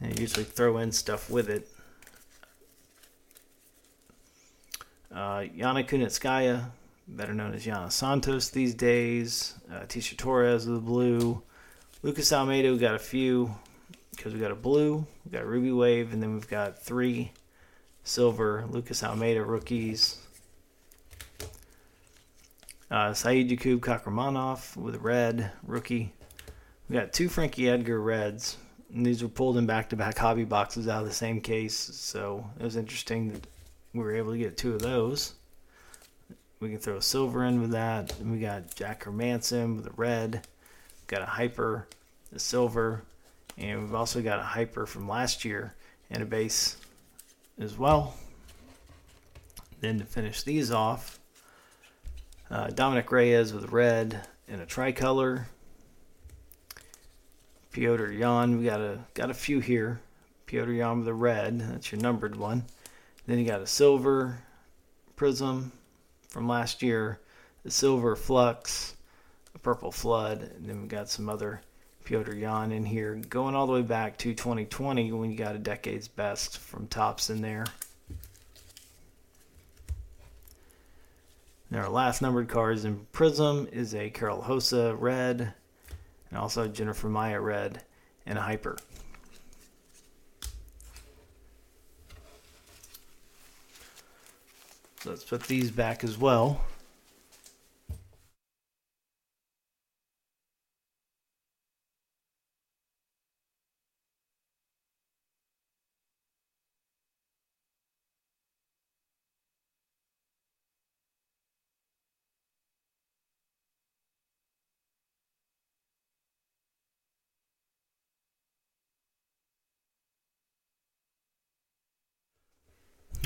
And 0.00 0.16
usually 0.16 0.44
throw 0.44 0.78
in 0.78 0.92
stuff 0.92 1.28
with 1.28 1.50
it. 1.50 1.68
Uh, 5.10 5.40
Yana 5.40 5.84
Kunitskaya, 5.84 6.66
better 7.08 7.32
known 7.34 7.54
as 7.54 7.66
Yana 7.66 7.90
Santos 7.90 8.50
these 8.50 8.74
days. 8.74 9.54
Uh, 9.70 9.80
Tecia 9.80 10.16
Torres 10.16 10.66
with 10.66 10.76
the 10.76 10.80
blue. 10.80 11.42
Lucas 12.02 12.32
Almeida, 12.32 12.72
we 12.72 12.78
got 12.78 12.94
a 12.94 12.98
few 12.98 13.54
because 14.10 14.32
we 14.32 14.40
got 14.40 14.50
a 14.50 14.56
blue, 14.56 15.06
we 15.24 15.30
got 15.30 15.46
Ruby 15.46 15.72
Wave, 15.72 16.12
and 16.12 16.22
then 16.22 16.34
we've 16.34 16.48
got 16.48 16.82
three 16.82 17.32
silver 18.04 18.64
Lucas 18.70 19.02
Almeida 19.02 19.42
rookies. 19.44 20.18
Uh, 22.90 23.10
Saidyokub 23.10 23.80
Kakhramonov 23.80 24.76
with 24.76 24.94
a 24.94 24.98
red 24.98 25.50
rookie. 25.64 26.12
We 26.88 26.94
got 26.94 27.12
two 27.12 27.28
Frankie 27.28 27.68
Edgar 27.68 28.00
reds. 28.00 28.58
And 28.94 29.04
these 29.04 29.22
were 29.22 29.28
pulled 29.28 29.56
in 29.56 29.66
back 29.66 29.88
to 29.90 29.96
back 29.96 30.16
hobby 30.16 30.44
boxes 30.44 30.86
out 30.86 31.02
of 31.02 31.08
the 31.08 31.14
same 31.14 31.40
case. 31.40 31.74
So 31.74 32.48
it 32.58 32.62
was 32.62 32.76
interesting 32.76 33.32
that 33.32 33.46
we 33.92 34.00
were 34.00 34.14
able 34.14 34.32
to 34.32 34.38
get 34.38 34.56
two 34.56 34.74
of 34.74 34.82
those. 34.82 35.34
We 36.58 36.70
can 36.70 36.78
throw 36.78 36.96
a 36.96 37.02
silver 37.02 37.44
in 37.44 37.60
with 37.60 37.72
that. 37.72 38.18
And 38.18 38.32
we 38.32 38.38
got 38.38 38.74
Jack 38.74 39.04
Hermansson 39.04 39.76
with 39.76 39.86
a 39.86 39.92
red. 39.96 40.32
We've 40.32 41.06
got 41.06 41.22
a 41.22 41.26
hyper, 41.26 41.86
a 42.34 42.38
silver, 42.38 43.02
and 43.58 43.82
we've 43.82 43.94
also 43.94 44.22
got 44.22 44.38
a 44.38 44.44
hyper 44.44 44.86
from 44.86 45.08
last 45.08 45.44
year 45.44 45.74
and 46.10 46.22
a 46.22 46.26
base 46.26 46.76
as 47.58 47.76
well. 47.76 48.14
Then 49.80 49.98
to 49.98 50.04
finish 50.04 50.42
these 50.42 50.70
off, 50.70 51.18
uh, 52.50 52.68
Dominick 52.68 53.10
Reyes 53.10 53.52
with 53.52 53.72
red 53.72 54.26
and 54.48 54.60
a 54.60 54.66
tricolor. 54.66 55.48
Petr 57.72 58.18
Yan, 58.18 58.58
we 58.58 58.64
got 58.64 58.80
a 58.80 58.98
got 59.12 59.30
a 59.30 59.34
few 59.34 59.60
here. 59.60 60.00
Petr 60.46 60.74
Yan 60.74 61.00
with 61.00 61.08
a 61.08 61.14
red, 61.14 61.60
that's 61.60 61.92
your 61.92 62.00
numbered 62.00 62.36
one. 62.36 62.64
Then 63.26 63.38
you 63.38 63.44
got 63.44 63.60
a 63.60 63.66
silver 63.66 64.38
prizm 65.16 65.72
from 66.36 66.48
last 66.48 66.82
year, 66.82 67.18
the 67.64 67.70
silver 67.70 68.14
flux, 68.14 68.94
a 69.54 69.58
purple 69.58 69.90
flood, 69.90 70.42
and 70.42 70.68
then 70.68 70.82
we've 70.82 70.90
got 70.90 71.08
some 71.08 71.30
other 71.30 71.62
Petr 72.04 72.38
Yan 72.38 72.72
in 72.72 72.84
here, 72.84 73.14
going 73.30 73.54
all 73.54 73.66
the 73.66 73.72
way 73.72 73.80
back 73.80 74.18
to 74.18 74.34
2020 74.34 75.12
when 75.12 75.30
you 75.30 75.38
got 75.38 75.56
a 75.56 75.58
decade's 75.58 76.08
best 76.08 76.58
from 76.58 76.88
Topps 76.88 77.30
in 77.30 77.40
there. 77.40 77.64
And 81.70 81.80
our 81.80 81.88
last 81.88 82.20
numbered 82.20 82.50
cards 82.50 82.84
in 82.84 83.06
Prizm 83.14 83.72
is 83.72 83.94
a 83.94 84.10
Karol 84.10 84.44
Rosa 84.46 84.94
red, 84.94 85.54
and 86.28 86.38
also 86.38 86.68
Jennifer 86.68 87.08
Maia 87.08 87.40
red, 87.40 87.82
and 88.26 88.36
a 88.36 88.42
Hyper. 88.42 88.76
So 95.06 95.12
let's 95.12 95.22
put 95.22 95.44
these 95.44 95.70
back 95.70 96.02
as 96.02 96.18
well. 96.18 96.60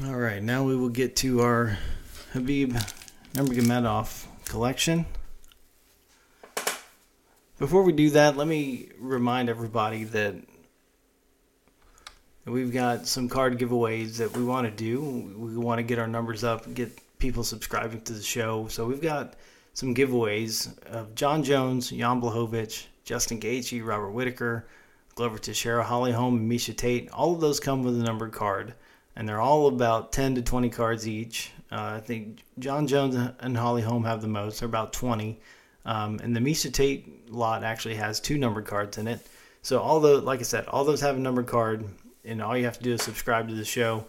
All 0.05 0.17
right, 0.41 0.47
now 0.47 0.65
we 0.65 0.75
will 0.75 0.89
get 0.89 1.17
to 1.17 1.43
our 1.43 1.77
Khabib 2.33 2.73
Nurmagomedov 3.35 4.25
collection. 4.47 5.05
Before 7.59 7.83
we 7.83 7.93
do 7.93 8.09
that, 8.11 8.39
let 8.39 8.49
me 8.49 8.89
remind 8.99 9.51
everybody 9.51 10.05
that 10.05 10.37
we've 12.47 12.73
got 12.73 13.07
some 13.07 13.29
card 13.29 13.59
giveaways 13.59 14.17
that 14.17 14.35
we 14.35 14.43
want 14.43 14.67
to 14.67 14.71
do. 14.71 15.03
We 15.37 15.59
want 15.59 15.79
to 15.79 15.83
get 15.83 15.99
our 15.99 16.07
numbers 16.07 16.43
up, 16.43 16.73
get 16.73 16.91
people 17.19 17.45
subscribing 17.45 18.01
to 18.03 18.15
the 18.15 18.23
show. 18.23 18.67
So 18.69 18.87
we've 18.87 19.03
got 19.03 19.35
some 19.75 19.95
giveaways 19.95 20.83
of 20.87 21.15
Jon 21.15 21.43
Jones, 21.43 21.91
Jan 21.91 22.19
Blachowicz, 22.19 22.87
Justin 23.05 23.41
Gaethje, 23.41 23.85
Robert 23.85 24.13
Whitaker, 24.13 24.67
Glover 25.17 25.37
Teixeira, 25.37 25.85
Holly 25.85 26.13
Holm, 26.13 26.37
and 26.37 26.51
Miesha 26.51 26.75
Tate. 26.75 27.11
All 27.11 27.35
of 27.35 27.43
those 27.43 27.61
come 27.61 27.83
with 27.83 28.01
a 28.01 28.03
numbered 28.03 28.33
card 28.33 28.73
and 29.17 29.29
they're 29.29 29.41
all 29.41 29.67
about 29.67 30.13
10 30.13 30.37
to 30.37 30.43
20 30.43 30.71
cards 30.71 31.07
each. 31.07 31.53
Uh, 31.73 31.95
I 31.97 32.01
think 32.01 32.43
Jon 32.59 32.87
Jones 32.87 33.15
and 33.41 33.57
Holly 33.57 33.83
Holm 33.83 34.05
have 34.05 34.21
the 34.21 34.29
most. 34.29 34.61
They're 34.61 34.69
about 34.69 34.93
20. 34.93 35.41
Um, 35.85 36.21
and 36.23 36.35
the 36.35 36.41
Miesha 36.41 36.73
Tate 36.73 37.31
lot 37.31 37.65
actually 37.65 37.95
has 37.95 38.21
two 38.21 38.39
numbered 38.39 38.67
cards 38.67 38.99
in 38.99 39.09
it. 39.09 39.27
So 39.63 39.81
all 39.81 40.01
the, 40.01 40.21
like 40.21 40.41
I 40.41 40.45
said, 40.45 40.67
all 40.67 40.85
those 40.85 41.01
have 41.01 41.17
a 41.17 41.21
numbered 41.21 41.47
card, 41.47 41.85
and 42.25 42.43
all 42.43 42.57
you 42.57 42.65
have 42.65 42.79
to 42.79 42.85
do 42.85 42.95
is 42.95 43.03
subscribe 43.03 43.49
to 43.49 43.55
the 43.55 43.65
show, 43.65 44.05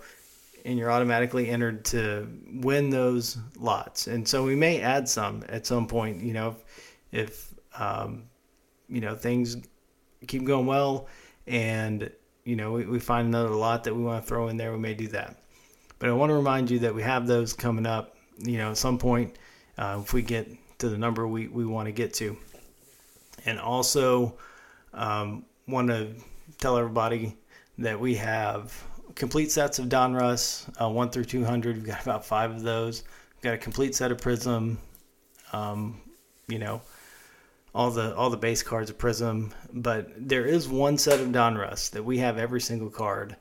and 0.66 0.78
you're 0.78 0.92
automatically 0.92 1.50
entered 1.50 1.84
to 1.86 2.28
win 2.54 2.90
those 2.90 3.38
lots. 3.58 4.08
And 4.08 4.28
so 4.28 4.44
we 4.44 4.56
may 4.56 4.82
add 4.82 5.08
some 5.10 5.44
at 5.50 5.66
some 5.66 5.88
point. 5.88 6.22
You 6.22 6.34
know, 6.34 6.56
if, 7.12 7.30
if 7.74 7.82
um, 7.82 8.24
you 8.88 9.02
know 9.02 9.16
things 9.16 9.58
keep 10.28 10.46
going 10.46 10.66
well, 10.66 11.08
and 11.48 12.12
you 12.44 12.56
know, 12.56 12.72
we, 12.72 12.86
we 12.86 13.00
find 13.00 13.28
another 13.28 13.50
lot 13.50 13.84
that 13.84 13.96
we 13.96 14.04
want 14.04 14.24
to 14.24 14.28
throw 14.28 14.48
in 14.48 14.58
there, 14.58 14.72
we 14.72 14.80
may 14.80 14.94
do 14.94 15.08
that. 15.10 15.38
But 16.00 16.10
I 16.10 16.14
want 16.14 16.32
to 16.32 16.36
remind 16.36 16.72
you 16.72 16.80
that 16.80 16.96
we 16.96 17.04
have 17.04 17.28
those 17.28 17.54
coming 17.54 17.86
up, 17.86 18.16
you 18.40 18.58
know, 18.58 18.72
at 18.72 18.78
some 18.78 18.98
point 18.98 19.38
uh, 19.78 20.00
if 20.02 20.14
we 20.14 20.22
get 20.22 20.50
to 20.80 20.90
the 20.90 20.98
number 20.98 21.28
we, 21.28 21.48
we 21.48 21.66
want 21.66 21.86
to 21.88 21.92
get 21.92 22.14
to. 22.16 22.38
And 23.46 23.60
also 23.60 24.38
um, 24.94 25.46
want 25.68 25.90
to 25.90 26.14
tell 26.60 26.78
everybody 26.78 27.38
that 27.78 28.00
we 28.00 28.16
have 28.16 28.84
complete 29.16 29.52
sets 29.52 29.80
of 29.80 29.90
Donruss, 29.90 30.70
uh, 30.82 30.90
1 30.90 31.10
through 31.10 31.26
200. 31.26 31.78
We've 31.78 31.86
got 31.86 32.02
about 32.02 32.26
five 32.26 32.52
of 32.52 32.62
those. 32.62 33.04
We've 33.36 33.44
got 33.44 33.54
a 33.54 33.58
complete 33.58 33.96
set 33.96 34.12
of 34.12 34.18
Prizm, 34.18 34.78
um, 35.54 36.02
you 36.48 36.60
know, 36.60 36.82
all 37.74 37.92
the 37.92 38.16
all 38.16 38.30
the 38.30 38.38
base 38.38 38.64
cards 38.64 38.90
of 38.90 38.98
Prizm, 38.98 39.52
but 39.74 40.10
there 40.18 40.46
is 40.46 40.68
one 40.68 40.98
set 40.98 41.20
of 41.20 41.30
Donruss 41.30 41.90
that 41.92 42.04
we 42.04 42.18
have 42.18 42.38
every 42.38 42.60
single 42.62 42.90
card, 42.90 43.36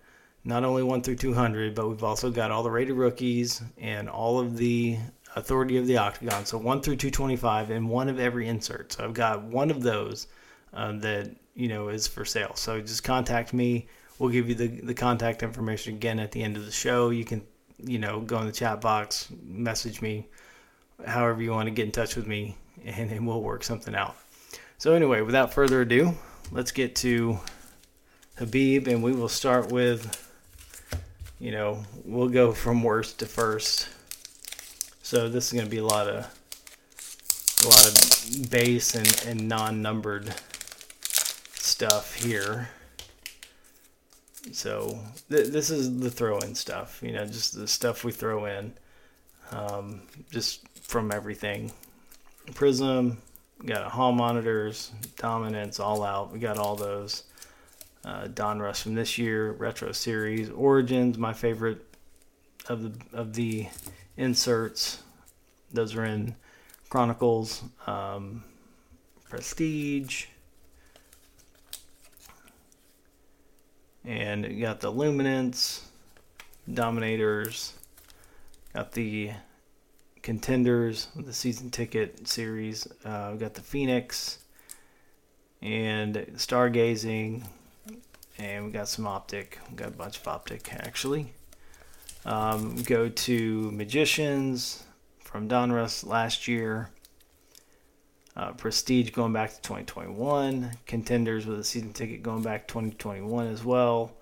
not 0.45 0.65
only 0.65 0.83
one 0.83 1.03
through 1.03 1.17
two 1.17 1.35
hundred, 1.35 1.75
but 1.75 1.89
we've 1.89 2.05
also 2.05 2.31
got 2.31 2.51
all 2.51 2.63
the 2.63 2.71
rated 2.71 2.97
rookies 2.97 3.63
and 3.79 4.09
all 4.09 4.39
of 4.39 4.57
the 4.57 4.99
Authority 5.37 5.77
of 5.77 5.87
the 5.87 5.97
Octagon, 5.97 6.45
so 6.45 6.59
one 6.59 6.81
through 6.81 6.97
two 6.97 7.11
twenty 7.11 7.37
five, 7.37 7.71
and 7.71 7.89
one 7.89 8.09
of 8.09 8.19
every 8.19 8.49
insert. 8.49 8.93
So 8.93 9.05
I've 9.05 9.15
got 9.15 9.43
one 9.43 9.71
of 9.71 9.83
those 9.83 10.27
uh, 10.75 10.93
that 10.99 11.35
you 11.55 11.69
know 11.69 11.89
is 11.89 12.07
for 12.07 12.25
sale. 12.25 12.53
So 12.57 12.81
just 12.81 13.05
contact 13.05 13.53
me. 13.53 13.87
We'll 14.19 14.31
give 14.31 14.49
you 14.49 14.55
the 14.57 14.67
the 14.67 14.95
contact 14.95 15.43
information 15.43 15.95
again 15.95 16.19
at 16.19 16.33
the 16.33 16.43
end 16.43 16.57
of 16.57 16.67
the 16.67 16.73
show. 16.73 17.11
You 17.11 17.25
can 17.25 17.45
you 17.79 17.99
know 17.99 18.21
go 18.21 18.41
in 18.41 18.47
the 18.47 18.53
chat 18.53 18.81
box, 18.81 19.29
message 19.43 20.03
me, 20.03 20.29
however 21.07 21.43
you 21.43 21.53
want 21.53 21.67
to 21.69 21.71
get 21.71 21.87
in 21.87 21.93
touch 21.93 22.17
with 22.17 22.27
me 22.27 22.57
and, 22.85 23.11
and 23.11 23.27
we'll 23.27 23.43
work 23.43 23.65
something 23.65 23.95
out. 23.95 24.17
So, 24.79 24.95
anyway, 24.95 25.21
without 25.21 25.53
further 25.53 25.83
ado, 25.83 26.15
let's 26.51 26.73
get 26.73 26.97
to 26.97 27.39
Khabib, 28.37 28.87
and 28.87 29.03
we 29.03 29.13
will 29.13 29.29
start 29.29 29.71
with, 29.71 30.27
you 31.39 31.51
know, 31.51 31.83
we'll 32.05 32.29
go 32.31 32.53
from 32.53 32.83
worst 32.83 33.19
to 33.19 33.27
first. 33.27 33.89
So 35.03 35.29
this 35.29 35.47
is 35.47 35.53
going 35.53 35.65
to 35.65 35.71
be 35.71 35.79
a 35.79 35.85
lot 35.85 36.07
of 36.09 36.25
a 37.65 37.69
lot 37.69 37.87
of 37.87 38.51
base 38.51 38.95
and, 38.95 39.25
and 39.27 39.49
non-numbered 39.49 40.33
stuff 41.53 42.15
here. 42.15 42.71
So 44.53 44.99
th- 45.29 45.49
this 45.49 45.69
is 45.69 46.01
the 46.01 46.11
throw-in 46.11 46.55
stuff, 46.55 47.03
you 47.03 47.13
know, 47.13 47.27
just 47.27 47.55
the 47.55 47.69
stuff 47.69 48.05
we 48.05 48.13
throw 48.13 48.47
in, 48.47 48.73
um, 49.51 50.03
just 50.31 50.67
from 50.79 51.13
everything. 51.13 51.73
Prizm, 52.55 53.17
got 53.65 53.91
hall 53.91 54.13
monitors, 54.13 54.93
dominance, 55.17 55.81
all 55.81 56.03
out. 56.03 56.33
We 56.33 56.39
got 56.39 56.59
all 56.59 56.77
those. 56.77 57.25
Uh, 58.03 58.29
Donruss 58.29 58.81
from 58.83 58.95
this 58.95 59.19
year, 59.19 59.53
retro 59.53 59.93
series, 59.93 60.49
Origins, 60.49 61.19
my 61.19 61.35
favorite 61.35 61.85
of 62.67 62.83
the 62.83 62.93
of 63.17 63.35
the 63.35 63.69
inserts. 64.17 65.03
Those 65.73 65.95
are 65.95 66.07
in 66.07 66.35
Chronicles, 66.89 67.63
um, 67.87 68.43
Prestige, 69.29 70.27
and 74.05 74.61
got 74.61 74.81
the 74.81 74.91
Luminance, 74.91 75.87
Dominators, 76.73 77.75
got 78.75 78.93
the 78.93 79.33
Contenders, 80.23 81.09
the 81.17 81.33
season 81.33 81.71
ticket 81.71 82.29
series. 82.29 82.87
Uh, 83.05 83.31
we 83.33 83.39
got 83.39 83.55
the 83.55 83.63
Phoenix 83.63 84.39
and 85.63 86.15
Stargazing, 86.37 87.45
and 88.39 88.65
we've 88.65 88.73
got 88.73 88.89
some 88.89 89.07
Optic. 89.07 89.59
We've 89.69 89.77
got 89.77 89.89
a 89.89 89.93
bunch 89.93 90.19
of 90.19 90.29
Optic 90.29 90.73
actually. 90.75 91.33
Um, 92.25 92.77
go 92.83 93.09
to 93.09 93.71
Magicians 93.71 94.85
from 95.21 95.49
Donruss 95.49 96.07
last 96.07 96.49
year. 96.49 96.91
Uh, 98.37 98.53
Prestige 98.53 99.11
going 99.11 99.33
back 99.33 99.51
to 99.51 99.61
2021. 99.63 100.71
Contenders 100.87 101.47
with 101.47 101.61
a 101.61 101.65
season 101.65 101.93
ticket 101.93 102.23
going 102.23 102.43
back 102.43 102.69
2021 102.69 103.47
as 103.49 103.65
well. 103.65 104.13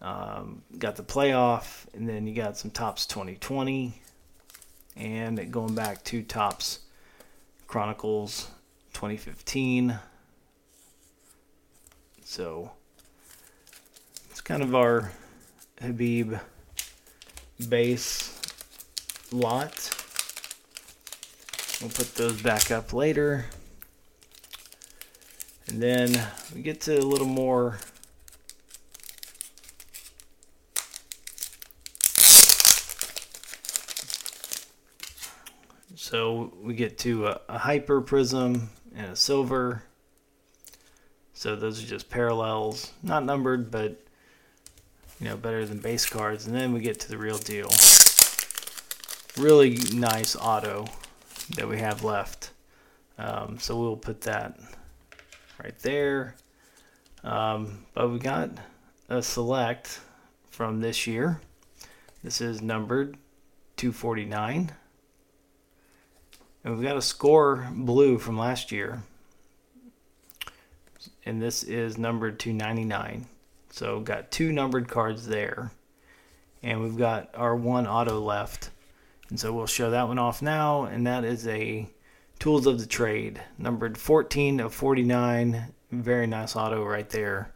Um, 0.00 0.62
got 0.78 0.96
the 0.96 1.02
playoff, 1.02 1.86
and 1.94 2.08
then 2.08 2.26
you 2.26 2.34
got 2.34 2.58
some 2.58 2.70
Topps 2.70 3.06
2020, 3.06 4.00
and 4.96 5.50
going 5.50 5.74
back 5.74 6.04
to 6.04 6.22
Topps 6.22 6.80
Chronicles 7.66 8.50
2015. 8.92 9.98
So 12.24 12.72
it's 14.30 14.40
kind 14.40 14.62
of 14.62 14.74
our 14.74 15.12
Khabib 15.78 16.40
base 17.68 18.40
lot. 19.32 19.90
We'll 21.80 21.90
put 21.90 22.14
those 22.14 22.40
back 22.40 22.70
up 22.70 22.92
later. 22.92 23.46
And 25.66 25.82
then 25.82 26.28
we 26.54 26.62
get 26.62 26.80
to 26.82 26.98
a 26.98 27.02
little 27.02 27.26
more 27.26 27.78
So 36.04 36.52
we 36.60 36.74
get 36.74 36.98
to 36.98 37.28
a, 37.28 37.40
a, 37.48 37.56
hyper 37.56 38.02
prizm 38.02 38.66
and 38.94 39.12
a 39.12 39.16
silver. 39.16 39.84
So 41.32 41.56
those 41.56 41.82
are 41.82 41.86
just 41.86 42.10
parallels, 42.10 42.92
not 43.02 43.24
numbered, 43.24 43.70
but 43.70 44.04
you 45.18 45.28
know, 45.28 45.38
better 45.38 45.64
than 45.64 45.78
base 45.78 46.04
cards. 46.04 46.46
And 46.46 46.54
then 46.54 46.74
we 46.74 46.80
get 46.80 47.00
to 47.00 47.08
the 47.08 47.16
real 47.16 47.38
deal. 47.38 47.70
Really 49.38 49.78
nice 49.98 50.36
auto 50.36 50.84
that 51.56 51.66
we 51.66 51.78
have 51.78 52.04
left. 52.04 52.50
Um, 53.16 53.58
so 53.58 53.80
we'll 53.80 53.96
put 53.96 54.20
that 54.20 54.60
right 55.62 55.78
there. 55.78 56.36
Um, 57.22 57.86
but 57.94 58.10
we 58.10 58.18
got 58.18 58.50
a 59.08 59.22
select 59.22 60.00
from 60.50 60.82
this 60.82 61.06
year. 61.06 61.40
This 62.22 62.42
is 62.42 62.60
numbered 62.60 63.16
249. 63.78 64.70
And 66.64 66.74
we've 66.74 66.82
got 66.82 66.96
a 66.96 67.02
score 67.02 67.68
blue 67.72 68.18
from 68.18 68.38
last 68.38 68.72
year. 68.72 69.02
And 71.26 71.40
this 71.40 71.62
is 71.62 71.98
numbered 71.98 72.38
299. 72.38 73.26
So 73.70 74.00
got 74.00 74.30
two 74.30 74.50
numbered 74.50 74.88
cards 74.88 75.26
there. 75.26 75.70
And 76.62 76.82
we've 76.82 76.96
got 76.96 77.30
our 77.34 77.54
one 77.54 77.86
auto 77.86 78.18
left. 78.18 78.70
And 79.28 79.38
so 79.38 79.52
we'll 79.52 79.66
show 79.66 79.90
that 79.90 80.08
one 80.08 80.18
off 80.18 80.40
now. 80.40 80.84
And 80.84 81.06
that 81.06 81.24
is 81.24 81.46
a 81.46 81.88
Tools 82.38 82.66
of 82.66 82.80
the 82.80 82.86
Trade, 82.86 83.40
numbered 83.58 83.96
14 83.96 84.60
of 84.60 84.74
49. 84.74 85.72
Very 85.92 86.26
nice 86.26 86.56
auto 86.56 86.84
right 86.84 87.08
there. 87.10 87.52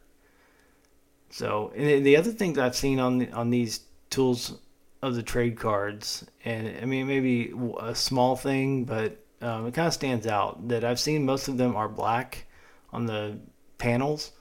So, 1.30 1.72
and 1.76 2.06
the 2.06 2.16
other 2.16 2.30
thing 2.30 2.54
that 2.54 2.64
I've 2.64 2.76
seen 2.76 2.98
on 3.00 3.18
the, 3.18 3.30
on 3.32 3.50
these 3.50 3.80
Tools 4.10 4.58
of 5.02 5.14
the 5.14 5.22
Trade 5.22 5.58
cards, 5.58 6.26
and 6.44 6.76
I 6.82 6.84
mean, 6.84 7.06
maybe 7.06 7.52
a 7.78 7.94
small 7.94 8.36
thing, 8.36 8.84
but 8.84 9.18
um, 9.40 9.66
it 9.66 9.74
kind 9.74 9.86
of 9.86 9.94
stands 9.94 10.26
out 10.26 10.68
that 10.68 10.84
I've 10.84 10.98
seen 10.98 11.24
most 11.24 11.48
of 11.48 11.56
them 11.56 11.76
are 11.76 11.88
black 11.88 12.46
on 12.92 13.06
the 13.06 13.38
panels 13.78 14.32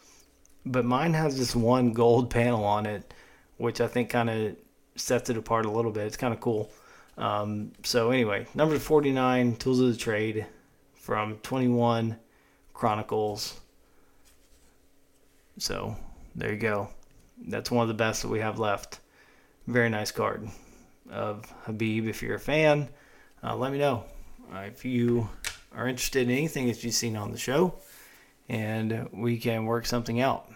but 0.72 0.86
mine 0.86 1.14
has 1.14 1.38
this 1.38 1.55
one 1.55 1.93
gold 1.93 2.30
panel 2.30 2.64
on 2.64 2.86
it, 2.86 3.14
which 3.58 3.82
I 3.82 3.88
think 3.88 4.10
kind 4.10 4.30
of 4.30 4.55
sets 4.95 5.30
it 5.30 5.38
apart 5.38 5.66
a 5.66 5.72
little 5.72 5.91
bit. 5.91 6.08
It's 6.08 6.18
kind 6.18 6.34
of 6.34 6.39
cool. 6.39 6.72
Um, 7.18 7.72
so 7.84 8.12
anyway, 8.12 8.47
number 8.53 8.78
49, 8.78 9.55
Tools 9.55 9.80
of 9.80 9.88
the 9.88 9.97
Trade 9.97 10.45
from 10.93 11.38
21 11.38 12.18
Chronicles. 12.74 13.60
So 15.58 15.95
there 16.36 16.51
you 16.51 16.60
go. 16.60 16.89
That's 17.47 17.72
one 17.72 17.84
of 17.84 17.88
the 17.88 17.95
best 17.95 18.22
that 18.22 18.28
we 18.28 18.39
have 18.39 18.60
left. 18.60 18.99
Very 19.68 19.89
nice 19.89 20.11
card 20.11 20.47
of 21.11 21.45
Khabib. 21.65 22.07
If 22.07 22.24
you're 22.24 22.36
a 22.36 22.39
fan, 22.39 22.88
uh, 23.43 23.53
let 23.55 23.74
me 23.74 23.78
know 23.78 24.05
uh, 24.55 24.59
if 24.59 24.86
you 24.86 25.30
are 25.76 25.89
interested 25.89 26.24
in 26.24 26.32
anything 26.32 26.68
that 26.68 26.82
you've 26.86 26.93
seen 26.93 27.18
on 27.18 27.34
the 27.34 27.38
show, 27.38 27.76
and 28.47 29.09
we 29.11 29.38
can 29.38 29.65
work 29.65 29.86
something 29.86 30.22
out. 30.22 30.49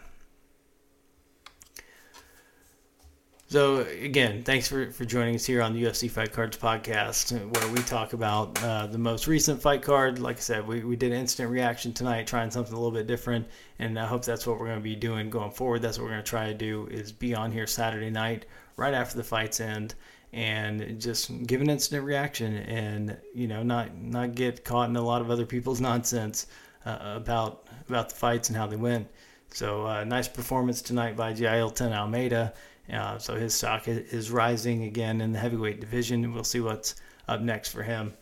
So 3.51 3.79
again, 4.01 4.43
thanks 4.43 4.69
for, 4.69 4.91
for 4.91 5.03
joining 5.03 5.35
us 5.35 5.45
here 5.45 5.61
on 5.61 5.73
the 5.73 5.83
UFC 5.83 6.09
Fight 6.09 6.31
Cards 6.31 6.55
podcast, 6.55 7.33
where 7.53 7.73
we 7.73 7.79
talk 7.79 8.13
about 8.13 8.63
uh, 8.63 8.87
the 8.87 8.97
most 8.97 9.27
recent 9.27 9.61
fight 9.61 9.81
card. 9.81 10.19
Like 10.19 10.37
I 10.37 10.39
said, 10.39 10.65
we, 10.65 10.85
we 10.85 10.95
did 10.95 11.11
an 11.11 11.19
instant 11.19 11.51
reaction 11.51 11.91
tonight, 11.91 12.27
trying 12.27 12.49
something 12.49 12.73
a 12.73 12.77
little 12.77 12.97
bit 12.97 13.07
different, 13.07 13.45
and 13.77 13.99
I 13.99 14.05
hope 14.05 14.23
that's 14.23 14.47
what 14.47 14.57
we're 14.57 14.67
going 14.67 14.79
to 14.79 14.83
be 14.83 14.95
doing 14.95 15.29
going 15.29 15.51
forward. 15.51 15.81
That's 15.81 15.97
what 15.97 16.05
we're 16.05 16.11
going 16.11 16.23
to 16.23 16.29
try 16.29 16.47
to 16.47 16.53
do 16.53 16.87
is 16.89 17.11
be 17.11 17.35
on 17.35 17.51
here 17.51 17.67
Saturday 17.67 18.09
night, 18.09 18.45
right 18.77 18.93
after 18.93 19.17
the 19.17 19.23
fights 19.23 19.59
end, 19.59 19.95
and 20.33 20.99
just 20.99 21.45
give 21.45 21.61
an 21.61 21.69
instant 21.69 22.03
reaction, 22.05 22.55
and 22.55 23.17
you 23.33 23.47
know, 23.47 23.63
not 23.63 23.95
not 23.97 24.35
get 24.35 24.63
caught 24.63 24.89
in 24.89 24.95
a 24.95 25.01
lot 25.01 25.21
of 25.21 25.29
other 25.29 25.45
people's 25.45 25.81
nonsense 25.89 26.47
uh, 26.85 26.97
about 27.15 27.67
about 27.87 28.09
the 28.09 28.15
fights 28.15 28.49
and 28.49 28.57
how 28.57 28.67
they 28.67 28.77
went. 28.77 29.07
So 29.49 29.85
uh, 29.85 30.03
nice 30.03 30.27
performance 30.27 30.81
tonight 30.81 31.15
by 31.15 31.33
Jailton 31.33 31.91
Almeida. 31.91 32.53
Uh, 32.91 33.17
so 33.17 33.35
his 33.35 33.53
stock 33.53 33.87
is 33.87 34.31
rising 34.31 34.83
again 34.83 35.21
in 35.21 35.31
the 35.31 35.39
heavyweight 35.39 35.79
division. 35.79 36.33
We'll 36.33 36.43
see 36.43 36.59
what's 36.59 36.95
up 37.27 37.41
next 37.41 37.69
for 37.69 37.83
him. 37.83 38.13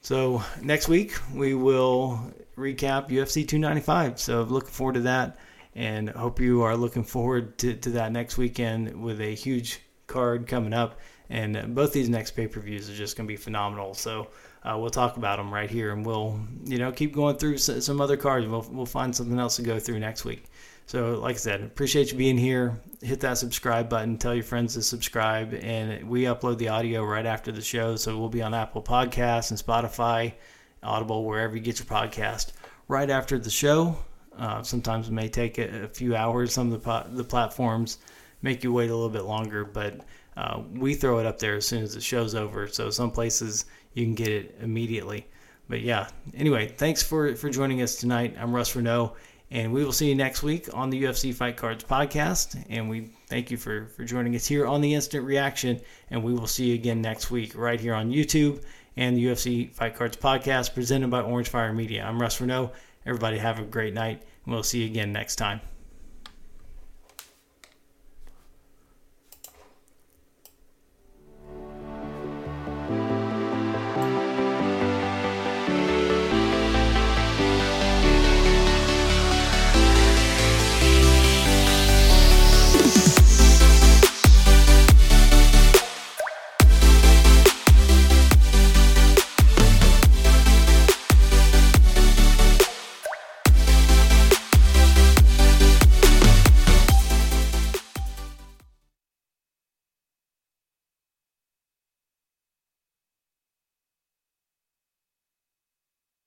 So 0.00 0.42
next 0.60 0.88
week 0.88 1.14
we 1.32 1.54
will 1.54 2.32
recap 2.56 3.08
UFC 3.08 3.46
295. 3.46 4.18
So 4.18 4.42
looking 4.42 4.70
forward 4.70 4.94
to 4.94 5.00
that, 5.00 5.38
and 5.74 6.10
hope 6.10 6.40
you 6.40 6.62
are 6.62 6.76
looking 6.76 7.04
forward 7.04 7.58
to, 7.58 7.74
to 7.74 7.90
that 7.90 8.12
next 8.12 8.36
weekend 8.36 9.02
with 9.02 9.20
a 9.20 9.34
huge 9.34 9.80
card 10.06 10.46
coming 10.46 10.72
up. 10.72 11.00
And 11.30 11.74
both 11.74 11.92
these 11.92 12.08
next 12.08 12.32
pay 12.32 12.46
per 12.46 12.60
views 12.60 12.90
are 12.90 12.94
just 12.94 13.16
going 13.16 13.26
to 13.26 13.32
be 13.32 13.36
phenomenal. 13.36 13.94
So 13.94 14.28
uh, 14.64 14.76
we'll 14.78 14.90
talk 14.90 15.16
about 15.16 15.38
them 15.38 15.52
right 15.52 15.70
here, 15.70 15.92
and 15.92 16.04
we'll 16.04 16.38
you 16.64 16.78
know 16.78 16.92
keep 16.92 17.14
going 17.14 17.36
through 17.36 17.58
some 17.58 18.00
other 18.00 18.16
cards. 18.16 18.46
We'll 18.46 18.66
we'll 18.70 18.86
find 18.86 19.14
something 19.14 19.38
else 19.38 19.56
to 19.56 19.62
go 19.62 19.78
through 19.78 19.98
next 19.98 20.24
week. 20.24 20.44
So, 20.86 21.18
like 21.18 21.36
I 21.36 21.38
said, 21.38 21.62
appreciate 21.62 22.12
you 22.12 22.18
being 22.18 22.36
here. 22.36 22.78
Hit 23.00 23.20
that 23.20 23.38
subscribe 23.38 23.88
button. 23.88 24.18
Tell 24.18 24.34
your 24.34 24.44
friends 24.44 24.74
to 24.74 24.82
subscribe. 24.82 25.54
And 25.54 26.08
we 26.08 26.24
upload 26.24 26.58
the 26.58 26.68
audio 26.68 27.04
right 27.04 27.24
after 27.24 27.52
the 27.52 27.62
show. 27.62 27.96
So, 27.96 28.18
we'll 28.18 28.28
be 28.28 28.42
on 28.42 28.52
Apple 28.52 28.82
Podcasts 28.82 29.50
and 29.50 29.58
Spotify, 29.58 30.34
Audible, 30.82 31.24
wherever 31.24 31.56
you 31.56 31.62
get 31.62 31.78
your 31.78 31.86
podcast, 31.86 32.52
right 32.88 33.08
after 33.08 33.38
the 33.38 33.50
show. 33.50 33.96
Uh, 34.38 34.62
sometimes 34.62 35.08
it 35.08 35.12
may 35.12 35.28
take 35.28 35.58
a, 35.58 35.84
a, 35.84 35.88
few 35.88 36.16
hours. 36.16 36.52
Some 36.52 36.72
of 36.72 36.82
the, 36.82 37.06
the 37.10 37.24
platforms 37.24 37.98
make 38.40 38.64
you 38.64 38.72
wait 38.72 38.90
a 38.90 38.94
little 38.94 39.10
bit 39.10 39.24
longer, 39.24 39.64
but 39.64 40.00
uh, 40.36 40.62
we 40.72 40.94
throw 40.94 41.18
it 41.18 41.26
up 41.26 41.38
there 41.38 41.56
as 41.56 41.66
soon 41.66 41.82
as 41.82 41.94
the 41.94 42.00
show's 42.00 42.34
over. 42.34 42.66
So, 42.66 42.90
some 42.90 43.10
places 43.10 43.66
you 43.94 44.04
can 44.04 44.14
get 44.14 44.28
it 44.28 44.58
immediately. 44.60 45.26
But 45.68 45.82
yeah, 45.82 46.08
anyway, 46.34 46.68
thanks 46.68 47.02
for, 47.02 47.34
for 47.36 47.50
joining 47.50 47.82
us 47.82 47.96
tonight. 47.96 48.34
I'm 48.38 48.54
Russ 48.54 48.74
Reneau 48.74 49.14
and 49.52 49.70
we 49.70 49.84
will 49.84 49.92
see 49.92 50.08
you 50.08 50.14
next 50.14 50.42
week 50.42 50.70
on 50.72 50.88
the 50.88 51.02
UFC 51.02 51.32
Fight 51.32 51.58
Cards 51.58 51.84
podcast. 51.84 52.64
And 52.70 52.88
we 52.88 53.10
thank 53.28 53.50
you 53.50 53.58
for, 53.58 53.86
for 53.88 54.02
joining 54.02 54.34
us 54.34 54.46
here 54.46 54.66
on 54.66 54.80
the 54.80 54.94
Instant 54.94 55.26
Reaction. 55.26 55.78
And 56.10 56.24
we 56.24 56.32
will 56.32 56.46
see 56.46 56.68
you 56.68 56.74
again 56.74 57.02
next 57.02 57.30
week 57.30 57.54
right 57.54 57.78
here 57.78 57.92
on 57.92 58.10
YouTube 58.10 58.62
and 58.96 59.14
the 59.14 59.26
UFC 59.26 59.70
Fight 59.74 59.94
Cards 59.94 60.16
podcast 60.16 60.72
presented 60.72 61.10
by 61.10 61.20
Orange 61.20 61.50
Fire 61.50 61.72
Media. 61.74 62.02
I'm 62.02 62.18
Russ 62.18 62.40
Reneau. 62.40 62.70
Everybody 63.06 63.38
have 63.38 63.58
a 63.58 63.62
great 63.62 63.94
night. 63.94 64.22
And 64.44 64.54
we'll 64.54 64.62
see 64.62 64.82
you 64.82 64.86
again 64.86 65.12
next 65.12 65.36
time. 65.36 65.60